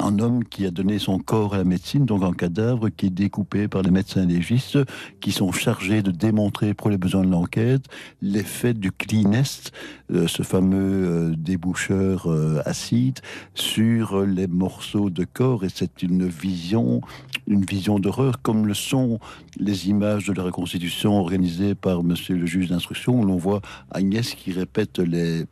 un 0.00 0.18
homme 0.18 0.44
qui 0.44 0.66
a 0.66 0.70
donné 0.70 0.98
son 0.98 1.18
corps 1.18 1.54
à 1.54 1.58
la 1.58 1.64
médecine, 1.64 2.04
donc 2.06 2.22
un 2.22 2.32
cadavre 2.32 2.88
qui 2.88 3.06
est 3.06 3.10
découpé 3.10 3.68
par 3.68 3.82
les 3.82 3.90
médecins 3.90 4.24
légistes 4.24 4.78
qui 5.20 5.32
sont 5.32 5.52
chargés 5.52 6.02
de 6.02 6.10
démontrer 6.10 6.74
pour 6.74 6.90
les 6.90 6.98
besoins 6.98 7.24
de 7.24 7.30
l'enquête 7.30 7.84
l'effet 8.20 8.74
du 8.74 8.92
cleanest, 8.92 9.72
euh, 10.12 10.26
ce 10.26 10.42
fameux 10.42 11.32
euh, 11.32 11.34
déboucheur 11.36 12.30
euh, 12.30 12.62
acide, 12.64 13.20
sur 13.54 14.24
les 14.24 14.46
morceaux 14.46 15.10
de 15.10 15.24
corps. 15.24 15.64
Et 15.64 15.68
c'est 15.72 16.02
une 16.02 16.26
vision, 16.26 17.00
une 17.46 17.64
vision 17.64 17.98
d'horreur, 17.98 18.42
comme 18.42 18.66
le 18.66 18.74
sont 18.74 19.18
les 19.58 19.88
images 19.88 20.26
de 20.26 20.32
la 20.32 20.44
reconstitution 20.44 21.18
organisée 21.18 21.74
par 21.74 22.02
monsieur 22.02 22.36
le 22.36 22.46
juge 22.46 22.68
d'instruction, 22.68 23.20
où 23.20 23.24
l'on 23.24 23.36
voit 23.36 23.60
Agnès 23.90 24.34
qui 24.34 24.52
répète 24.52 24.98
les 24.98 25.44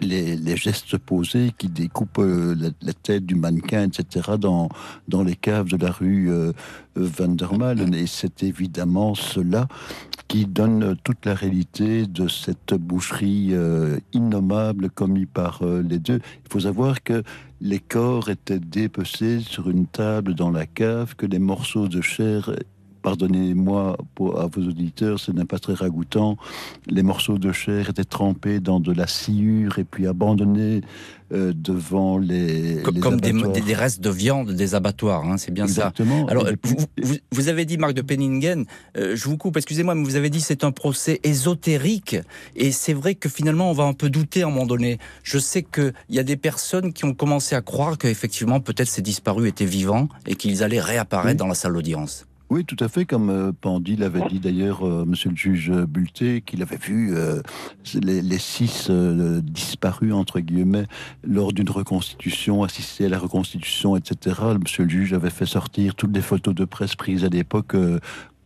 les, 0.00 0.56
gestes 0.56 0.98
posés 0.98 1.52
qui 1.56 1.68
découpent 1.68 2.18
euh, 2.18 2.72
la, 2.80 2.92
tête 2.92 3.26
du 3.26 3.34
mannequin, 3.34 3.84
etc., 3.84 4.32
dans, 4.38 4.68
dans 5.08 5.22
les 5.22 5.36
caves 5.36 5.68
de 5.68 5.76
la 5.76 5.90
rue 5.90 6.30
euh, 6.30 6.52
Vandermalen. 6.96 7.94
Et 7.94 8.06
c'est 8.06 8.42
évidemment 8.42 9.14
cela 9.14 9.68
qui 10.28 10.46
donne 10.46 10.96
toute 11.02 11.26
la 11.26 11.34
réalité 11.34 12.06
de 12.06 12.28
cette 12.28 12.74
boucherie 12.74 13.48
euh, 13.50 13.98
innommable 14.12 14.90
commise 14.90 15.26
par 15.32 15.64
les 15.64 15.98
deux. 15.98 16.20
Il 16.44 16.52
faut 16.52 16.60
savoir 16.60 17.02
que 17.02 17.22
les 17.60 17.80
corps 17.80 18.30
étaient 18.30 18.60
dépecés 18.60 19.40
sur 19.40 19.68
une 19.68 19.86
table 19.86 20.34
dans 20.34 20.50
la 20.50 20.66
cave, 20.66 21.14
que 21.16 21.26
les 21.26 21.38
morceaux 21.38 21.88
de 21.88 22.00
chair 22.00 22.52
pardonnez-moi 23.02 23.96
à 24.36 24.46
vos 24.46 24.62
auditeurs, 24.62 25.18
ce 25.18 25.32
n'est 25.32 25.44
pas 25.44 25.58
très 25.58 25.74
ragoûtant. 25.74 26.36
Les 26.86 27.02
morceaux 27.02 27.38
de 27.38 27.52
chair 27.52 27.90
étaient 27.90 28.04
trempés 28.04 28.60
dans 28.60 28.80
de 28.80 28.92
la 28.92 29.06
sciure 29.06 29.78
et 29.78 29.84
puis 29.84 30.06
abandonnés 30.06 30.82
euh, 31.32 31.52
devant 31.54 32.18
les. 32.18 32.82
Comme, 32.82 33.20
des, 33.20 33.74
restes 33.74 34.00
de 34.00 34.10
viande 34.10 34.50
des 34.50 34.74
abattoirs, 34.74 35.24
hein, 35.24 35.36
c'est 35.36 35.52
bien 35.52 35.64
Exactement. 35.64 36.26
ça. 36.26 36.32
Alors, 36.32 36.46
vous, 37.30 37.48
avez 37.48 37.64
dit, 37.64 37.78
Marc 37.78 37.94
de 37.94 38.02
Penningen, 38.02 38.64
euh, 38.96 39.14
je 39.14 39.24
vous 39.28 39.36
coupe, 39.36 39.56
excusez-moi, 39.56 39.94
mais 39.94 40.02
vous 40.02 40.16
avez 40.16 40.28
dit 40.28 40.40
c'est 40.40 40.64
un 40.64 40.72
procès 40.72 41.20
ésotérique. 41.22 42.16
Et 42.56 42.72
c'est 42.72 42.94
vrai 42.94 43.14
que 43.14 43.28
finalement, 43.28 43.70
on 43.70 43.74
va 43.74 43.84
un 43.84 43.92
peu 43.92 44.10
douter 44.10 44.42
à 44.42 44.46
un 44.46 44.50
moment 44.50 44.66
donné. 44.66 44.98
Je 45.22 45.38
sais 45.38 45.62
qu'il 45.62 45.92
y 46.08 46.18
a 46.18 46.24
des 46.24 46.36
personnes 46.36 46.92
qui 46.92 47.04
ont 47.04 47.14
commencé 47.14 47.54
à 47.54 47.60
croire 47.60 47.96
qu'effectivement, 47.96 48.58
peut-être 48.58 48.88
ces 48.88 49.02
disparus 49.02 49.48
étaient 49.48 49.64
vivants 49.64 50.08
et 50.26 50.34
qu'ils 50.34 50.64
allaient 50.64 50.80
réapparaître 50.80 51.38
dans 51.38 51.46
la 51.46 51.54
salle 51.54 51.74
d'audience. 51.74 52.26
Oui, 52.50 52.64
tout 52.64 52.76
à 52.80 52.88
fait, 52.88 53.04
comme 53.04 53.30
euh, 53.30 53.52
Pandy 53.52 53.94
l'avait 53.94 54.26
dit 54.28 54.40
d'ailleurs, 54.40 54.84
euh, 54.84 55.04
monsieur 55.06 55.30
le 55.30 55.36
juge 55.36 55.70
Bulté, 55.70 56.40
qu'il 56.40 56.62
avait 56.62 56.78
vu 56.78 57.14
euh, 57.14 57.40
les, 57.94 58.38
six 58.38 58.90
disparus, 58.90 60.12
entre 60.12 60.40
guillemets, 60.40 60.86
lors 61.22 61.52
d'une 61.52 61.70
reconstitution, 61.70 62.64
assister 62.64 63.06
à 63.06 63.08
la 63.08 63.20
reconstitution, 63.20 63.96
etc. 63.96 64.34
Monsieur 64.60 64.82
le 64.82 64.90
juge 64.90 65.12
avait 65.12 65.30
fait 65.30 65.46
sortir 65.46 65.94
toutes 65.94 66.12
les 66.12 66.22
photos 66.22 66.52
de 66.52 66.64
presse 66.64 66.96
prises 66.96 67.24
à 67.24 67.28
l'époque 67.28 67.76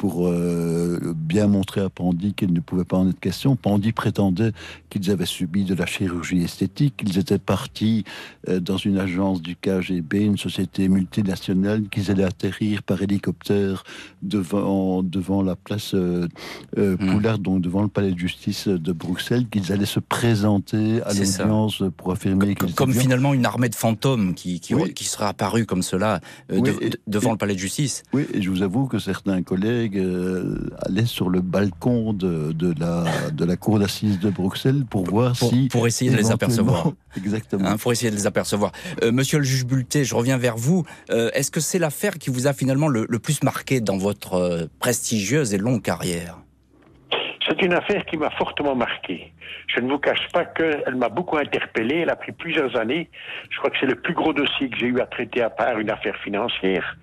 pour 0.04 0.28
euh, 0.28 1.14
bien 1.16 1.46
montrer 1.46 1.80
à 1.80 1.88
Pandy 1.88 2.34
qu'il 2.34 2.52
ne 2.52 2.60
pouvait 2.60 2.84
pas 2.84 2.98
en 2.98 3.08
être 3.08 3.18
question. 3.18 3.56
Pandy 3.56 3.92
prétendait 3.92 4.52
qu'ils 4.90 5.10
avaient 5.10 5.24
subi 5.24 5.64
de 5.64 5.74
la 5.74 5.86
chirurgie 5.86 6.42
esthétique, 6.42 6.98
qu'ils 6.98 7.18
étaient 7.18 7.38
partis 7.38 8.04
euh, 8.50 8.60
dans 8.60 8.76
une 8.76 8.98
agence 8.98 9.40
du 9.40 9.56
KGB, 9.56 10.26
une 10.26 10.36
société 10.36 10.90
multinationale, 10.90 11.88
qu'ils 11.88 12.10
allaient 12.10 12.24
atterrir 12.24 12.82
par 12.82 13.00
hélicoptère 13.00 13.82
devant, 14.20 15.02
devant 15.02 15.42
la 15.42 15.56
place 15.56 15.94
euh, 15.94 16.28
euh 16.76 16.98
hmm. 17.00 17.10
Poulard, 17.10 17.38
donc 17.38 17.62
devant 17.62 17.80
le 17.80 17.88
palais 17.88 18.12
de 18.12 18.18
justice 18.18 18.68
de 18.68 18.92
Bruxelles, 18.92 19.46
qu'ils 19.48 19.72
allaient 19.72 19.86
se 19.86 20.00
présenter 20.00 21.00
à 21.00 21.14
l'audience 21.14 21.82
pour 21.96 22.12
affirmer 22.12 22.54
Comme, 22.56 22.72
comme 22.72 22.92
finalement 22.92 23.32
une 23.32 23.46
armée 23.46 23.70
de 23.70 23.74
fantômes 23.74 24.34
qui, 24.34 24.60
qui, 24.60 24.74
qui 24.92 25.04
serait 25.04 25.28
apparue 25.28 25.64
comme 25.64 25.82
cela 25.82 26.20
devant 27.06 27.32
le 27.32 27.38
palais 27.38 27.54
de 27.54 27.58
justice. 27.58 28.02
Oui, 28.12 28.26
et 28.34 28.42
je 28.42 28.50
vous 28.50 28.60
avoue 28.60 28.84
que 28.86 28.98
certains 28.98 29.42
collègues 29.42 29.93
euh, 29.96 30.70
aller 30.86 31.06
sur 31.06 31.30
le 31.30 31.40
balcon 31.40 32.12
de, 32.12 32.52
de, 32.52 32.74
la, 32.78 33.04
de 33.30 33.44
la 33.44 33.56
cour 33.56 33.78
d'assises 33.78 34.18
de 34.20 34.30
Bruxelles 34.30 34.84
pour 34.88 35.04
voir 35.04 35.36
si... 35.36 35.68
Pour 35.70 35.86
essayer 35.86 36.10
de 36.10 36.16
les 36.16 36.30
apercevoir. 36.30 36.92
Exactement. 37.16 37.68
Hein, 37.68 37.76
pour 37.76 37.92
essayer 37.92 38.10
de 38.10 38.16
les 38.16 38.26
apercevoir. 38.26 38.72
Euh, 39.02 39.12
monsieur 39.12 39.38
le 39.38 39.44
juge 39.44 39.66
Bulté, 39.66 40.04
je 40.04 40.14
reviens 40.14 40.38
vers 40.38 40.56
vous. 40.56 40.84
Euh, 41.10 41.30
est-ce 41.34 41.50
que 41.50 41.60
c'est 41.60 41.78
l'affaire 41.78 42.18
qui 42.18 42.30
vous 42.30 42.46
a 42.46 42.52
finalement 42.52 42.88
le, 42.88 43.06
le 43.08 43.18
plus 43.18 43.42
marqué 43.42 43.80
dans 43.80 43.98
votre 43.98 44.68
prestigieuse 44.78 45.54
et 45.54 45.58
longue 45.58 45.82
carrière? 45.82 46.38
C'est 47.46 47.60
une 47.62 47.74
affaire 47.74 48.04
qui 48.06 48.16
m'a 48.16 48.30
fortement 48.30 48.74
marqué. 48.74 49.32
Je 49.66 49.80
ne 49.80 49.90
vous 49.90 49.98
cache 49.98 50.28
pas 50.32 50.44
qu'elle 50.44 50.94
m'a 50.94 51.08
beaucoup 51.08 51.36
interpellé. 51.36 51.96
Elle 51.96 52.10
a 52.10 52.16
pris 52.16 52.32
plusieurs 52.32 52.76
années. 52.76 53.10
Je 53.50 53.58
crois 53.58 53.70
que 53.70 53.76
c'est 53.80 53.86
le 53.86 53.96
plus 53.96 54.14
gros 54.14 54.32
dossier 54.32 54.68
que 54.70 54.78
j'ai 54.78 54.86
eu 54.86 55.00
à 55.00 55.06
traiter 55.06 55.42
à 55.42 55.50
part 55.50 55.78
une 55.78 55.90
affaire 55.90 56.16
financière. 56.22 56.96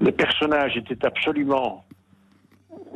Le 0.00 0.12
personnage 0.12 0.76
était 0.76 1.04
absolument. 1.04 1.84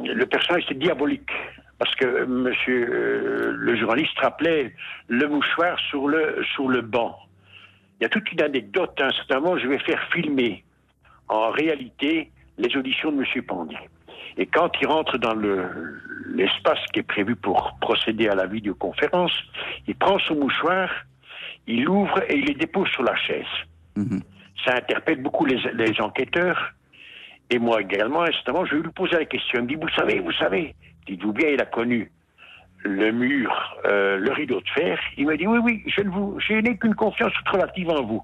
Le 0.04 0.24
personnage 0.26 0.64
était 0.64 0.74
diabolique. 0.74 1.30
Parce 1.78 1.94
que 1.94 2.24
monsieur 2.24 2.88
euh, 2.90 3.52
le 3.56 3.76
journaliste 3.76 4.18
rappelait 4.18 4.74
le 5.06 5.28
mouchoir 5.28 5.78
sur 5.90 6.08
le, 6.08 6.44
sur 6.54 6.68
le 6.68 6.80
banc. 6.80 7.16
Il 8.00 8.04
y 8.04 8.06
a 8.06 8.08
toute 8.08 8.30
une 8.32 8.42
anecdote. 8.42 9.00
À 9.00 9.06
un 9.06 9.12
certain 9.12 9.40
moment, 9.40 9.58
je 9.58 9.68
vais 9.68 9.78
faire 9.78 10.02
filmer 10.12 10.64
en 11.28 11.50
réalité 11.50 12.32
les 12.58 12.76
auditions 12.76 13.12
de 13.12 13.18
monsieur 13.18 13.42
Pandy. 13.42 13.76
Et 14.36 14.46
quand 14.46 14.70
il 14.80 14.86
rentre 14.86 15.18
dans 15.18 15.34
l'espace 16.28 16.78
qui 16.92 17.00
est 17.00 17.04
prévu 17.04 17.34
pour 17.36 17.76
procéder 17.80 18.28
à 18.28 18.34
la 18.34 18.46
vidéoconférence, 18.46 19.32
il 19.86 19.94
prend 19.96 20.18
son 20.20 20.36
mouchoir, 20.36 20.88
il 21.66 21.84
l'ouvre 21.84 22.22
et 22.28 22.36
il 22.36 22.44
les 22.46 22.54
dépose 22.54 22.88
sur 22.88 23.02
la 23.02 23.16
chaise. 23.16 23.46
Mhm. 23.96 24.22
Ça 24.64 24.74
interpelle 24.76 25.22
beaucoup 25.22 25.44
les, 25.44 26.00
enquêteurs. 26.00 26.72
Et 27.50 27.58
moi 27.58 27.80
également, 27.80 28.22
instamment, 28.22 28.64
je 28.66 28.76
lui 28.76 28.90
poser 28.90 29.16
la 29.16 29.24
question. 29.24 29.60
Il 29.60 29.62
me 29.62 29.68
dit, 29.68 29.74
vous 29.74 29.88
savez, 29.96 30.20
vous 30.20 30.32
savez, 30.32 30.74
dites-vous 31.06 31.32
bien, 31.32 31.48
il 31.48 31.60
a 31.60 31.66
connu 31.66 32.10
le 32.84 33.10
mur, 33.10 33.76
euh, 33.86 34.18
le 34.18 34.30
rideau 34.32 34.60
de 34.60 34.68
fer. 34.68 34.98
Il 35.16 35.26
m'a 35.26 35.36
dit, 35.36 35.46
oui, 35.46 35.58
oui, 35.58 35.82
je 35.86 36.02
ne 36.02 36.10
vous, 36.10 36.38
je 36.38 36.54
n'ai 36.54 36.76
qu'une 36.76 36.94
confiance 36.94 37.32
relative 37.50 37.90
en 37.90 38.02
vous. 38.02 38.22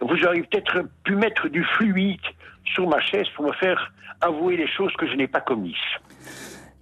Vous 0.00 0.24
auriez 0.24 0.42
peut-être 0.42 0.82
pu 1.04 1.14
mettre 1.14 1.48
du 1.48 1.64
fluide 1.64 2.20
sur 2.64 2.88
ma 2.88 3.00
chaise 3.00 3.28
pour 3.34 3.46
me 3.46 3.52
faire 3.52 3.92
avouer 4.20 4.56
les 4.56 4.68
choses 4.68 4.92
que 4.94 5.06
je 5.06 5.14
n'ai 5.14 5.28
pas 5.28 5.40
commises. 5.40 5.74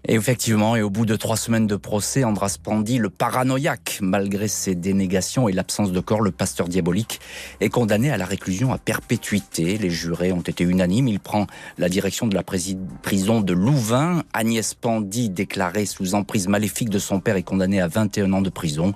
Et 0.07 0.17
effectivement, 0.17 0.77
et 0.77 0.83
au 0.83 0.91
bout 0.91 1.07
de 1.07 1.17
trois 1.17 1.39
semaines 1.39 1.67
de 1.67 1.77
procès, 1.77 2.25
Andras 2.25 2.59
Pandi, 2.63 2.99
le 2.99 3.09
paranoïaque, 3.09 4.01
malgré 4.03 4.49
ses 4.49 4.75
dénégations 4.75 5.49
et 5.49 5.53
l'absence 5.53 5.93
de 5.93 6.01
corps, 6.01 6.21
le 6.21 6.31
pasteur 6.31 6.69
diabolique, 6.69 7.21
est 7.61 7.71
condamné 7.71 8.11
à 8.11 8.19
la 8.19 8.27
réclusion 8.27 8.71
à 8.75 8.77
perpétuité. 8.77 9.79
Les 9.79 9.89
jurés 9.89 10.31
ont 10.31 10.43
été 10.43 10.63
unanimes. 10.63 11.09
Il 11.09 11.21
prend 11.21 11.47
la 11.79 11.89
direction 11.89 12.27
de 12.27 12.35
la 12.35 12.43
prison 12.43 13.41
de 13.41 13.53
Louvain. 13.55 14.25
Agnès 14.35 14.75
Pandy, 14.75 15.31
déclarée 15.31 15.87
sous 15.87 16.15
emprise 16.15 16.49
maléfique 16.49 16.91
de 16.91 16.99
son 16.99 17.21
père, 17.21 17.37
est 17.37 17.43
condamnée 17.43 17.81
à 17.81 17.89
21 17.89 18.31
ans 18.35 18.43
de 18.43 18.51
prison. 18.51 18.93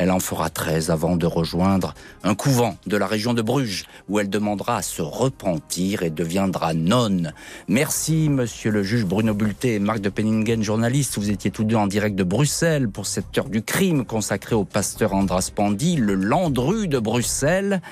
Elle 0.00 0.10
en 0.10 0.18
fera 0.18 0.48
13 0.48 0.90
avant 0.90 1.14
de 1.14 1.26
rejoindre 1.26 1.92
un 2.24 2.34
couvent 2.34 2.74
de 2.86 2.96
la 2.96 3.06
région 3.06 3.34
de 3.34 3.42
Bruges 3.42 3.84
où 4.08 4.18
elle 4.18 4.30
demandera 4.30 4.78
à 4.78 4.82
se 4.82 5.02
repentir 5.02 6.02
et 6.02 6.08
deviendra 6.08 6.72
nonne. 6.72 7.34
Merci, 7.68 8.30
monsieur 8.30 8.70
le 8.70 8.82
juge 8.82 9.04
Bruno 9.04 9.34
Bulté 9.34 9.74
et 9.74 9.78
Marc 9.78 10.00
de 10.00 10.08
Penningen, 10.08 10.62
journaliste. 10.62 11.18
Vous 11.18 11.28
étiez 11.28 11.50
tous 11.50 11.64
deux 11.64 11.76
en 11.76 11.86
direct 11.86 12.16
de 12.16 12.24
Bruxelles 12.24 12.88
pour 12.88 13.04
cette 13.04 13.36
heure 13.36 13.50
du 13.50 13.60
crime 13.60 14.06
consacrée 14.06 14.54
au 14.54 14.64
pasteur 14.64 15.12
Andras 15.12 15.50
Pandy, 15.54 15.96
le 15.96 16.14
Landru 16.14 16.88
de 16.88 16.98
Bruxelles. 16.98 17.82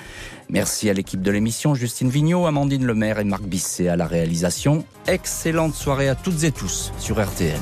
Merci 0.49 0.89
à 0.89 0.93
l'équipe 0.93 1.21
de 1.21 1.29
l'émission, 1.29 1.75
Justine 1.75 2.09
Vignot, 2.09 2.47
Amandine 2.47 2.87
Lemaire 2.87 3.19
et 3.19 3.23
Marc 3.23 3.43
Bisset 3.43 3.87
à 3.87 3.95
la 3.95 4.07
réalisation. 4.07 4.83
Excellente 5.05 5.75
soirée 5.75 6.09
à 6.09 6.15
toutes 6.15 6.43
et 6.43 6.51
tous 6.51 6.91
sur 6.97 7.23
RTL. 7.23 7.59